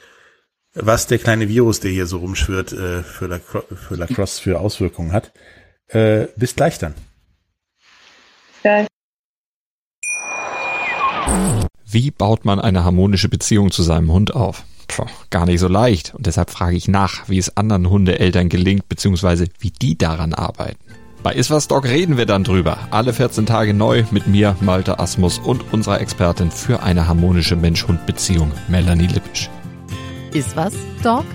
was 0.73 1.07
der 1.07 1.19
kleine 1.19 1.47
Virus, 1.47 1.79
der 1.79 1.91
hier 1.91 2.05
so 2.05 2.17
rumschwirrt, 2.17 2.73
äh, 2.73 3.01
für, 3.01 3.27
Lacrosse, 3.27 3.75
für 3.75 3.95
Lacrosse 3.95 4.41
für 4.41 4.59
Auswirkungen 4.59 5.13
hat. 5.13 5.31
Äh, 5.87 6.27
bis 6.35 6.55
gleich 6.55 6.77
dann. 6.79 6.93
Gleich. 8.61 8.87
Wie 11.85 12.11
baut 12.11 12.43
man 12.43 12.59
eine 12.59 12.83
harmonische 12.83 13.29
Beziehung 13.29 13.71
zu 13.71 13.83
seinem 13.83 14.11
Hund 14.11 14.35
auf? 14.35 14.63
Puh, 14.87 15.05
gar 15.29 15.45
nicht 15.45 15.59
so 15.59 15.67
leicht. 15.67 16.13
Und 16.13 16.25
deshalb 16.25 16.49
frage 16.49 16.75
ich 16.75 16.87
nach, 16.87 17.29
wie 17.29 17.37
es 17.37 17.55
anderen 17.55 17.89
Hundeeltern 17.89 18.49
gelingt, 18.49 18.89
beziehungsweise 18.89 19.45
wie 19.59 19.71
die 19.71 19.97
daran 19.97 20.33
arbeiten. 20.33 20.83
Bei 21.25 21.33
Iswas 21.33 21.67
Dog 21.67 21.85
reden 21.85 22.17
wir 22.17 22.27
dann 22.27 22.43
drüber. 22.43 22.77
Alle 22.91 23.11
14 23.11 23.47
Tage 23.47 23.73
neu 23.73 24.03
mit 24.11 24.27
mir, 24.27 24.55
Malte 24.61 24.99
Asmus 24.99 25.39
und 25.39 25.73
unserer 25.73 25.99
Expertin 25.99 26.51
für 26.51 26.83
eine 26.83 27.07
harmonische 27.07 27.55
Mensch-Hund-Beziehung, 27.55 28.51
Melanie 28.67 29.07
Lippisch. 29.07 29.49
Iswas 30.35 30.75
Dog 31.01 31.25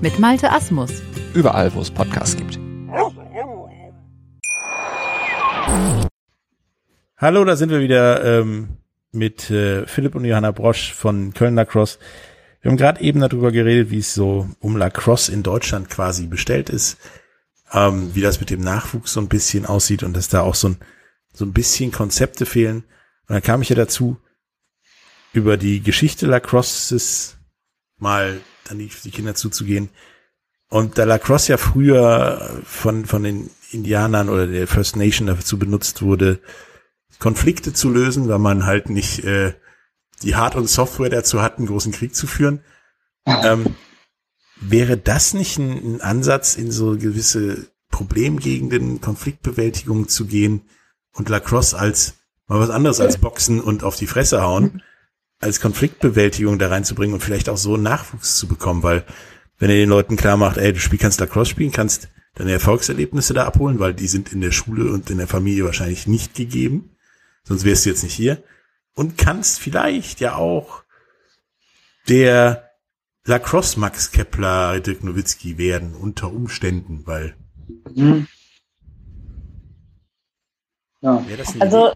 mit 0.00 0.18
Malte 0.18 0.50
Asmus. 0.50 0.90
Überall, 1.34 1.72
wo 1.72 1.80
es 1.80 1.88
Podcasts 1.92 2.36
gibt. 2.36 2.58
Hallo, 7.16 7.44
da 7.44 7.54
sind 7.54 7.70
wir 7.70 7.78
wieder. 7.78 8.24
Ähm 8.24 8.78
mit 9.12 9.50
äh, 9.50 9.86
Philipp 9.86 10.16
und 10.16 10.24
Johanna 10.24 10.50
Brosch 10.50 10.94
von 10.94 11.32
Köln 11.32 11.54
Lacrosse. 11.54 12.00
Wir 12.60 12.70
haben 12.70 12.78
gerade 12.78 13.00
eben 13.00 13.20
darüber 13.20 13.52
geredet, 13.52 13.90
wie 13.90 13.98
es 13.98 14.14
so 14.14 14.48
um 14.58 14.76
Lacrosse 14.76 15.30
in 15.30 15.42
Deutschland 15.42 15.90
quasi 15.90 16.26
bestellt 16.26 16.70
ist, 16.70 16.96
ähm, 17.72 18.14
wie 18.14 18.20
das 18.20 18.40
mit 18.40 18.50
dem 18.50 18.60
Nachwuchs 18.60 19.12
so 19.12 19.20
ein 19.20 19.28
bisschen 19.28 19.66
aussieht 19.66 20.02
und 20.02 20.14
dass 20.14 20.28
da 20.28 20.42
auch 20.42 20.54
so 20.54 20.68
ein, 20.68 20.76
so 21.32 21.44
ein 21.44 21.52
bisschen 21.52 21.92
Konzepte 21.92 22.46
fehlen. 22.46 22.84
Und 23.28 23.34
dann 23.34 23.42
kam 23.42 23.62
ich 23.62 23.70
ja 23.70 23.76
dazu, 23.76 24.18
über 25.32 25.56
die 25.56 25.82
Geschichte 25.82 26.26
Lacrosses 26.26 27.38
mal 27.98 28.40
dann 28.64 28.78
die, 28.78 28.90
die 29.04 29.10
Kinder 29.10 29.34
zuzugehen. 29.34 29.88
Und 30.68 30.98
da 30.98 31.04
Lacrosse 31.04 31.52
ja 31.52 31.56
früher 31.58 32.62
von, 32.64 33.04
von 33.04 33.22
den 33.22 33.50
Indianern 33.70 34.28
oder 34.28 34.46
der 34.46 34.66
First 34.66 34.96
Nation 34.96 35.26
dazu 35.26 35.58
benutzt 35.58 36.02
wurde, 36.02 36.40
Konflikte 37.18 37.72
zu 37.72 37.90
lösen, 37.90 38.28
weil 38.28 38.38
man 38.38 38.66
halt 38.66 38.88
nicht 38.88 39.24
äh, 39.24 39.54
die 40.22 40.34
Hard- 40.34 40.56
und 40.56 40.68
Software 40.68 41.10
dazu 41.10 41.42
hat, 41.42 41.58
einen 41.58 41.66
großen 41.66 41.92
Krieg 41.92 42.14
zu 42.14 42.26
führen. 42.26 42.64
Ähm, 43.26 43.76
wäre 44.68 44.96
das 44.96 45.34
nicht 45.34 45.58
ein, 45.58 45.96
ein, 45.96 46.00
Ansatz, 46.00 46.56
in 46.56 46.70
so 46.70 46.96
gewisse 46.96 47.68
Problemgegenden, 47.90 49.00
Konfliktbewältigung 49.00 50.08
zu 50.08 50.26
gehen 50.26 50.62
und 51.12 51.28
Lacrosse 51.28 51.78
als 51.78 52.14
mal 52.46 52.58
was 52.58 52.70
anderes 52.70 53.00
als 53.00 53.18
Boxen 53.18 53.60
und 53.60 53.84
auf 53.84 53.96
die 53.96 54.06
Fresse 54.06 54.42
hauen, 54.42 54.82
als 55.40 55.60
Konfliktbewältigung 55.60 56.58
da 56.58 56.68
reinzubringen 56.68 57.14
und 57.14 57.20
vielleicht 57.20 57.48
auch 57.48 57.56
so 57.56 57.76
Nachwuchs 57.76 58.36
zu 58.36 58.46
bekommen, 58.48 58.82
weil 58.82 59.04
wenn 59.58 59.70
ihr 59.70 59.76
den 59.76 59.90
Leuten 59.90 60.16
klar 60.16 60.36
macht, 60.36 60.56
ey, 60.56 60.72
du 60.72 60.80
spiel, 60.80 60.98
kannst 60.98 61.20
Lacrosse 61.20 61.50
spielen, 61.50 61.72
kannst 61.72 62.08
deine 62.34 62.52
Erfolgserlebnisse 62.52 63.34
da 63.34 63.44
abholen, 63.44 63.78
weil 63.78 63.94
die 63.94 64.08
sind 64.08 64.32
in 64.32 64.40
der 64.40 64.52
Schule 64.52 64.90
und 64.90 65.10
in 65.10 65.18
der 65.18 65.28
Familie 65.28 65.64
wahrscheinlich 65.64 66.06
nicht 66.06 66.34
gegeben 66.34 66.92
sonst 67.44 67.64
wärst 67.64 67.84
du 67.84 67.90
jetzt 67.90 68.02
nicht 68.02 68.14
hier. 68.14 68.42
Und 68.94 69.16
kannst 69.16 69.60
vielleicht 69.60 70.20
ja 70.20 70.36
auch 70.36 70.84
der 72.08 72.71
Lacrosse 73.26 73.78
Max 73.78 74.10
Kepler 74.10 74.80
Dirk 74.80 75.04
Nowitzki 75.04 75.56
werden 75.58 75.94
unter 75.94 76.32
Umständen, 76.32 77.06
weil 77.06 77.36
mhm. 77.94 78.26
ja. 81.00 81.22
also 81.60 81.92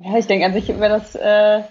ja, 0.00 0.16
ich 0.16 0.26
denke 0.26 0.46
an 0.46 0.52
sich 0.52 0.68
wäre 0.68 1.00
das 1.00 1.14
äh, 1.14 1.62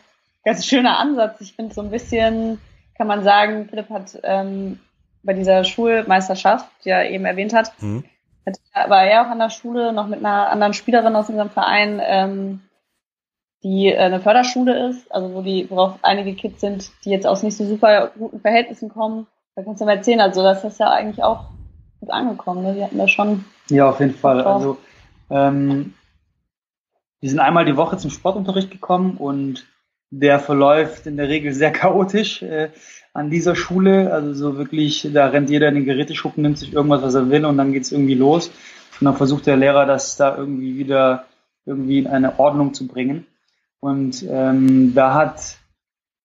ganz 0.44 0.66
schöner 0.66 1.00
Ansatz. 1.00 1.42
Ich 1.42 1.54
finde 1.54 1.74
so 1.74 1.82
ein 1.82 1.92
bisschen, 1.92 2.60
kann 2.96 3.08
man 3.08 3.24
sagen, 3.24 3.68
Philipp 3.70 3.90
hat 3.90 4.20
ähm, 4.24 4.80
bei 5.24 5.34
dieser 5.34 5.64
Schulmeisterschaft, 5.64 6.70
die 6.84 6.90
er 6.90 7.10
eben 7.10 7.26
erwähnt 7.26 7.54
hat, 7.54 7.72
mhm. 7.82 8.04
war 8.74 9.04
er 9.04 9.24
auch 9.24 9.32
an 9.32 9.40
der 9.40 9.50
Schule 9.50 9.94
noch 9.94 10.08
mit 10.08 10.20
einer 10.20 10.50
anderen 10.50 10.74
Spielerin 10.74 11.16
aus 11.16 11.30
unserem 11.30 11.50
Verein, 11.50 12.02
ähm, 12.04 12.62
die 13.64 13.88
äh, 13.88 13.98
eine 13.98 14.20
Förderschule 14.20 14.90
ist, 14.90 15.12
also 15.12 15.34
wo 15.34 15.42
die, 15.42 15.70
worauf 15.70 16.00
einige 16.04 16.34
Kids 16.34 16.62
sind, 16.62 16.92
die 17.06 17.10
jetzt 17.10 17.28
aus 17.28 17.44
nicht 17.44 17.58
so 17.58 17.66
super 17.66 18.12
guten 18.18 18.40
Verhältnissen 18.40 18.90
kommen. 18.90 19.28
Da 19.56 19.64
kannst 19.64 19.82
du 19.82 19.86
mal 19.86 19.98
erzählen, 19.98 20.22
also 20.22 20.44
das 20.44 20.64
ist 20.64 20.80
ja 20.80 20.92
eigentlich 20.92 21.24
auch 21.24 21.46
gut 22.00 22.12
angekommen, 22.12 22.64
ne? 22.64 22.74
Die 22.76 22.84
hatten 22.84 22.98
da 22.98 23.08
schon. 23.08 23.46
Ja, 23.70 23.90
auf 23.90 24.00
jeden 24.00 24.14
Fall. 24.14 24.42
Also 24.42 24.78
ähm, 25.30 25.94
die 27.22 27.30
sind 27.30 27.40
einmal 27.40 27.66
die 27.66 27.78
Woche 27.78 27.98
zum 27.98 28.12
Sportunterricht 28.12 28.72
gekommen 28.72 29.18
und 29.18 29.66
der 30.10 30.40
verläuft 30.40 31.08
in 31.08 31.18
der 31.18 31.30
Regel 31.30 31.54
sehr 31.54 31.72
chaotisch 31.72 32.44
äh, 32.44 32.70
an 33.14 33.30
dieser 33.30 33.56
Schule. 33.56 34.14
Also 34.14 34.34
so 34.34 34.58
wirklich, 34.58 35.10
da 35.14 35.28
rennt 35.28 35.50
jeder 35.50 35.70
in 35.70 35.76
den 35.76 35.86
Geräteschuppen, 35.86 36.44
nimmt 36.44 36.60
sich 36.60 36.74
irgendwas, 36.74 37.02
was 37.02 37.16
er 37.16 37.30
will 37.30 37.46
und 37.46 37.58
dann 37.58 37.74
geht's 37.74 37.92
irgendwie 37.92 38.16
los. 38.16 38.50
Und 39.00 39.06
dann 39.06 39.16
versucht 39.16 39.48
der 39.48 39.58
Lehrer, 39.58 39.86
das 39.86 40.16
da 40.16 40.38
irgendwie 40.38 40.78
wieder 40.78 41.26
irgendwie 41.66 42.00
in 42.00 42.08
eine 42.08 42.40
Ordnung 42.40 42.74
zu 42.74 42.88
bringen. 42.88 43.28
Und 43.88 44.26
ähm, 44.30 44.94
da 44.94 45.14
hat, 45.14 45.60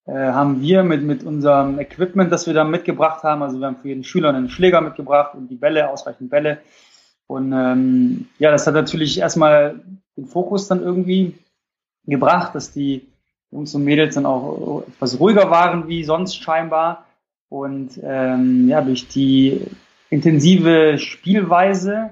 äh, 0.06 0.12
haben 0.12 0.60
wir 0.60 0.82
mit, 0.82 1.04
mit 1.04 1.22
unserem 1.22 1.78
Equipment, 1.78 2.32
das 2.32 2.48
wir 2.48 2.54
da 2.54 2.64
mitgebracht 2.64 3.22
haben, 3.22 3.40
also 3.40 3.60
wir 3.60 3.68
haben 3.68 3.76
für 3.76 3.86
jeden 3.86 4.02
Schüler 4.02 4.30
einen 4.30 4.48
Schläger 4.48 4.80
mitgebracht 4.80 5.36
und 5.36 5.46
die 5.46 5.54
Bälle, 5.54 5.88
ausreichend 5.88 6.28
Bälle. 6.28 6.58
Und 7.28 7.52
ähm, 7.52 8.26
ja, 8.40 8.50
das 8.50 8.66
hat 8.66 8.74
natürlich 8.74 9.20
erstmal 9.20 9.80
den 10.16 10.26
Fokus 10.26 10.66
dann 10.66 10.82
irgendwie 10.82 11.38
gebracht, 12.04 12.56
dass 12.56 12.72
die 12.72 13.06
Jungs 13.52 13.72
und 13.76 13.84
Mädels 13.84 14.16
dann 14.16 14.26
auch 14.26 14.82
etwas 14.88 15.20
ruhiger 15.20 15.48
waren 15.48 15.86
wie 15.86 16.02
sonst 16.02 16.42
scheinbar. 16.42 17.06
Und 17.48 18.00
ähm, 18.02 18.68
ja, 18.68 18.80
durch 18.80 19.06
die 19.06 19.60
intensive 20.10 20.98
Spielweise, 20.98 22.10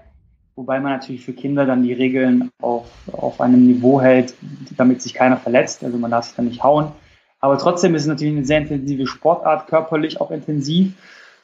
wobei 0.56 0.80
man 0.80 0.92
natürlich 0.92 1.24
für 1.24 1.32
Kinder 1.32 1.66
dann 1.66 1.82
die 1.82 1.92
Regeln 1.92 2.50
auf, 2.60 2.90
auf 3.12 3.40
einem 3.40 3.66
Niveau 3.66 4.00
hält, 4.00 4.34
damit 4.76 5.02
sich 5.02 5.14
keiner 5.14 5.36
verletzt. 5.36 5.84
Also 5.84 5.98
man 5.98 6.10
darf 6.10 6.26
sich 6.26 6.36
dann 6.36 6.46
nicht 6.46 6.62
hauen. 6.62 6.92
Aber 7.40 7.56
trotzdem 7.58 7.94
ist 7.94 8.02
es 8.02 8.08
natürlich 8.08 8.36
eine 8.36 8.44
sehr 8.44 8.58
intensive 8.58 9.06
Sportart, 9.06 9.66
körperlich 9.66 10.20
auch 10.20 10.30
intensiv. 10.30 10.92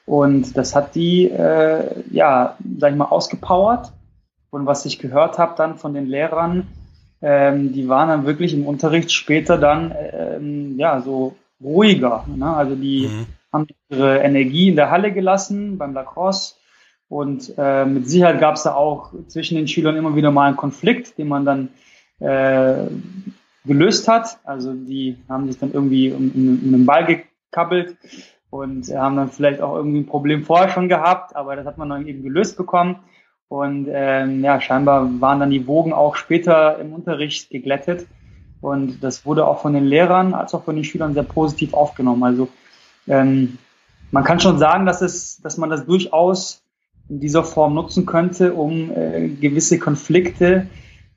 Und 0.05 0.57
das 0.57 0.75
hat 0.75 0.95
die, 0.95 1.31
äh, 1.31 2.03
ja, 2.11 2.57
sag 2.79 2.93
ich 2.93 2.97
mal, 2.97 3.07
ausgepowert. 3.07 3.93
Und 4.51 4.67
was 4.67 4.85
ich 4.85 4.99
gehört 4.99 5.39
habe 5.39 5.55
dann 5.57 5.77
von 5.77 5.95
den 5.95 6.07
Lehrern, 6.07 6.69
ähm, 7.23 7.73
die 7.73 7.89
waren 7.89 8.09
dann 8.09 8.27
wirklich 8.27 8.55
im 8.55 8.67
Unterricht 8.67 9.11
später 9.11 9.59
dann 9.59 9.95
ähm, 10.13 10.79
ja 10.79 11.01
so 11.01 11.35
ruhiger. 11.63 12.25
Ne? 12.35 12.55
Also 12.55 12.75
die 12.75 13.09
mhm. 13.09 13.27
haben 13.53 13.67
ihre 13.89 14.19
Energie 14.19 14.69
in 14.69 14.77
der 14.77 14.91
Halle 14.91 15.13
gelassen 15.13 15.79
beim 15.79 15.95
Lacrosse 15.95 16.55
und 17.09 17.53
äh, 17.57 17.85
mit 17.85 18.09
Sicherheit 18.09 18.41
gab 18.41 18.57
es 18.57 18.65
da 18.65 18.75
auch 18.75 19.13
zwischen 19.29 19.57
den 19.57 19.69
Schülern 19.69 19.97
immer 19.97 20.17
wieder 20.17 20.31
mal 20.31 20.49
einen 20.49 20.57
Konflikt, 20.57 21.19
den 21.19 21.29
man 21.29 21.45
dann 21.45 21.69
äh, 22.19 22.89
gelöst 23.65 24.09
hat. 24.09 24.39
Also 24.45 24.73
die 24.73 25.17
haben 25.29 25.47
sich 25.47 25.59
dann 25.59 25.73
irgendwie 25.73 26.11
um, 26.11 26.31
um, 26.35 26.61
um 26.65 26.73
den 26.73 26.87
Ball 26.87 27.05
gekabbelt 27.05 27.97
und 28.51 28.89
haben 28.95 29.17
dann 29.17 29.29
vielleicht 29.29 29.61
auch 29.61 29.77
irgendwie 29.77 30.01
ein 30.01 30.07
Problem 30.07 30.45
vorher 30.45 30.71
schon 30.71 30.89
gehabt, 30.89 31.37
aber 31.37 31.57
das 31.57 31.67
hat 31.67 31.79
man 31.79 31.89
dann 31.89 32.07
eben 32.07 32.23
gelöst 32.23 32.57
bekommen. 32.57 33.01
Und 33.49 33.87
ähm, 33.89 34.43
ja, 34.43 34.61
scheinbar 34.61 35.09
waren 35.21 35.39
dann 35.39 35.51
die 35.51 35.69
Wogen 35.69 35.93
auch 35.93 36.17
später 36.17 36.79
im 36.81 36.93
Unterricht 36.93 37.51
geglättet. 37.51 38.07
Und 38.61 39.05
das 39.05 39.25
wurde 39.25 39.47
auch 39.47 39.61
von 39.61 39.75
den 39.75 39.85
Lehrern 39.85 40.35
als 40.35 40.55
auch 40.55 40.65
von 40.65 40.75
den 40.75 40.85
Schülern 40.85 41.15
sehr 41.15 41.23
positiv 41.23 41.73
aufgenommen. 41.73 42.25
Also 42.25 42.49
ähm, 43.07 43.59
man 44.11 44.25
kann 44.25 44.41
schon 44.41 44.59
sagen, 44.59 44.87
dass 44.87 45.03
es, 45.03 45.41
dass 45.43 45.59
man 45.59 45.71
das 45.71 45.87
durchaus 45.87 46.66
in 47.09 47.21
dieser 47.21 47.45
Form 47.45 47.75
nutzen 47.75 48.07
könnte, 48.07 48.55
um 48.55 48.91
äh, 48.91 49.29
gewisse 49.29 49.79
Konflikte, 49.79 50.67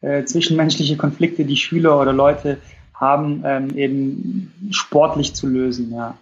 äh, 0.01 0.23
zwischenmenschliche 0.23 0.97
Konflikte, 0.97 1.45
die 1.45 1.57
Schüler 1.57 1.99
oder 1.99 2.13
Leute 2.13 2.57
haben, 2.93 3.43
ähm, 3.45 3.77
eben 3.77 4.69
sportlich 4.71 5.33
zu 5.33 5.47
lösen. 5.47 5.91
Ja. 5.93 6.17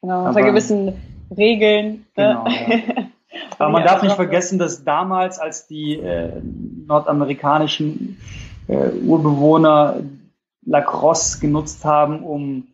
Genau, 0.00 0.26
unter 0.26 0.42
gewissen 0.42 0.92
Regeln. 1.36 2.06
Ne? 2.16 2.44
Genau, 2.44 2.46
ja. 2.46 3.04
Aber 3.58 3.70
man 3.70 3.84
darf 3.84 4.02
nicht 4.02 4.14
vergessen, 4.14 4.58
dass 4.58 4.84
damals, 4.84 5.38
als 5.38 5.66
die 5.66 5.94
äh, 5.94 6.32
nordamerikanischen 6.86 8.18
äh, 8.68 8.90
Urbewohner 9.04 10.00
Lacrosse 10.66 11.40
genutzt 11.40 11.84
haben, 11.84 12.22
um 12.22 12.68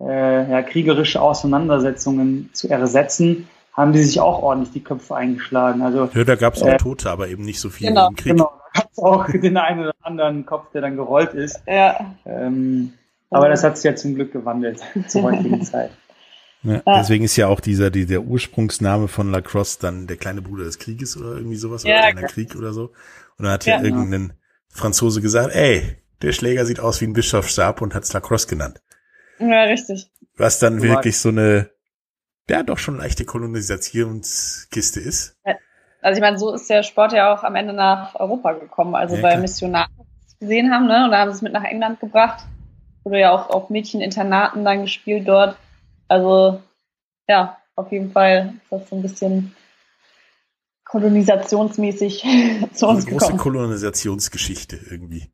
äh, 0.00 0.50
ja, 0.50 0.62
kriegerische 0.62 1.20
Auseinandersetzungen 1.20 2.50
zu 2.52 2.68
ersetzen, 2.68 3.48
haben 3.72 3.92
die 3.92 4.02
sich 4.02 4.20
auch 4.20 4.42
ordentlich 4.42 4.72
die 4.72 4.84
Köpfe 4.84 5.16
eingeschlagen. 5.16 5.82
Also, 5.82 6.08
ja, 6.12 6.24
da 6.24 6.34
gab 6.34 6.54
es 6.54 6.62
auch 6.62 6.68
äh, 6.68 6.76
Tote, 6.76 7.10
aber 7.10 7.28
eben 7.28 7.44
nicht 7.44 7.60
so 7.60 7.70
viele 7.70 7.90
genau, 7.90 8.08
im 8.08 8.16
Krieg. 8.16 8.32
Genau, 8.32 8.52
da 8.74 8.80
gab 8.80 8.92
es 8.92 8.98
auch 8.98 9.26
den 9.26 9.56
einen 9.56 9.80
oder 9.80 9.94
anderen 10.02 10.44
Kopf, 10.44 10.70
der 10.72 10.82
dann 10.82 10.96
gerollt 10.96 11.34
ist. 11.34 11.62
Ja. 11.66 12.14
Ähm, 12.26 12.92
aber 13.30 13.48
das 13.48 13.64
hat 13.64 13.76
sich 13.76 13.84
ja 13.84 13.96
zum 13.96 14.14
Glück 14.14 14.32
gewandelt 14.32 14.80
zur 15.08 15.22
heutigen 15.22 15.62
Zeit. 15.62 15.90
Ja. 16.62 16.80
Deswegen 16.86 17.24
ist 17.24 17.36
ja 17.36 17.48
auch 17.48 17.60
dieser, 17.60 17.90
die, 17.90 18.06
der 18.06 18.22
Ursprungsname 18.22 19.08
von 19.08 19.32
Lacrosse 19.32 19.78
dann 19.80 20.06
der 20.06 20.16
kleine 20.16 20.42
Bruder 20.42 20.64
des 20.64 20.78
Krieges 20.78 21.16
oder 21.16 21.34
irgendwie 21.34 21.56
sowas, 21.56 21.82
ja, 21.82 21.98
oder 21.98 22.12
kleiner 22.12 22.28
Krieg 22.28 22.54
oder 22.54 22.72
so. 22.72 22.92
Und 23.36 23.46
dann 23.46 23.52
hat 23.52 23.66
ja, 23.66 23.78
ja 23.78 23.82
irgendein 23.82 24.34
Franzose 24.68 25.20
gesagt, 25.20 25.54
ey, 25.54 25.96
der 26.20 26.32
Schläger 26.32 26.64
sieht 26.64 26.78
aus 26.78 27.00
wie 27.00 27.06
ein 27.06 27.14
Bischofsstab 27.14 27.82
und 27.82 27.94
hat's 27.94 28.12
Lacrosse 28.12 28.46
genannt. 28.46 28.80
Ja, 29.40 29.64
richtig. 29.64 30.08
Was 30.36 30.60
dann 30.60 30.76
du 30.76 30.84
wirklich 30.84 31.18
so 31.18 31.30
eine, 31.30 31.70
ja, 32.48 32.62
doch 32.62 32.78
schon 32.78 32.98
leichte 32.98 33.24
Kolonisationskiste 33.24 35.00
ist. 35.00 35.36
Also 36.02 36.16
ich 36.18 36.20
meine, 36.20 36.38
so 36.38 36.52
ist 36.52 36.68
der 36.68 36.82
Sport 36.82 37.12
ja 37.12 37.32
auch 37.32 37.44
am 37.44 37.54
Ende 37.54 37.72
nach 37.72 38.14
Europa 38.16 38.52
gekommen. 38.54 38.94
Also 38.94 39.16
ja, 39.16 39.22
bei 39.22 39.36
Missionaren 39.36 39.90
gesehen 40.40 40.72
haben, 40.72 40.86
ne? 40.86 41.04
Und 41.04 41.12
da 41.12 41.18
haben 41.18 41.30
sie 41.30 41.36
es 41.36 41.42
mit 41.42 41.52
nach 41.52 41.64
England 41.64 42.00
gebracht. 42.00 42.44
Wurde 43.04 43.20
ja 43.20 43.30
auch 43.30 43.50
auf 43.50 43.70
Mädcheninternaten 43.70 44.64
dann 44.64 44.82
gespielt 44.82 45.28
dort. 45.28 45.56
Also 46.08 46.60
ja, 47.28 47.58
auf 47.76 47.92
jeden 47.92 48.10
Fall 48.10 48.54
ist 48.62 48.72
das 48.72 48.90
so 48.90 48.96
ein 48.96 49.02
bisschen 49.02 49.54
kolonisationsmäßig 50.84 52.22
zu 52.74 52.86
uns 52.88 53.06
Eine 53.06 53.16
große 53.16 53.36
Kolonisationsgeschichte 53.36 54.76
irgendwie. 54.90 55.30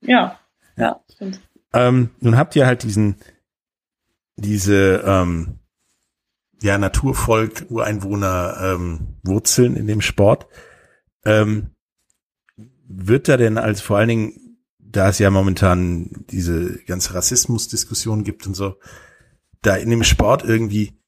Ja, 0.00 0.38
ja, 0.76 1.00
stimmt. 1.12 1.40
Ähm, 1.74 2.10
nun 2.20 2.38
habt 2.38 2.56
ihr 2.56 2.66
halt 2.66 2.82
diesen, 2.82 3.16
diese 4.36 5.04
ähm, 5.06 5.57
ja 6.60 6.78
Naturvolk, 6.78 7.66
Ureinwohner 7.68 8.58
ähm, 8.60 9.16
Wurzeln 9.22 9.76
in 9.76 9.86
dem 9.86 10.00
Sport. 10.00 10.46
Ähm, 11.24 11.70
wird 12.88 13.28
da 13.28 13.36
denn 13.36 13.58
als 13.58 13.80
vor 13.80 13.98
allen 13.98 14.08
Dingen, 14.08 14.58
da 14.78 15.08
es 15.08 15.18
ja 15.18 15.30
momentan 15.30 16.24
diese 16.30 16.82
ganze 16.84 17.14
Rassismusdiskussion 17.14 18.24
gibt 18.24 18.46
und 18.46 18.54
so, 18.54 18.76
da 19.62 19.76
in 19.76 19.90
dem 19.90 20.04
Sport 20.04 20.44
irgendwie 20.44 20.98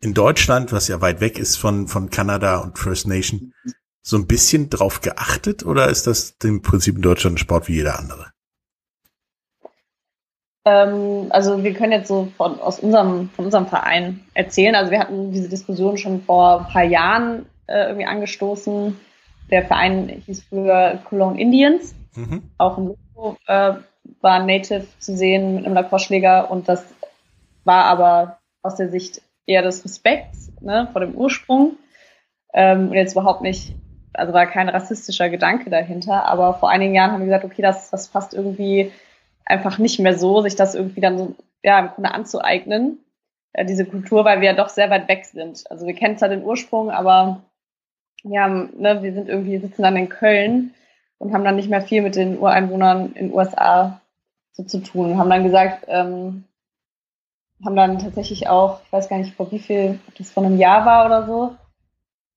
in 0.00 0.14
Deutschland, 0.14 0.72
was 0.72 0.88
ja 0.88 1.00
weit 1.00 1.20
weg 1.20 1.38
ist 1.38 1.56
von, 1.56 1.88
von 1.88 2.10
Kanada 2.10 2.58
und 2.58 2.78
First 2.78 3.06
Nation, 3.06 3.54
so 4.02 4.18
ein 4.18 4.26
bisschen 4.26 4.68
drauf 4.68 5.00
geachtet 5.00 5.64
oder 5.64 5.88
ist 5.88 6.06
das 6.06 6.36
im 6.42 6.60
Prinzip 6.60 6.96
in 6.96 7.02
Deutschland 7.02 7.36
ein 7.36 7.38
Sport 7.38 7.68
wie 7.68 7.74
jeder 7.74 7.98
andere? 7.98 8.33
Ähm, 10.64 11.26
also 11.30 11.62
wir 11.62 11.74
können 11.74 11.92
jetzt 11.92 12.08
so 12.08 12.28
von, 12.36 12.58
aus 12.60 12.80
unserem, 12.80 13.28
von 13.30 13.46
unserem 13.46 13.66
Verein 13.66 14.20
erzählen. 14.34 14.74
Also 14.74 14.90
wir 14.90 15.00
hatten 15.00 15.32
diese 15.32 15.48
Diskussion 15.48 15.98
schon 15.98 16.22
vor 16.22 16.60
ein 16.60 16.72
paar 16.72 16.84
Jahren 16.84 17.46
äh, 17.66 17.86
irgendwie 17.86 18.06
angestoßen. 18.06 18.98
Der 19.50 19.64
Verein 19.64 20.22
hieß 20.26 20.44
früher 20.48 20.98
Cologne 21.04 21.40
Indians. 21.40 21.94
Mhm. 22.14 22.42
Auch 22.58 22.78
im 22.78 22.94
Logo 23.14 23.36
äh, 23.46 23.74
war 24.20 24.44
Native 24.44 24.86
zu 24.98 25.16
sehen 25.16 25.56
mit 25.56 25.66
einem 25.66 25.74
Lacrosse-Schläger 25.74 26.50
und 26.50 26.68
das 26.68 26.84
war 27.64 27.84
aber 27.84 28.38
aus 28.62 28.76
der 28.76 28.88
Sicht 28.88 29.22
eher 29.46 29.62
des 29.62 29.84
Respekts 29.84 30.52
ne, 30.60 30.88
vor 30.92 31.00
dem 31.00 31.14
Ursprung 31.14 31.76
ähm, 32.52 32.88
und 32.88 32.94
jetzt 32.94 33.12
überhaupt 33.12 33.42
nicht, 33.42 33.74
also 34.12 34.32
war 34.32 34.46
kein 34.46 34.68
rassistischer 34.68 35.28
Gedanke 35.28 35.70
dahinter, 35.70 36.24
aber 36.26 36.54
vor 36.54 36.70
einigen 36.70 36.94
Jahren 36.94 37.12
haben 37.12 37.20
wir 37.20 37.26
gesagt, 37.26 37.44
okay, 37.44 37.62
das, 37.62 37.90
das 37.90 38.08
passt 38.08 38.32
irgendwie 38.34 38.92
einfach 39.44 39.78
nicht 39.78 39.98
mehr 39.98 40.18
so, 40.18 40.40
sich 40.40 40.56
das 40.56 40.74
irgendwie 40.74 41.00
dann 41.00 41.18
so, 41.18 41.34
ja, 41.62 41.78
im 41.80 41.88
Grunde 41.88 42.12
anzueignen, 42.12 42.98
äh, 43.52 43.64
diese 43.64 43.84
Kultur, 43.84 44.24
weil 44.24 44.40
wir 44.40 44.50
ja 44.50 44.56
doch 44.56 44.68
sehr 44.68 44.90
weit 44.90 45.08
weg 45.08 45.24
sind. 45.24 45.64
Also 45.70 45.86
wir 45.86 45.94
kennen 45.94 46.18
zwar 46.18 46.28
den 46.28 46.44
Ursprung, 46.44 46.90
aber 46.90 47.42
ja, 48.22 48.48
ne, 48.48 49.02
wir 49.02 49.12
sind 49.12 49.28
irgendwie, 49.28 49.58
sitzen 49.58 49.82
dann 49.82 49.96
in 49.96 50.08
Köln 50.08 50.74
und 51.18 51.32
haben 51.32 51.44
dann 51.44 51.56
nicht 51.56 51.68
mehr 51.68 51.82
viel 51.82 52.02
mit 52.02 52.16
den 52.16 52.38
Ureinwohnern 52.38 53.12
in 53.14 53.28
den 53.28 53.34
USA 53.34 54.00
so 54.52 54.62
zu 54.62 54.82
tun. 54.82 55.18
Haben 55.18 55.30
dann 55.30 55.44
gesagt, 55.44 55.84
ähm, 55.88 56.44
haben 57.64 57.76
dann 57.76 57.98
tatsächlich 57.98 58.48
auch, 58.48 58.80
ich 58.84 58.92
weiß 58.92 59.08
gar 59.08 59.18
nicht 59.18 59.34
vor 59.34 59.50
wie 59.52 59.58
viel, 59.58 59.98
ob 60.08 60.14
das 60.16 60.30
vor 60.30 60.44
einem 60.44 60.58
Jahr 60.58 60.84
war 60.86 61.06
oder 61.06 61.26
so, 61.26 61.56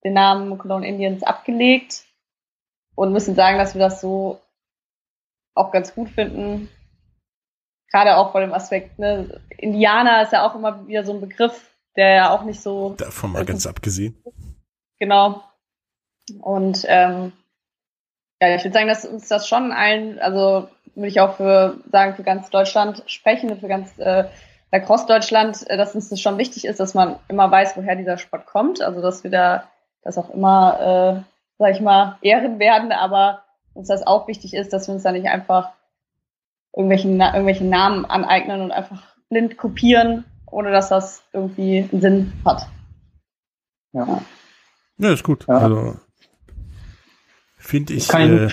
den 0.03 0.13
Namen 0.13 0.57
Cologne 0.57 0.87
Indians 0.87 1.23
abgelegt 1.23 2.05
und 2.95 3.13
müssen 3.13 3.35
sagen, 3.35 3.57
dass 3.57 3.75
wir 3.75 3.79
das 3.79 4.01
so 4.01 4.39
auch 5.53 5.71
ganz 5.71 5.93
gut 5.95 6.09
finden, 6.09 6.69
gerade 7.91 8.17
auch 8.17 8.31
vor 8.31 8.41
dem 8.41 8.53
Aspekt, 8.53 8.99
ne, 8.99 9.41
Indianer 9.57 10.23
ist 10.23 10.33
ja 10.33 10.47
auch 10.47 10.55
immer 10.55 10.87
wieder 10.87 11.03
so 11.03 11.13
ein 11.13 11.21
Begriff, 11.21 11.71
der 11.95 12.09
ja 12.13 12.29
auch 12.31 12.43
nicht 12.43 12.61
so. 12.61 12.95
Davon 12.97 13.31
mal 13.31 13.45
ganz 13.45 13.65
abgesehen. 13.65 14.21
Genau. 14.99 15.43
Und 16.41 16.83
ähm, 16.87 17.31
ja, 18.41 18.55
ich 18.55 18.63
würde 18.63 18.73
sagen, 18.73 18.87
dass 18.87 19.05
uns 19.05 19.27
das 19.27 19.47
schon 19.47 19.71
allen, 19.71 20.19
also 20.19 20.67
würde 20.95 21.07
ich 21.07 21.19
auch 21.19 21.37
für 21.37 21.77
sagen, 21.91 22.15
für 22.15 22.23
ganz 22.23 22.49
Deutschland 22.49 23.03
sprechen, 23.07 23.59
für 23.59 23.67
ganz 23.67 23.97
äh, 23.99 24.25
Lacrosse 24.71 25.07
Deutschland, 25.07 25.67
äh, 25.69 25.77
dass 25.77 25.95
uns 25.95 26.09
das 26.09 26.21
schon 26.21 26.37
wichtig 26.37 26.65
ist, 26.65 26.79
dass 26.79 26.93
man 26.93 27.17
immer 27.29 27.49
weiß, 27.49 27.77
woher 27.77 27.95
dieser 27.95 28.17
Sport 28.17 28.45
kommt. 28.45 28.81
Also 28.81 29.01
dass 29.01 29.23
wir 29.23 29.31
da 29.31 29.63
das 30.03 30.17
auch 30.17 30.29
immer, 30.29 31.23
äh, 31.25 31.31
sag 31.57 31.71
ich 31.71 31.81
mal, 31.81 32.17
ehren 32.21 32.59
werden, 32.59 32.91
aber 32.91 33.43
uns 33.73 33.87
das 33.87 34.05
auch 34.05 34.27
wichtig 34.27 34.53
ist, 34.53 34.73
dass 34.73 34.87
wir 34.87 34.95
uns 34.95 35.03
da 35.03 35.11
nicht 35.11 35.27
einfach 35.27 35.71
irgendwelchen, 36.77 37.19
irgendwelche 37.19 37.65
Namen 37.65 38.05
aneignen 38.05 38.61
und 38.61 38.71
einfach 38.71 39.15
blind 39.29 39.57
kopieren, 39.57 40.25
ohne 40.45 40.71
dass 40.71 40.89
das 40.89 41.23
irgendwie 41.33 41.89
einen 41.91 42.01
Sinn 42.01 42.33
hat. 42.45 42.67
Ja. 43.93 44.21
Ja, 44.99 45.11
ist 45.11 45.23
gut. 45.23 45.45
Ja. 45.47 45.57
Also 45.57 45.95
finde 47.57 47.93
ich 47.93 48.13
äh, 48.13 48.49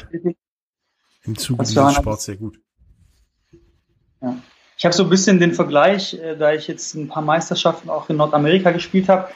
im 1.25 1.37
Zuge 1.37 1.65
dieses 1.65 1.95
Sports 1.95 2.25
sehr 2.25 2.37
gut. 2.37 2.59
Ja. 4.23 4.37
Ich 4.77 4.85
habe 4.85 4.95
so 4.95 5.05
ein 5.05 5.11
bisschen 5.11 5.39
den 5.39 5.53
Vergleich, 5.53 6.15
äh, 6.15 6.37
da 6.37 6.53
ich 6.53 6.67
jetzt 6.67 6.95
ein 6.95 7.09
paar 7.09 7.23
Meisterschaften 7.23 7.91
auch 7.91 8.11
in 8.11 8.17
Nordamerika 8.17 8.73
gespielt 8.73 9.09
habe, 9.09 9.29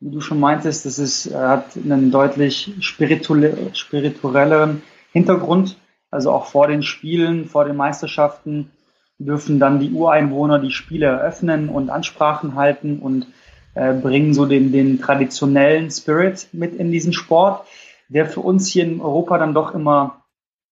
wie 0.00 0.10
du 0.10 0.20
schon 0.20 0.40
meintest, 0.40 0.86
das 0.86 0.98
ist, 0.98 1.26
äh, 1.26 1.34
hat 1.34 1.76
einen 1.76 2.10
deutlich 2.10 2.72
spirituelleren 2.80 4.82
Hintergrund. 5.12 5.76
Also 6.16 6.32
auch 6.32 6.46
vor 6.46 6.66
den 6.66 6.82
Spielen, 6.82 7.44
vor 7.44 7.66
den 7.66 7.76
Meisterschaften 7.76 8.70
dürfen 9.18 9.60
dann 9.60 9.80
die 9.80 9.90
Ureinwohner 9.90 10.58
die 10.58 10.70
Spiele 10.70 11.04
eröffnen 11.04 11.68
und 11.68 11.90
Ansprachen 11.90 12.54
halten 12.54 13.00
und 13.00 13.26
äh, 13.74 13.92
bringen 13.92 14.32
so 14.32 14.46
den, 14.46 14.72
den 14.72 14.98
traditionellen 14.98 15.90
Spirit 15.90 16.48
mit 16.52 16.74
in 16.74 16.90
diesen 16.90 17.12
Sport, 17.12 17.66
der 18.08 18.24
für 18.24 18.40
uns 18.40 18.66
hier 18.66 18.84
in 18.84 19.02
Europa 19.02 19.36
dann 19.36 19.52
doch 19.52 19.74
immer 19.74 20.22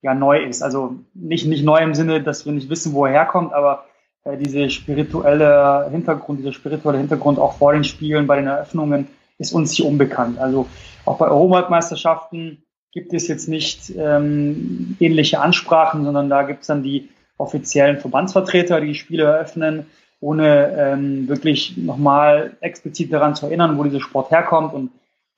ja 0.01 0.15
neu 0.15 0.43
ist. 0.43 0.63
Also 0.63 0.97
nicht, 1.13 1.47
nicht 1.47 1.63
neu 1.63 1.81
im 1.81 1.95
Sinne, 1.95 2.23
dass 2.23 2.47
wir 2.47 2.53
nicht 2.55 2.71
wissen, 2.71 2.95
wo 2.95 3.05
er 3.05 3.13
herkommt, 3.13 3.53
aber 3.53 3.85
äh, 4.25 4.39
diese 4.39 4.71
spirituelle 4.71 5.91
Hintergrund, 5.91 6.41
dieser 6.41 6.55
spirituelle 6.55 7.01
Hintergrund 7.01 7.39
auch 7.39 7.59
vor 7.59 7.75
den 7.75 7.85
Spielen, 7.85 8.27
bei 8.27 8.37
den 8.37 8.47
Eröffnungen, 8.47 9.09
ist 9.37 9.53
uns 9.53 9.73
hier 9.73 9.85
unbekannt. 9.85 10.39
Also 10.39 10.69
auch 11.05 11.19
bei 11.19 11.29
Europameisterschaften 11.29 12.65
gibt 12.95 13.13
es 13.13 13.27
jetzt 13.27 13.49
nicht 13.49 13.93
ähm, 13.99 14.97
ähnliche 15.01 15.41
Ansprachen, 15.41 16.05
sondern 16.05 16.31
da 16.31 16.45
gibt 16.45 16.63
es 16.63 16.69
dann 16.69 16.85
die 16.85 17.09
offiziellen 17.37 17.99
Verbandsvertreter, 17.99 18.81
die, 18.81 18.87
die 18.87 18.95
Spiele 18.95 19.25
eröffnen, 19.25 19.87
ohne 20.21 20.73
ähm, 20.79 21.29
wirklich 21.29 21.77
nochmal 21.77 22.57
explizit 22.61 23.13
daran 23.13 23.35
zu 23.35 23.47
erinnern, 23.47 23.77
wo 23.77 23.83
dieser 23.83 24.01
Sport 24.01 24.31
herkommt 24.31 24.73
und 24.73 24.93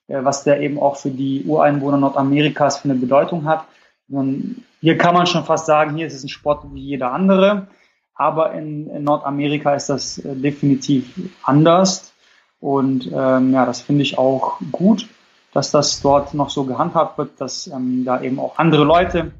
äh, 0.07 0.23
was 0.23 0.43
der 0.43 0.61
eben 0.61 0.77
auch 0.79 0.97
für 0.97 1.09
die 1.09 1.43
Ureinwohner 1.45 1.97
Nordamerikas 1.97 2.77
für 2.77 2.89
eine 2.89 2.99
Bedeutung 2.99 3.45
hat. 3.45 3.65
Und 4.07 4.63
hier 4.79 4.97
kann 4.97 5.15
man 5.15 5.25
schon 5.25 5.43
fast 5.43 5.65
sagen, 5.65 5.97
hier 5.97 6.05
ist 6.05 6.13
es 6.13 6.23
ein 6.23 6.29
Sport 6.29 6.63
wie 6.73 6.79
jeder 6.79 7.11
andere, 7.11 7.67
aber 8.13 8.53
in, 8.53 8.87
in 8.91 9.03
Nordamerika 9.03 9.73
ist 9.73 9.89
das 9.89 10.19
äh, 10.19 10.35
definitiv 10.35 11.11
anders. 11.41 12.13
Und 12.59 13.11
ähm, 13.11 13.51
ja, 13.51 13.65
das 13.65 13.81
finde 13.81 14.03
ich 14.03 14.17
auch 14.19 14.59
gut 14.71 15.07
dass 15.53 15.71
das 15.71 16.01
dort 16.01 16.33
noch 16.33 16.49
so 16.49 16.65
gehandhabt 16.65 17.17
wird, 17.17 17.39
dass 17.39 17.67
ähm, 17.67 18.03
da 18.05 18.21
eben 18.21 18.39
auch 18.39 18.57
andere 18.57 18.83
Leute 18.83 19.31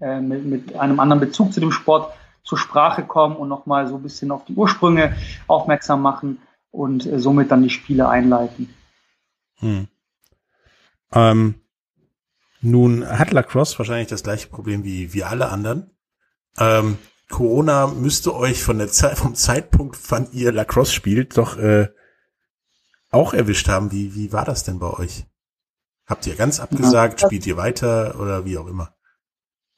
äh, 0.00 0.20
mit, 0.20 0.44
mit 0.44 0.76
einem 0.76 1.00
anderen 1.00 1.20
Bezug 1.20 1.52
zu 1.52 1.60
dem 1.60 1.72
Sport 1.72 2.12
zur 2.42 2.58
Sprache 2.58 3.02
kommen 3.04 3.36
und 3.36 3.48
nochmal 3.48 3.86
so 3.86 3.96
ein 3.96 4.02
bisschen 4.02 4.30
auf 4.30 4.44
die 4.44 4.54
Ursprünge 4.54 5.16
aufmerksam 5.46 6.02
machen 6.02 6.38
und 6.70 7.06
äh, 7.06 7.18
somit 7.18 7.50
dann 7.50 7.62
die 7.62 7.70
Spiele 7.70 8.08
einleiten. 8.08 8.74
Hm. 9.56 9.88
Ähm, 11.12 11.54
nun 12.60 13.06
hat 13.06 13.32
Lacrosse 13.32 13.78
wahrscheinlich 13.78 14.08
das 14.08 14.22
gleiche 14.22 14.48
Problem 14.48 14.84
wie, 14.84 15.12
wie 15.12 15.24
alle 15.24 15.48
anderen. 15.48 15.90
Ähm, 16.58 16.98
Corona 17.28 17.86
müsste 17.86 18.34
euch 18.34 18.62
von 18.62 18.78
der 18.78 18.88
Zeit, 18.88 19.16
vom 19.16 19.34
Zeitpunkt, 19.34 19.98
wann 20.10 20.30
ihr 20.32 20.52
Lacrosse 20.52 20.92
spielt, 20.92 21.36
doch 21.36 21.56
äh, 21.56 21.88
auch 23.10 23.34
erwischt 23.34 23.68
haben. 23.68 23.92
Wie, 23.92 24.14
wie 24.14 24.32
war 24.32 24.44
das 24.44 24.64
denn 24.64 24.78
bei 24.78 24.90
euch? 24.90 25.24
Habt 26.10 26.26
ihr 26.26 26.34
ganz 26.34 26.58
abgesagt? 26.58 27.22
Ja. 27.22 27.28
Spielt 27.28 27.46
ihr 27.46 27.56
weiter 27.56 28.16
oder 28.20 28.44
wie 28.44 28.58
auch 28.58 28.66
immer? 28.66 28.92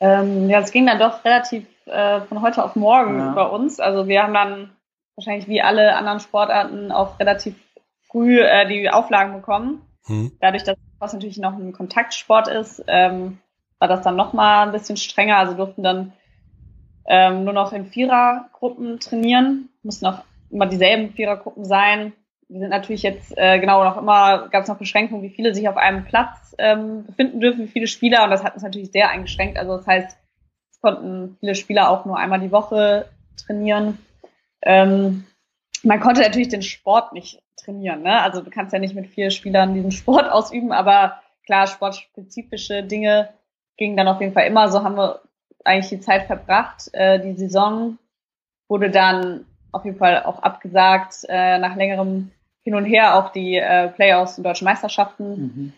Ähm, 0.01 0.49
ja, 0.49 0.61
es 0.61 0.73
ging 0.73 0.87
dann 0.87 0.99
doch 0.99 1.25
relativ 1.27 1.67
äh, 1.85 2.23
von 2.23 2.41
heute 2.41 2.65
auf 2.65 2.75
morgen 2.75 3.19
ja. 3.19 3.33
bei 3.33 3.45
uns. 3.45 3.79
Also 3.79 4.09
wir 4.09 4.23
haben 4.23 4.33
dann 4.33 4.73
wahrscheinlich 5.15 5.47
wie 5.47 5.61
alle 5.61 5.95
anderen 5.95 6.21
Sportarten 6.21 6.91
auch 6.91 7.21
relativ 7.21 7.55
früh 8.11 8.41
äh, 8.41 8.67
die 8.67 8.89
Auflagen 8.89 9.35
bekommen. 9.35 9.83
Hm. 10.07 10.33
Dadurch, 10.41 10.65
dass 10.65 10.79
es 11.01 11.13
natürlich 11.13 11.39
noch 11.39 11.53
ein 11.53 11.73
Kontaktsport 11.73 12.49
ist, 12.49 12.83
ähm, 12.89 13.39
war 13.79 13.89
das 13.89 14.03
dann 14.03 14.17
noch 14.17 14.33
mal 14.33 14.67
ein 14.67 14.73
bisschen 14.73 14.97
strenger. 14.97 15.37
Also 15.37 15.53
durften 15.53 15.83
dann 15.83 16.15
ähm, 17.07 17.45
nur 17.45 17.53
noch 17.53 17.75
in 17.75 17.85
Vierergruppen 17.85 19.01
trainieren, 19.01 19.69
mussten 19.83 20.07
auch 20.07 20.25
immer 20.51 20.67
dieselben 20.67 21.13
Vierergruppen 21.13 21.67
sein 21.67 22.15
wir 22.53 22.61
sind 22.61 22.69
natürlich 22.69 23.03
jetzt 23.03 23.37
äh, 23.39 23.59
genau 23.59 23.83
noch 23.83 23.97
immer, 23.97 24.49
gab 24.51 24.63
es 24.63 24.69
noch 24.69 24.77
Beschränkungen, 24.77 25.23
wie 25.23 25.35
viele 25.35 25.55
sich 25.55 25.69
auf 25.69 25.79
einem 25.79 26.05
Platz 26.05 26.55
ähm, 26.59 27.07
befinden 27.07 27.41
dürfen, 27.41 27.65
wie 27.65 27.71
viele 27.71 27.87
Spieler 27.87 28.25
und 28.25 28.31
das 28.31 28.45
hat 28.45 28.53
uns 28.55 28.63
natürlich 28.63 28.93
sehr 28.93 29.09
eingeschränkt. 29.09 29.57
Also 29.57 29.77
das 29.79 29.87
heißt, 29.87 30.19
es 30.71 30.81
konnten 30.81 31.37
viele 31.41 31.55
Spieler 31.55 31.89
auch 31.89 32.05
nur 32.05 32.19
einmal 32.19 32.41
die 32.41 32.53
Woche 32.53 33.09
trainieren. 33.37 33.99
Ähm, 34.61 35.25
man 35.83 36.01
konnte 36.01 36.21
natürlich 36.21 36.49
den 36.49 36.63
Sport 36.63 37.15
nicht 37.15 37.43
trainieren, 37.57 38.03
ne? 38.03 38.21
Also 38.21 38.43
du 38.43 38.51
kannst 38.51 38.75
ja 38.75 38.79
nicht 38.79 38.95
mit 38.95 39.07
vier 39.07 39.31
Spielern 39.31 39.75
diesen 39.75 39.91
Sport 39.91 40.29
ausüben, 40.31 40.73
aber 40.73 41.23
klar, 41.47 41.67
sportspezifische 41.67 42.83
Dinge 42.83 43.31
gingen 43.79 43.97
dann 43.97 44.09
auf 44.09 44.21
jeden 44.21 44.35
Fall 44.35 44.47
immer. 44.47 44.69
So 44.71 44.85
haben 44.85 44.97
wir 44.97 45.23
eigentlich 45.65 45.89
die 45.89 46.01
Zeit 46.01 46.27
verbracht. 46.27 46.91
Äh, 46.93 47.19
die 47.21 47.35
Saison 47.35 47.97
wurde 48.69 48.91
dann 48.91 49.47
auf 49.73 49.87
jeden 49.87 49.97
Fall 49.97 50.23
auch 50.25 50.43
abgesagt 50.43 51.25
äh, 51.31 51.59
nach 51.59 51.77
längerem 51.77 52.31
hin 52.63 52.75
und 52.75 52.85
her 52.85 53.17
auch 53.17 53.31
die 53.33 53.57
äh, 53.57 53.89
Playoffs 53.89 54.39
und 54.39 54.45
deutschen 54.45 54.65
Meisterschaften. 54.65 55.31
Mhm. 55.31 55.73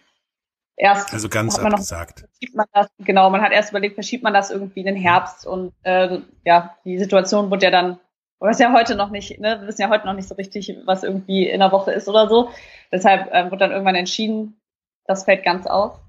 Erst 0.76 1.12
also 1.12 1.28
ganz 1.28 1.57
man 1.57 1.72
abgesagt. 1.72 2.24
Noch, 2.41 2.55
man 2.55 2.66
das, 2.72 2.89
genau, 2.99 3.30
man 3.30 3.43
hat 3.43 3.53
erst 3.53 3.70
überlegt, 3.70 3.95
verschiebt 3.95 4.24
man 4.24 4.35
das 4.35 4.51
irgendwie 4.51 4.80
in 4.80 4.87
den 4.87 4.97
Herbst 4.97 5.47
und 5.47 5.72
äh, 5.85 6.18
ja, 6.45 6.76
die 6.85 6.99
Situation 6.99 7.51
wurde 7.51 7.66
ja 7.66 7.70
dann, 7.70 8.01
aber 8.41 8.51
ist 8.51 8.61
ja 8.61 8.72
heute 8.72 8.97
noch 8.97 9.11
nicht, 9.11 9.39
ne, 9.39 9.61
wir 9.61 9.68
wissen 9.68 9.82
ja 9.82 9.89
heute 9.89 10.07
noch 10.07 10.14
nicht 10.14 10.28
so 10.28 10.35
richtig, 10.35 10.76
was 10.85 11.05
irgendwie 11.05 11.49
in 11.49 11.61
der 11.61 11.70
Woche 11.70 11.93
ist 11.93 12.09
oder 12.09 12.28
so. 12.28 12.51
Deshalb 12.91 13.32
äh, 13.32 13.45
wurde 13.47 13.59
dann 13.59 13.70
irgendwann 13.70 13.95
entschieden, 13.95 14.61
das 15.07 15.24
fällt 15.24 15.45
ganz 15.45 15.66
aus. 15.66 16.01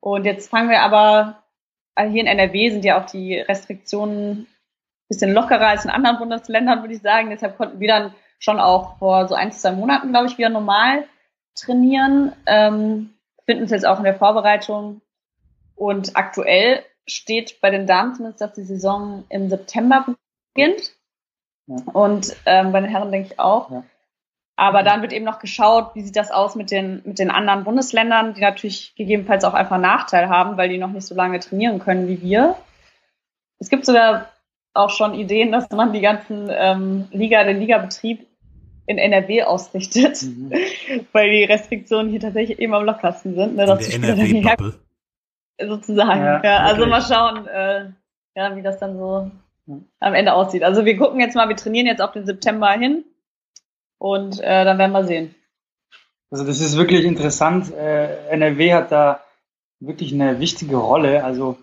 Und 0.00 0.24
jetzt 0.24 0.48
fangen 0.48 0.70
wir 0.70 0.80
aber, 0.80 1.42
also 1.94 2.10
hier 2.10 2.22
in 2.22 2.28
NRW 2.28 2.70
sind 2.70 2.84
ja 2.84 2.98
auch 2.98 3.06
die 3.06 3.38
Restriktionen 3.38 4.46
bisschen 5.08 5.32
lockerer 5.32 5.68
als 5.68 5.84
in 5.84 5.90
anderen 5.90 6.18
Bundesländern, 6.18 6.82
würde 6.82 6.94
ich 6.94 7.02
sagen. 7.02 7.30
Deshalb 7.30 7.56
konnten 7.56 7.80
wir 7.80 7.88
dann 7.88 8.14
schon 8.38 8.60
auch 8.60 8.98
vor 8.98 9.28
so 9.28 9.34
ein, 9.34 9.52
zwei 9.52 9.72
Monaten, 9.72 10.10
glaube 10.10 10.26
ich, 10.26 10.38
wieder 10.38 10.48
normal 10.48 11.04
trainieren. 11.54 12.32
Ähm, 12.46 13.14
finden 13.44 13.62
uns 13.62 13.70
jetzt 13.70 13.86
auch 13.86 13.98
in 13.98 14.04
der 14.04 14.16
Vorbereitung. 14.16 15.00
Und 15.74 16.16
aktuell 16.16 16.82
steht 17.06 17.60
bei 17.60 17.70
den 17.70 17.86
Damen 17.86 18.14
zumindest, 18.14 18.40
dass 18.40 18.52
die 18.54 18.64
Saison 18.64 19.24
im 19.28 19.48
September 19.48 20.06
beginnt. 20.54 20.92
Ja. 21.66 21.76
Und 21.92 22.36
ähm, 22.46 22.72
bei 22.72 22.80
den 22.80 22.90
Herren 22.90 23.12
denke 23.12 23.32
ich 23.32 23.40
auch. 23.40 23.70
Ja. 23.70 23.84
Aber 24.56 24.82
dann 24.82 25.02
wird 25.02 25.12
eben 25.12 25.26
noch 25.26 25.38
geschaut, 25.38 25.94
wie 25.94 26.02
sieht 26.02 26.16
das 26.16 26.30
aus 26.30 26.54
mit 26.54 26.70
den, 26.70 27.02
mit 27.04 27.18
den 27.18 27.30
anderen 27.30 27.64
Bundesländern, 27.64 28.32
die 28.32 28.40
natürlich 28.40 28.94
gegebenenfalls 28.96 29.44
auch 29.44 29.52
einfach 29.52 29.78
Nachteil 29.78 30.30
haben, 30.30 30.56
weil 30.56 30.70
die 30.70 30.78
noch 30.78 30.90
nicht 30.90 31.06
so 31.06 31.14
lange 31.14 31.38
trainieren 31.40 31.78
können 31.78 32.08
wie 32.08 32.22
wir. 32.22 32.56
Es 33.58 33.68
gibt 33.68 33.84
sogar 33.84 34.30
auch 34.76 34.90
schon 34.90 35.14
Ideen, 35.14 35.52
dass 35.52 35.70
man 35.70 35.92
die 35.92 36.00
ganzen 36.00 36.48
ähm, 36.50 37.08
Liga, 37.10 37.44
den 37.44 37.60
Ligabetrieb 37.60 38.26
in 38.86 38.98
NRW 38.98 39.42
ausrichtet, 39.42 40.22
mhm. 40.22 40.52
weil 41.12 41.30
die 41.30 41.44
Restriktionen 41.44 42.10
hier 42.10 42.20
tatsächlich 42.20 42.58
eben 42.58 42.74
am 42.74 42.84
lockersten 42.84 43.34
sind. 43.34 43.56
Ne, 43.56 43.66
dass 43.66 43.88
in 43.88 44.02
der 44.02 44.12
NRW-Bubble. 44.12 44.74
Sozusagen, 45.58 46.22
ja. 46.22 46.42
ja 46.44 46.58
also 46.58 46.82
okay. 46.82 46.90
mal 46.90 47.02
schauen, 47.02 47.46
äh, 47.46 47.90
ja, 48.34 48.54
wie 48.54 48.62
das 48.62 48.78
dann 48.78 48.98
so 48.98 49.30
am 50.00 50.14
Ende 50.14 50.34
aussieht. 50.34 50.62
Also 50.62 50.84
wir 50.84 50.96
gucken 50.96 51.20
jetzt 51.20 51.34
mal, 51.34 51.48
wir 51.48 51.56
trainieren 51.56 51.86
jetzt 51.86 52.02
auf 52.02 52.12
den 52.12 52.26
September 52.26 52.70
hin 52.72 53.04
und 53.98 54.40
äh, 54.40 54.64
dann 54.64 54.78
werden 54.78 54.92
wir 54.92 55.04
sehen. 55.04 55.34
Also 56.30 56.44
das 56.44 56.60
ist 56.60 56.76
wirklich 56.76 57.04
interessant. 57.04 57.72
Äh, 57.72 58.28
NRW 58.28 58.74
hat 58.74 58.92
da 58.92 59.20
wirklich 59.80 60.12
eine 60.12 60.38
wichtige 60.40 60.76
Rolle. 60.76 61.24
Also 61.24 61.56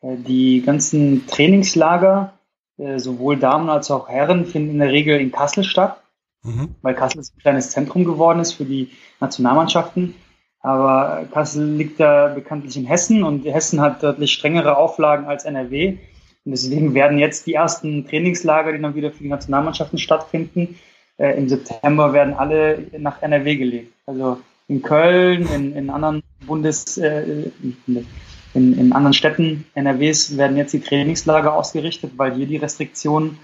äh, 0.00 0.16
die 0.16 0.62
ganzen 0.64 1.26
Trainingslager 1.26 2.32
äh, 2.78 2.98
sowohl 2.98 3.38
Damen 3.38 3.70
als 3.70 3.90
auch 3.90 4.08
Herren 4.08 4.46
finden 4.46 4.70
in 4.70 4.78
der 4.78 4.90
Regel 4.90 5.20
in 5.20 5.32
Kassel 5.32 5.64
statt, 5.64 6.00
mhm. 6.42 6.74
weil 6.82 6.94
Kassel 6.94 7.20
ein 7.20 7.40
kleines 7.40 7.70
Zentrum 7.70 8.04
geworden 8.04 8.40
ist 8.40 8.52
für 8.52 8.64
die 8.64 8.90
Nationalmannschaften. 9.20 10.14
Aber 10.60 11.26
Kassel 11.32 11.74
liegt 11.74 12.00
da 12.00 12.28
bekanntlich 12.28 12.76
in 12.76 12.86
Hessen 12.86 13.22
und 13.22 13.44
Hessen 13.44 13.80
hat 13.80 14.02
deutlich 14.02 14.32
strengere 14.32 14.76
Auflagen 14.76 15.26
als 15.26 15.44
NRW. 15.44 15.98
Und 16.44 16.52
deswegen 16.52 16.94
werden 16.94 17.18
jetzt 17.18 17.46
die 17.46 17.54
ersten 17.54 18.06
Trainingslager, 18.06 18.72
die 18.72 18.80
dann 18.80 18.94
wieder 18.94 19.12
für 19.12 19.22
die 19.22 19.28
Nationalmannschaften 19.28 19.98
stattfinden, 19.98 20.78
äh, 21.18 21.38
im 21.38 21.48
September 21.48 22.12
werden 22.12 22.34
alle 22.34 22.86
nach 22.98 23.22
NRW 23.22 23.56
gelegt. 23.56 23.92
Also 24.06 24.38
in 24.68 24.82
Köln, 24.82 25.46
in, 25.54 25.74
in 25.74 25.90
anderen 25.90 26.22
Bundes, 26.46 26.98
äh, 26.98 27.50
in, 27.86 28.06
in 28.54 28.92
anderen 28.92 29.12
Städten 29.12 29.66
NRWs 29.74 30.36
werden 30.36 30.56
jetzt 30.56 30.72
die 30.72 30.80
Trainingslager 30.80 31.54
ausgerichtet, 31.54 32.12
weil 32.16 32.34
hier 32.34 32.46
die 32.46 32.56
Restriktionen 32.56 33.38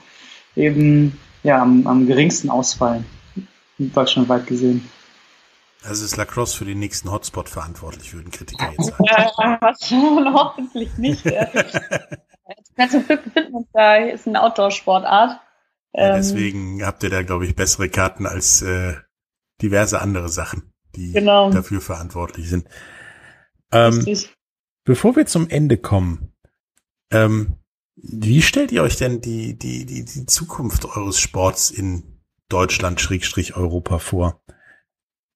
eben 0.57 1.19
ja, 1.43 1.61
am, 1.61 1.87
am 1.87 2.07
geringsten 2.07 2.51
ausfallen, 2.51 3.05
deutschlandweit 3.79 4.47
gesehen. 4.47 4.89
Also 5.83 6.05
ist 6.05 6.17
Lacrosse 6.17 6.57
für 6.57 6.65
den 6.67 6.79
nächsten 6.79 7.11
Hotspot 7.11 7.49
verantwortlich, 7.49 8.13
würden 8.13 8.31
Kritiker 8.31 8.71
jetzt 8.71 8.87
sagen. 8.87 9.05
Ja, 9.91 10.33
hoffentlich 10.35 10.97
nicht. 10.99 11.23
zum 12.91 13.07
Glück 13.07 13.25
befinden 13.25 13.53
wir 13.53 13.59
uns 13.59 13.69
da, 13.73 13.97
ist 13.97 14.29
eine 14.29 14.43
Outdoor-Sportart. 14.43 15.41
Ja, 15.93 16.11
ähm, 16.11 16.17
deswegen 16.17 16.85
habt 16.85 17.03
ihr 17.03 17.11
da, 17.11 17.23
glaube 17.23 17.47
ich, 17.47 17.57
bessere 17.57 17.89
Karten 17.89 18.27
als 18.27 18.63
äh, 18.63 18.95
diverse 19.63 20.01
andere 20.01 20.29
Sachen, 20.29 20.73
die 20.95 21.13
genau. 21.13 21.51
dafür 21.51 21.81
verantwortlich 21.81 22.49
sind. 22.49 22.69
Ähm, 23.73 24.05
bevor 24.85 25.17
wir 25.17 25.27
zum 25.27 25.49
Ende 25.49 25.77
kommen, 25.77 26.33
ähm, 27.11 27.57
wie 27.97 28.43
stellt 28.43 28.73
ihr 28.73 28.83
euch 28.83 28.97
denn 28.97 29.21
die, 29.21 29.59
die, 29.59 29.85
die, 29.85 30.05
die 30.05 30.27
Zukunft 30.27 30.85
eures 30.85 31.19
Sports 31.19 31.71
in 31.71 32.23
Deutschland, 32.49 33.01
Schrägstrich 33.01 33.57
Europa 33.57 33.99
vor? 33.99 34.43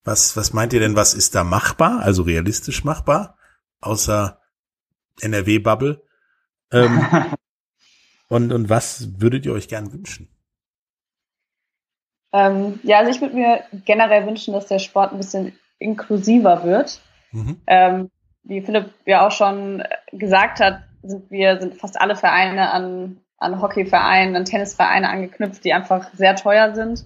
Was, 0.03 0.35
was 0.37 0.53
meint 0.53 0.73
ihr 0.73 0.79
denn, 0.79 0.95
was 0.95 1.13
ist 1.13 1.35
da 1.35 1.43
machbar, 1.43 1.99
also 2.01 2.23
realistisch 2.23 2.83
machbar, 2.83 3.37
außer 3.81 4.39
NRW-Bubble? 5.21 6.03
Ähm, 6.71 7.05
und, 8.29 8.51
und 8.51 8.69
was 8.69 9.19
würdet 9.19 9.45
ihr 9.45 9.53
euch 9.53 9.67
gern 9.67 9.91
wünschen? 9.91 10.29
Ähm, 12.33 12.79
ja, 12.83 12.99
also 12.99 13.11
ich 13.11 13.21
würde 13.21 13.35
mir 13.35 13.63
generell 13.85 14.25
wünschen, 14.27 14.53
dass 14.53 14.67
der 14.67 14.79
Sport 14.79 15.11
ein 15.11 15.17
bisschen 15.17 15.53
inklusiver 15.79 16.63
wird. 16.63 17.01
Mhm. 17.31 17.61
Ähm, 17.67 18.11
wie 18.45 18.61
Philipp 18.61 18.91
ja 19.05 19.25
auch 19.25 19.31
schon 19.31 19.83
gesagt 20.11 20.59
hat, 20.59 20.83
sind 21.03 21.29
wir 21.29 21.59
sind 21.59 21.75
fast 21.75 21.99
alle 21.99 22.15
Vereine 22.15 22.71
an, 22.71 23.17
an 23.37 23.61
Hockeyvereinen, 23.61 24.35
an 24.35 24.45
Tennisvereine 24.45 25.09
angeknüpft, 25.09 25.63
die 25.63 25.73
einfach 25.73 26.09
sehr 26.13 26.35
teuer 26.35 26.73
sind. 26.73 27.05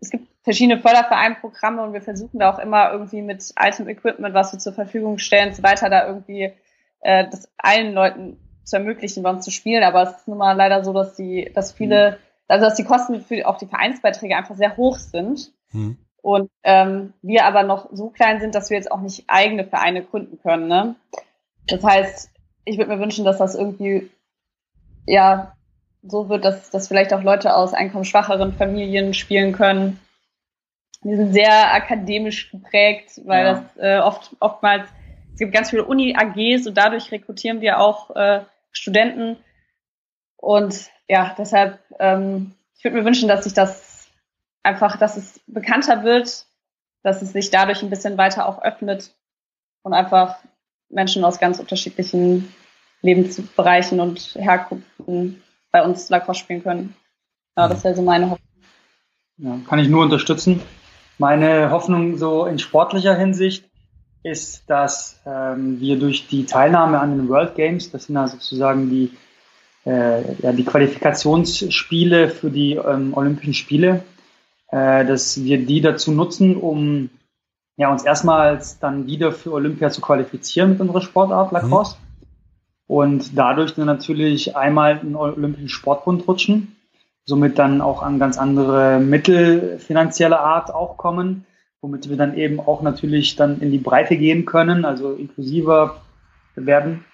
Es 0.00 0.10
gibt 0.10 0.28
verschiedene 0.42 0.80
Fördervereinprogramme 0.80 1.82
und 1.82 1.92
wir 1.92 2.02
versuchen 2.02 2.40
da 2.40 2.52
auch 2.52 2.58
immer 2.58 2.92
irgendwie 2.92 3.22
mit 3.22 3.52
altem 3.54 3.88
Equipment, 3.88 4.34
was 4.34 4.52
wir 4.52 4.58
zur 4.58 4.72
Verfügung 4.72 5.18
stellen, 5.18 5.54
so 5.54 5.62
weiter, 5.62 5.88
da 5.88 6.06
irgendwie 6.06 6.52
äh, 7.00 7.28
das 7.30 7.48
allen 7.58 7.92
Leuten 7.92 8.38
zu 8.64 8.76
ermöglichen, 8.76 9.22
bei 9.22 9.30
uns 9.30 9.44
zu 9.44 9.50
spielen. 9.50 9.84
Aber 9.84 10.02
es 10.02 10.10
ist 10.16 10.28
nun 10.28 10.38
mal 10.38 10.56
leider 10.56 10.82
so, 10.84 10.92
dass 10.92 11.14
die, 11.14 11.50
dass 11.54 11.72
viele, 11.72 12.18
also 12.48 12.66
dass 12.66 12.74
die 12.74 12.84
Kosten 12.84 13.20
für 13.20 13.46
auch 13.46 13.58
die 13.58 13.66
Vereinsbeiträge 13.66 14.36
einfach 14.36 14.56
sehr 14.56 14.76
hoch 14.76 14.96
sind. 14.96 15.52
Hm. 15.70 15.98
Und 16.22 16.50
ähm, 16.62 17.12
wir 17.20 17.44
aber 17.44 17.64
noch 17.64 17.88
so 17.92 18.08
klein 18.10 18.40
sind, 18.40 18.54
dass 18.54 18.70
wir 18.70 18.76
jetzt 18.76 18.90
auch 18.90 19.00
nicht 19.00 19.24
eigene 19.26 19.64
Vereine 19.64 20.02
gründen 20.02 20.38
können. 20.40 20.68
Ne? 20.68 20.94
Das 21.66 21.82
heißt, 21.82 22.30
ich 22.64 22.78
würde 22.78 22.94
mir 22.94 23.00
wünschen, 23.00 23.24
dass 23.24 23.38
das 23.38 23.54
irgendwie 23.56 24.08
ja 25.06 25.56
so 26.04 26.28
wird, 26.28 26.44
dass, 26.44 26.70
dass 26.70 26.88
vielleicht 26.88 27.12
auch 27.12 27.22
Leute 27.22 27.54
aus 27.54 27.74
einkommensschwacheren 27.74 28.54
Familien 28.54 29.14
spielen 29.14 29.52
können. 29.52 30.00
Wir 31.02 31.16
sind 31.16 31.32
sehr 31.32 31.74
akademisch 31.74 32.52
geprägt, 32.52 33.20
weil 33.24 33.44
ja. 33.44 33.52
das 33.52 33.62
äh, 33.78 33.98
oft 33.98 34.36
oftmals 34.38 34.88
es 35.32 35.38
gibt 35.38 35.52
ganz 35.52 35.70
viele 35.70 35.84
Uni-AGs 35.84 36.66
und 36.66 36.76
dadurch 36.76 37.10
rekrutieren 37.10 37.60
wir 37.60 37.80
auch 37.80 38.14
äh, 38.14 38.42
Studenten. 38.70 39.38
Und 40.36 40.90
ja, 41.08 41.34
deshalb, 41.38 41.78
ähm, 41.98 42.52
ich 42.76 42.84
würde 42.84 42.98
mir 42.98 43.04
wünschen, 43.04 43.28
dass 43.28 43.44
sich 43.44 43.54
das 43.54 44.01
einfach, 44.62 44.96
dass 44.96 45.16
es 45.16 45.40
bekannter 45.46 46.04
wird, 46.04 46.46
dass 47.02 47.22
es 47.22 47.32
sich 47.32 47.50
dadurch 47.50 47.82
ein 47.82 47.90
bisschen 47.90 48.16
weiter 48.16 48.46
auch 48.46 48.62
öffnet 48.62 49.14
und 49.82 49.92
einfach 49.92 50.36
Menschen 50.88 51.24
aus 51.24 51.40
ganz 51.40 51.58
unterschiedlichen 51.58 52.52
Lebensbereichen 53.00 54.00
und 54.00 54.36
Herkünften 54.38 55.42
bei 55.72 55.82
uns 55.82 56.08
Lacrosse 56.10 56.40
spielen 56.40 56.62
können. 56.62 56.94
Ja, 57.56 57.68
das 57.68 57.82
wäre 57.84 57.94
so 57.94 58.02
meine 58.02 58.30
Hoffnung. 58.30 58.48
Ja, 59.38 59.58
kann 59.68 59.78
ich 59.78 59.88
nur 59.88 60.02
unterstützen. 60.02 60.62
Meine 61.18 61.70
Hoffnung 61.70 62.16
so 62.16 62.46
in 62.46 62.58
sportlicher 62.58 63.16
Hinsicht 63.16 63.64
ist, 64.22 64.68
dass 64.70 65.20
ähm, 65.26 65.80
wir 65.80 65.98
durch 65.98 66.28
die 66.28 66.46
Teilnahme 66.46 67.00
an 67.00 67.16
den 67.16 67.28
World 67.28 67.54
Games, 67.54 67.90
das 67.90 68.04
sind 68.04 68.16
also 68.16 68.36
sozusagen 68.36 68.88
die, 68.88 69.10
äh, 69.84 70.34
ja, 70.42 70.52
die 70.52 70.64
Qualifikationsspiele 70.64 72.28
für 72.28 72.50
die 72.50 72.74
ähm, 72.74 73.14
Olympischen 73.14 73.54
Spiele, 73.54 74.04
äh, 74.72 75.06
dass 75.06 75.42
wir 75.42 75.64
die 75.64 75.80
dazu 75.80 76.10
nutzen, 76.10 76.56
um 76.56 77.10
ja, 77.76 77.90
uns 77.92 78.02
erstmals 78.02 78.80
dann 78.80 79.06
wieder 79.06 79.30
für 79.30 79.52
Olympia 79.52 79.90
zu 79.90 80.00
qualifizieren 80.00 80.70
mit 80.70 80.80
unserer 80.80 81.00
Sportart 81.00 81.52
Lacrosse. 81.52 81.96
Mhm. 81.96 82.26
Und 82.88 83.38
dadurch 83.38 83.74
dann 83.74 83.86
natürlich 83.86 84.56
einmal 84.56 84.98
in 84.98 85.10
den 85.10 85.16
Olympischen 85.16 85.68
Sportbund 85.68 86.26
rutschen, 86.26 86.76
somit 87.24 87.58
dann 87.58 87.80
auch 87.80 88.02
an 88.02 88.18
ganz 88.18 88.36
andere 88.36 88.98
Mittel 88.98 89.78
finanzieller 89.78 90.40
Art 90.40 90.74
auch 90.74 90.96
kommen 90.96 91.46
womit 91.82 92.08
wir 92.08 92.16
dann 92.16 92.36
eben 92.36 92.60
auch 92.60 92.80
natürlich 92.80 93.36
dann 93.36 93.60
in 93.60 93.72
die 93.72 93.78
Breite 93.78 94.16
gehen 94.16 94.44
können, 94.46 94.84
also 94.84 95.12
inklusiver 95.12 96.00
werden 96.54 97.04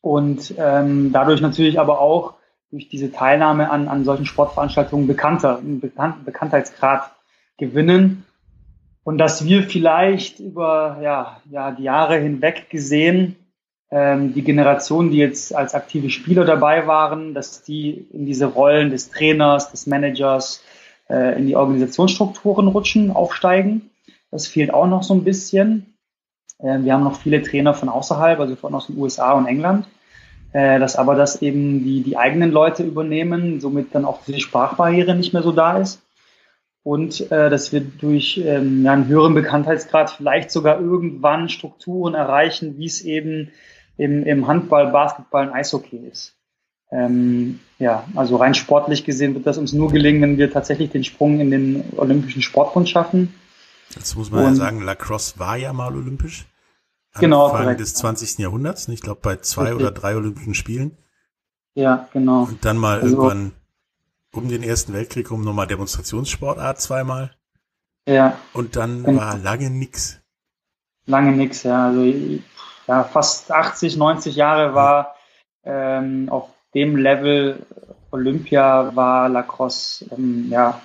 und 0.00 0.54
ähm, 0.56 1.12
dadurch 1.12 1.42
natürlich 1.42 1.78
aber 1.78 2.00
auch 2.00 2.34
durch 2.70 2.88
diese 2.88 3.12
Teilnahme 3.12 3.70
an, 3.70 3.88
an 3.88 4.04
solchen 4.04 4.26
Sportveranstaltungen 4.26 5.06
bekannter, 5.06 5.58
einen 5.58 5.80
Bekannt, 5.80 6.24
Bekanntheitsgrad 6.24 7.10
gewinnen. 7.58 8.24
Und 9.02 9.18
dass 9.18 9.44
wir 9.44 9.62
vielleicht 9.64 10.40
über 10.40 10.98
ja, 11.02 11.40
ja, 11.50 11.72
die 11.72 11.84
Jahre 11.84 12.18
hinweg 12.18 12.70
gesehen 12.70 13.36
ähm, 13.90 14.34
die 14.34 14.42
Generation, 14.42 15.10
die 15.10 15.18
jetzt 15.18 15.54
als 15.54 15.74
aktive 15.74 16.10
Spieler 16.10 16.44
dabei 16.44 16.86
waren, 16.86 17.34
dass 17.34 17.62
die 17.62 18.06
in 18.12 18.24
diese 18.24 18.46
Rollen 18.46 18.90
des 18.90 19.10
Trainers, 19.10 19.70
des 19.70 19.86
Managers, 19.86 20.62
äh, 21.08 21.36
in 21.36 21.46
die 21.46 21.56
Organisationsstrukturen 21.56 22.68
rutschen, 22.68 23.10
aufsteigen. 23.10 23.90
Das 24.30 24.46
fehlt 24.46 24.72
auch 24.72 24.86
noch 24.86 25.02
so 25.02 25.14
ein 25.14 25.24
bisschen. 25.24 25.94
Äh, 26.58 26.78
wir 26.82 26.94
haben 26.94 27.02
noch 27.02 27.20
viele 27.20 27.42
Trainer 27.42 27.74
von 27.74 27.88
außerhalb, 27.88 28.38
also 28.38 28.54
von 28.54 28.74
aus 28.74 28.86
den 28.86 28.96
USA 28.96 29.32
und 29.32 29.46
England, 29.46 29.86
äh, 30.52 30.78
dass 30.78 30.96
aber 30.96 31.14
das 31.14 31.42
eben 31.42 31.84
die, 31.84 32.02
die 32.02 32.16
eigenen 32.16 32.50
Leute 32.50 32.82
übernehmen, 32.82 33.60
somit 33.60 33.94
dann 33.94 34.04
auch 34.04 34.24
die 34.24 34.40
Sprachbarriere 34.40 35.14
nicht 35.14 35.32
mehr 35.32 35.42
so 35.42 35.52
da 35.52 35.78
ist. 35.78 36.02
Und 36.82 37.30
äh, 37.30 37.50
dass 37.50 37.72
wir 37.72 37.80
durch 37.80 38.40
ähm, 38.44 38.84
ja, 38.84 38.92
einen 38.92 39.06
höheren 39.06 39.34
Bekanntheitsgrad 39.34 40.10
vielleicht 40.10 40.50
sogar 40.50 40.80
irgendwann 40.80 41.48
Strukturen 41.48 42.14
erreichen, 42.14 42.78
wie 42.78 42.86
es 42.86 43.02
eben 43.02 43.50
im, 43.98 44.24
im 44.24 44.46
Handball, 44.46 44.90
Basketball 44.90 45.48
und 45.48 45.54
Eishockey 45.54 45.98
ist. 46.10 46.34
Ähm, 46.90 47.60
ja, 47.78 48.04
also 48.16 48.36
rein 48.36 48.54
sportlich 48.54 49.04
gesehen 49.04 49.34
wird 49.34 49.46
das 49.46 49.58
uns 49.58 49.72
nur 49.72 49.92
gelingen, 49.92 50.22
wenn 50.22 50.38
wir 50.38 50.50
tatsächlich 50.50 50.90
den 50.90 51.04
Sprung 51.04 51.38
in 51.38 51.50
den 51.50 51.84
Olympischen 51.96 52.42
Sportbund 52.42 52.88
schaffen. 52.88 53.34
Jetzt 53.94 54.16
muss 54.16 54.30
man 54.30 54.44
und, 54.44 54.50
ja 54.50 54.54
sagen, 54.54 54.80
Lacrosse 54.80 55.38
war 55.38 55.56
ja 55.56 55.72
mal 55.72 55.94
olympisch. 55.94 56.46
Genau, 57.18 57.46
Anfang 57.46 57.62
korrekt. 57.62 57.80
des 57.80 57.94
20. 57.94 58.38
Jahrhunderts. 58.38 58.88
Ich 58.88 59.00
glaube, 59.00 59.20
bei 59.22 59.36
zwei 59.36 59.62
Richtig. 59.62 59.80
oder 59.80 59.90
drei 59.90 60.16
Olympischen 60.16 60.54
Spielen. 60.54 60.96
Ja, 61.74 62.08
genau. 62.12 62.44
Und 62.44 62.64
dann 62.64 62.76
mal 62.76 63.00
also, 63.00 63.16
irgendwann 63.16 63.52
um 64.32 64.48
den 64.48 64.62
Ersten 64.62 64.92
Weltkrieg 64.92 65.30
rum 65.30 65.42
nochmal 65.42 65.66
Demonstrationssportart 65.66 66.80
zweimal. 66.80 67.32
Ja. 68.06 68.38
Und 68.52 68.76
dann 68.76 69.02
genau. 69.02 69.20
war 69.20 69.38
lange 69.38 69.70
nix. 69.70 70.20
Lange 71.06 71.32
nix, 71.32 71.64
ja. 71.64 71.88
Also 71.88 72.04
ja, 72.86 73.04
fast 73.04 73.50
80, 73.50 73.96
90 73.96 74.36
Jahre 74.36 74.74
war 74.74 75.16
ähm, 75.64 76.28
auf 76.28 76.48
dem 76.74 76.96
Level 76.96 77.66
Olympia 78.12 78.94
war 78.94 79.28
Lacrosse 79.28 80.06
ähm, 80.10 80.46
ja 80.50 80.80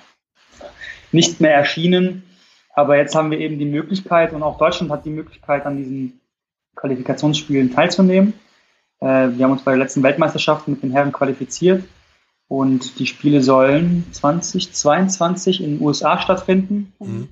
nicht 1.12 1.40
mehr 1.40 1.54
erschienen. 1.54 2.24
Aber 2.76 2.98
jetzt 2.98 3.14
haben 3.14 3.30
wir 3.30 3.40
eben 3.40 3.58
die 3.58 3.64
Möglichkeit 3.64 4.34
und 4.34 4.42
auch 4.42 4.58
Deutschland 4.58 4.92
hat 4.92 5.06
die 5.06 5.10
Möglichkeit, 5.10 5.64
an 5.64 5.78
diesen 5.78 6.20
Qualifikationsspielen 6.76 7.72
teilzunehmen. 7.72 8.34
Äh, 9.00 9.30
wir 9.30 9.44
haben 9.44 9.52
uns 9.52 9.62
bei 9.62 9.72
der 9.72 9.78
letzten 9.78 10.02
Weltmeisterschaft 10.02 10.68
mit 10.68 10.82
den 10.82 10.92
Herren 10.92 11.10
qualifiziert 11.10 11.84
und 12.48 12.98
die 12.98 13.06
Spiele 13.06 13.42
sollen 13.42 14.04
2022 14.12 15.64
in 15.64 15.78
den 15.78 15.82
USA 15.84 16.20
stattfinden. 16.20 16.92
Mhm. 17.00 17.28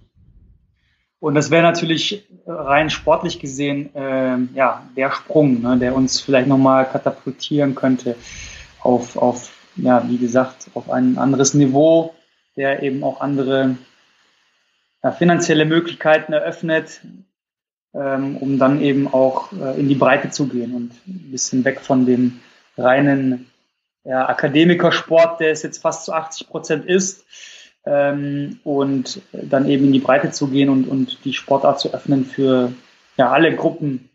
Und 1.21 1.35
das 1.35 1.51
wäre 1.51 1.63
natürlich 1.63 2.27
rein 2.47 2.89
sportlich 2.89 3.39
gesehen 3.39 3.95
äh, 3.95 4.39
ja 4.55 4.83
der 4.97 5.13
Sprung, 5.13 5.61
ne, 5.61 5.77
der 5.77 5.95
uns 5.95 6.23
vielleicht 6.23 6.49
nochmal 6.49 6.87
katapultieren 6.89 7.75
könnte 7.75 8.17
auf, 8.81 9.19
auf, 9.19 9.53
ja, 9.77 10.09
wie 10.09 10.19
gesagt, 10.19 10.71
auf 10.73 10.91
ein 10.91 11.19
anderes 11.19 11.53
Niveau, 11.53 12.15
der 12.57 12.83
eben 12.83 13.05
auch 13.05 13.21
andere 13.21 13.77
ja, 15.05 15.13
finanzielle 15.13 15.67
Möglichkeiten 15.67 16.33
eröffnet, 16.33 17.03
ähm, 17.95 18.39
um 18.39 18.59
dann 18.59 18.81
eben 18.81 19.07
auch 19.13 19.53
äh, 19.53 19.79
in 19.79 19.89
die 19.89 19.95
Breite 19.95 20.31
zu 20.31 20.49
gehen 20.49 20.75
und 20.75 20.93
ein 21.07 21.31
bisschen 21.31 21.65
weg 21.65 21.81
von 21.81 22.07
dem 22.07 22.41
reinen 22.77 23.51
ja, 24.03 24.29
Akademikersport, 24.29 25.41
der 25.41 25.53
es 25.53 25.63
jetzt 25.63 25.83
fast 25.83 26.07
zu 26.07 26.13
80 26.13 26.49
Prozent 26.49 26.87
ist. 26.87 27.25
Ähm, 27.87 28.61
und 28.65 29.21
dann 29.33 29.69
eben 29.69 29.85
in 29.85 29.93
die 29.93 29.99
Breite 29.99 30.31
zu 30.31 30.49
gehen 30.49 30.71
und, 30.71 30.89
und 30.89 31.23
die 31.27 31.35
Sportart 31.35 31.81
zu 31.81 31.93
öffnen 31.93 32.25
für 32.25 32.73
ja, 33.19 33.31
alle 33.31 33.55
Gruppen, 33.55 34.09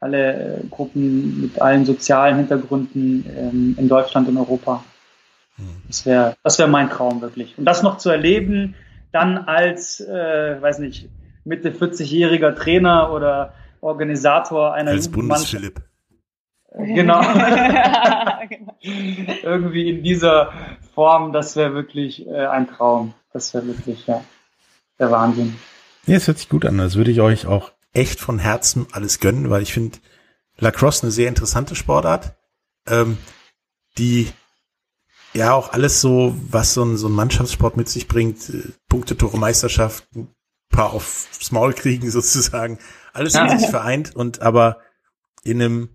alle 0.00 0.56
äh, 0.56 0.66
Gruppen 0.70 1.42
mit 1.42 1.60
allen 1.60 1.84
sozialen 1.84 2.38
Hintergründen 2.38 3.26
ähm, 3.36 3.74
in 3.78 3.88
Deutschland 3.90 4.26
und 4.26 4.38
Europa. 4.38 4.82
Hm. 5.56 5.82
Das 5.86 6.06
wäre 6.06 6.36
das 6.42 6.58
wär 6.58 6.66
mein 6.66 6.88
Traum 6.88 7.20
wirklich. 7.20 7.58
Und 7.58 7.66
das 7.66 7.82
noch 7.82 7.98
zu 7.98 8.08
erleben, 8.08 8.74
dann 9.12 9.38
als, 9.38 10.00
äh, 10.00 10.60
weiß 10.60 10.78
nicht, 10.78 11.08
Mitte 11.44 11.70
40-jähriger 11.70 12.54
Trainer 12.54 13.12
oder 13.12 13.54
Organisator 13.80 14.74
einer 14.74 14.90
Als 14.90 15.10
Bundesphilipp. 15.10 15.80
Genau. 16.72 17.20
genau. 17.20 17.20
Irgendwie 19.42 19.90
in 19.90 20.02
dieser 20.02 20.52
Form, 20.94 21.32
das 21.32 21.56
wäre 21.56 21.74
wirklich 21.74 22.26
äh, 22.26 22.46
ein 22.46 22.68
Traum. 22.68 23.14
Das 23.32 23.54
wäre 23.54 23.66
wirklich, 23.66 24.06
ja, 24.06 24.24
der 24.98 25.10
Wahnsinn. 25.10 25.56
Ja, 26.06 26.16
es 26.16 26.26
hört 26.26 26.38
sich 26.38 26.48
gut 26.48 26.64
an. 26.66 26.78
Das 26.78 26.96
würde 26.96 27.10
ich 27.10 27.20
euch 27.20 27.46
auch 27.46 27.72
echt 27.92 28.20
von 28.20 28.38
Herzen 28.38 28.86
alles 28.92 29.20
gönnen, 29.20 29.50
weil 29.50 29.62
ich 29.62 29.72
finde 29.72 29.98
Lacrosse 30.58 31.04
eine 31.04 31.10
sehr 31.10 31.28
interessante 31.28 31.74
Sportart, 31.74 32.34
ähm, 32.86 33.18
die 33.98 34.28
ja 35.34 35.52
auch 35.52 35.72
alles 35.72 36.00
so, 36.00 36.36
was 36.50 36.74
so 36.74 36.84
ein, 36.84 36.96
so 36.96 37.08
ein 37.08 37.12
Mannschaftssport 37.12 37.76
mit 37.76 37.88
sich 37.88 38.08
bringt, 38.08 38.50
äh, 38.50 38.62
Punkte, 38.88 39.16
Tore, 39.16 39.38
Meisterschaft, 39.38 40.04
ein 40.14 40.28
paar 40.70 40.92
aufs 40.92 41.52
Maul 41.52 41.72
kriegen 41.72 42.10
sozusagen, 42.12 42.78
alles 43.12 43.34
in 43.34 43.58
sich 43.58 43.68
vereint 43.68 44.14
und 44.14 44.42
aber 44.42 44.78
in 45.42 45.60
einem 45.60 45.88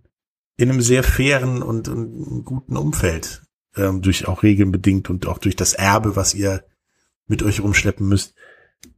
in 0.57 0.69
einem 0.69 0.81
sehr 0.81 1.03
fairen 1.03 1.61
und, 1.61 1.89
und 1.89 2.45
guten 2.45 2.77
Umfeld, 2.77 3.43
ähm, 3.75 4.01
durch 4.01 4.27
auch 4.27 4.43
Regeln 4.43 4.71
bedingt 4.71 5.09
und 5.09 5.27
auch 5.27 5.38
durch 5.38 5.55
das 5.55 5.73
Erbe, 5.73 6.15
was 6.15 6.33
ihr 6.33 6.63
mit 7.27 7.43
euch 7.43 7.61
rumschleppen 7.61 8.07
müsst. 8.07 8.36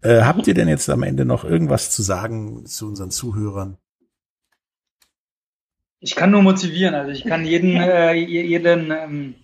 Äh, 0.02 0.22
habt 0.22 0.46
ihr 0.48 0.54
denn 0.54 0.68
jetzt 0.68 0.90
am 0.90 1.04
Ende 1.04 1.26
noch 1.26 1.44
irgendwas 1.44 1.90
zu 1.90 2.04
sagen 2.04 2.66
zu 2.66 2.88
unseren 2.88 3.10
Zuhörern? 3.10 3.78
Ich 6.00 6.16
kann 6.16 6.30
nur 6.30 6.44
motivieren, 6.44 6.94
also 6.94 7.12
ich 7.12 7.24
kann 7.24 7.44
jeden, 7.44 7.76
äh, 7.78 8.14
jeden 8.14 8.92
ähm, 8.92 9.36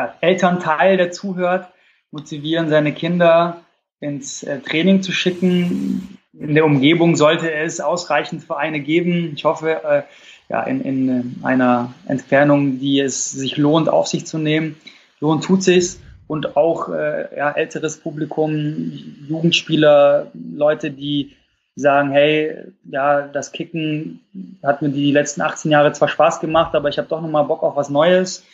ja, 0.00 0.14
Elternteil, 0.22 0.96
der 0.96 1.10
zuhört, 1.10 1.68
motivieren, 2.10 2.70
seine 2.70 2.92
Kinder 2.92 3.60
ins 4.00 4.42
äh, 4.42 4.60
Training 4.60 5.02
zu 5.02 5.12
schicken. 5.12 6.18
In 6.32 6.54
der 6.54 6.64
Umgebung 6.64 7.16
sollte 7.16 7.52
es 7.52 7.80
ausreichend 7.80 8.42
Vereine 8.42 8.80
geben. 8.80 9.32
Ich 9.34 9.44
hoffe, 9.44 9.84
äh, 9.84 10.02
ja, 10.48 10.62
in, 10.62 10.80
in 10.80 11.08
äh, 11.08 11.46
einer 11.46 11.92
Entfernung, 12.06 12.78
die 12.78 13.00
es 13.00 13.30
sich 13.30 13.58
lohnt, 13.58 13.90
auf 13.90 14.06
sich 14.06 14.26
zu 14.26 14.38
nehmen. 14.38 14.76
Lohnt 15.20 15.44
tut 15.44 15.62
sich's. 15.62 16.00
Und 16.26 16.56
auch 16.56 16.88
äh, 16.88 17.36
ja, 17.36 17.50
älteres 17.50 17.98
Publikum, 17.98 18.92
Jugendspieler, 19.28 20.30
Leute, 20.32 20.92
die 20.92 21.36
sagen, 21.74 22.10
hey, 22.12 22.56
ja, 22.84 23.22
das 23.22 23.52
Kicken 23.52 24.20
hat 24.62 24.80
mir 24.80 24.90
die 24.90 25.12
letzten 25.12 25.42
18 25.42 25.70
Jahre 25.70 25.92
zwar 25.92 26.08
Spaß 26.08 26.40
gemacht, 26.40 26.74
aber 26.74 26.88
ich 26.88 26.98
habe 26.98 27.08
doch 27.08 27.20
nochmal 27.20 27.44
Bock 27.44 27.62
auf 27.62 27.76
was 27.76 27.90
Neues. 27.90 28.44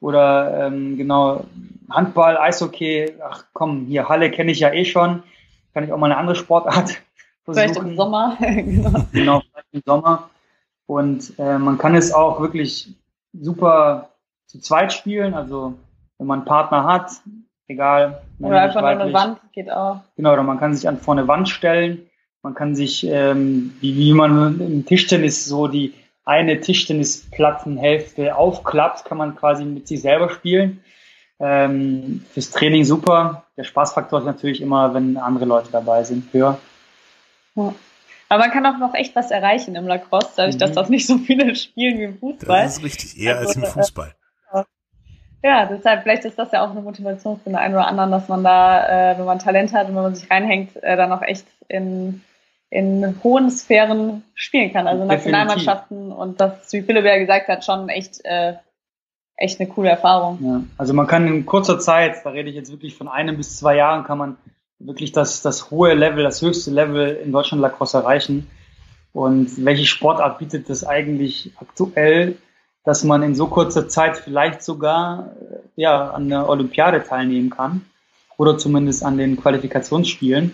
Oder 0.00 0.66
ähm, 0.66 0.96
genau, 0.96 1.44
Handball, 1.90 2.36
Eishockey, 2.36 3.14
ach 3.22 3.44
komm, 3.52 3.86
hier 3.86 4.08
Halle 4.08 4.30
kenne 4.30 4.52
ich 4.52 4.60
ja 4.60 4.72
eh 4.72 4.84
schon. 4.84 5.22
Kann 5.72 5.84
ich 5.84 5.92
auch 5.92 5.98
mal 5.98 6.06
eine 6.06 6.18
andere 6.18 6.36
Sportart 6.36 7.02
versuchen. 7.44 7.54
Vielleicht 7.54 7.76
im 7.76 7.96
Sommer. 7.96 8.36
genau. 8.40 9.06
genau, 9.12 9.40
vielleicht 9.40 9.68
im 9.72 9.82
Sommer. 9.84 10.30
Und 10.86 11.32
äh, 11.38 11.58
man 11.58 11.78
kann 11.78 11.94
es 11.94 12.12
auch 12.12 12.40
wirklich 12.40 12.94
super 13.32 14.10
zu 14.46 14.60
zweit 14.60 14.92
spielen. 14.92 15.34
Also 15.34 15.74
wenn 16.18 16.26
man 16.26 16.40
einen 16.40 16.46
Partner 16.46 16.84
hat, 16.84 17.10
egal. 17.66 18.22
Oder 18.38 18.62
einfach 18.62 18.80
nur 18.80 18.90
eine 18.90 19.12
Wand 19.12 19.40
geht 19.52 19.70
auch. 19.70 20.00
Genau, 20.16 20.32
oder 20.32 20.42
man 20.42 20.58
kann 20.58 20.74
sich 20.74 20.88
an 20.88 20.98
vor 20.98 21.14
eine 21.14 21.26
Wand 21.28 21.48
stellen. 21.48 22.06
Man 22.42 22.54
kann 22.54 22.76
sich, 22.76 23.04
ähm, 23.04 23.74
wie, 23.80 23.96
wie 23.96 24.14
man 24.14 24.60
im 24.60 24.86
Tischtennis 24.86 25.46
so 25.46 25.66
die 25.66 25.94
eine 26.26 26.60
Tischtennisplattenhälfte 26.60 28.36
aufklappt, 28.36 29.06
kann 29.06 29.16
man 29.16 29.36
quasi 29.36 29.64
mit 29.64 29.88
sich 29.88 30.02
selber 30.02 30.28
spielen. 30.28 30.84
Ähm, 31.38 32.24
fürs 32.32 32.50
Training 32.50 32.84
super. 32.84 33.44
Der 33.56 33.64
Spaßfaktor 33.64 34.18
ist 34.18 34.24
natürlich 34.24 34.60
immer, 34.60 34.92
wenn 34.92 35.16
andere 35.16 35.44
Leute 35.44 35.70
dabei 35.70 36.02
sind, 36.02 36.32
höher. 36.32 36.58
Ja. 37.54 37.74
Aber 38.28 38.42
man 38.42 38.50
kann 38.50 38.66
auch 38.66 38.78
noch 38.78 38.94
echt 38.94 39.14
was 39.14 39.30
erreichen 39.30 39.76
im 39.76 39.86
Lacrosse, 39.86 40.32
dadurch, 40.36 40.56
mhm. 40.56 40.60
dass 40.60 40.72
das 40.72 40.88
nicht 40.88 41.06
so 41.06 41.16
viele 41.18 41.54
spielen 41.54 41.98
wie 41.98 42.04
im 42.04 42.18
Fußball. 42.18 42.64
Das 42.64 42.78
ist 42.78 42.84
richtig, 42.84 43.18
eher 43.18 43.36
also, 43.36 43.48
als 43.48 43.56
im 43.56 43.62
äh, 43.62 43.66
Fußball. 43.66 44.14
ja, 45.44 45.66
deshalb, 45.66 46.02
vielleicht 46.02 46.24
ist 46.24 46.38
das 46.38 46.50
ja 46.50 46.66
auch 46.66 46.72
eine 46.72 46.80
Motivation 46.80 47.38
für 47.38 47.50
den 47.50 47.56
einen 47.56 47.74
oder 47.74 47.86
anderen, 47.86 48.10
dass 48.10 48.28
man 48.28 48.42
da, 48.42 49.12
äh, 49.12 49.18
wenn 49.18 49.26
man 49.26 49.38
Talent 49.38 49.72
hat 49.72 49.88
und 49.88 49.94
wenn 49.94 50.02
man 50.02 50.14
sich 50.16 50.28
reinhängt, 50.28 50.74
äh, 50.82 50.96
dann 50.96 51.12
auch 51.12 51.22
echt 51.22 51.46
in, 51.68 52.22
in 52.76 53.14
hohen 53.24 53.50
Sphären 53.50 54.22
spielen 54.34 54.70
kann. 54.70 54.86
Also 54.86 55.06
Nationalmannschaften 55.06 56.12
und 56.12 56.40
das, 56.42 56.70
wie 56.74 56.82
Philipp 56.82 57.06
ja 57.06 57.16
gesagt 57.16 57.48
hat, 57.48 57.64
schon 57.64 57.88
echt, 57.88 58.22
äh, 58.24 58.52
echt 59.34 59.58
eine 59.58 59.68
coole 59.70 59.88
Erfahrung. 59.88 60.38
Ja, 60.42 60.62
also 60.76 60.92
man 60.92 61.06
kann 61.06 61.26
in 61.26 61.46
kurzer 61.46 61.78
Zeit, 61.78 62.16
da 62.22 62.30
rede 62.30 62.50
ich 62.50 62.54
jetzt 62.54 62.70
wirklich 62.70 62.94
von 62.94 63.08
einem 63.08 63.38
bis 63.38 63.56
zwei 63.56 63.76
Jahren, 63.76 64.04
kann 64.04 64.18
man 64.18 64.36
wirklich 64.78 65.12
das, 65.12 65.40
das 65.40 65.70
hohe 65.70 65.94
Level, 65.94 66.22
das 66.22 66.42
höchste 66.42 66.70
Level 66.70 67.18
in 67.24 67.32
Deutschland 67.32 67.62
Lacrosse 67.62 67.96
erreichen. 67.96 68.46
Und 69.14 69.64
welche 69.64 69.86
Sportart 69.86 70.38
bietet 70.38 70.68
das 70.68 70.84
eigentlich 70.84 71.52
aktuell, 71.56 72.36
dass 72.84 73.04
man 73.04 73.22
in 73.22 73.34
so 73.34 73.46
kurzer 73.46 73.88
Zeit 73.88 74.18
vielleicht 74.18 74.62
sogar 74.62 75.30
äh, 75.40 75.80
ja, 75.80 76.10
an 76.10 76.28
der 76.28 76.46
Olympiade 76.46 77.02
teilnehmen 77.02 77.48
kann 77.48 77.86
oder 78.36 78.58
zumindest 78.58 79.02
an 79.02 79.16
den 79.16 79.40
Qualifikationsspielen? 79.40 80.52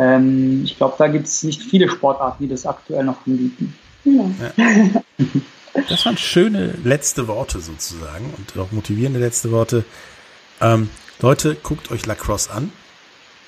Ähm, 0.00 0.62
ich 0.64 0.78
glaube, 0.78 0.94
da 0.98 1.08
gibt 1.08 1.26
es 1.26 1.42
nicht 1.42 1.62
viele 1.62 1.90
Sportarten, 1.90 2.44
die 2.44 2.48
das 2.48 2.64
aktuell 2.64 3.04
noch 3.04 3.26
anbieten. 3.26 3.76
Ja. 4.04 4.30
Das 5.88 6.04
waren 6.04 6.16
schöne 6.16 6.74
letzte 6.82 7.28
Worte 7.28 7.60
sozusagen 7.60 8.34
und 8.36 8.58
auch 8.58 8.72
motivierende 8.72 9.20
letzte 9.20 9.52
Worte. 9.52 9.84
Ähm, 10.60 10.90
Leute, 11.20 11.54
guckt 11.54 11.92
euch 11.92 12.06
Lacrosse 12.06 12.50
an. 12.50 12.72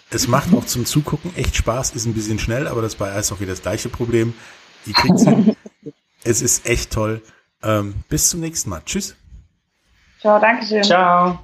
Es 0.09 0.29
macht 0.29 0.55
auch 0.55 0.65
zum 0.65 0.87
Zugucken 0.87 1.35
echt 1.37 1.57
Spaß, 1.57 1.91
ist 1.97 2.07
ein 2.07 2.15
bisschen 2.15 2.39
schnell, 2.39 2.69
aber 2.69 2.81
das 2.81 2.95
bei 2.95 3.13
Eishockey 3.13 3.45
das 3.45 3.63
gleiche 3.63 3.89
Problem. 3.89 4.35
Ihr 4.87 4.93
kriegt 4.93 5.19
hin. 5.21 5.57
es 6.25 6.43
ist 6.43 6.65
echt 6.65 6.93
toll. 6.93 7.23
Ähm, 7.63 7.95
bis 8.09 8.29
zum 8.31 8.39
nächsten 8.39 8.71
Mal. 8.71 8.83
Tschüss. 8.85 9.17
Ciao, 10.21 10.39
danke 10.41 10.65
schön. 10.65 10.85
Ciao. 10.85 11.41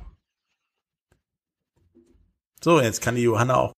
So, 2.63 2.81
jetzt 2.81 3.03
kann 3.03 3.17
die 3.17 3.23
Johanna 3.23 3.57
auch. 3.57 3.78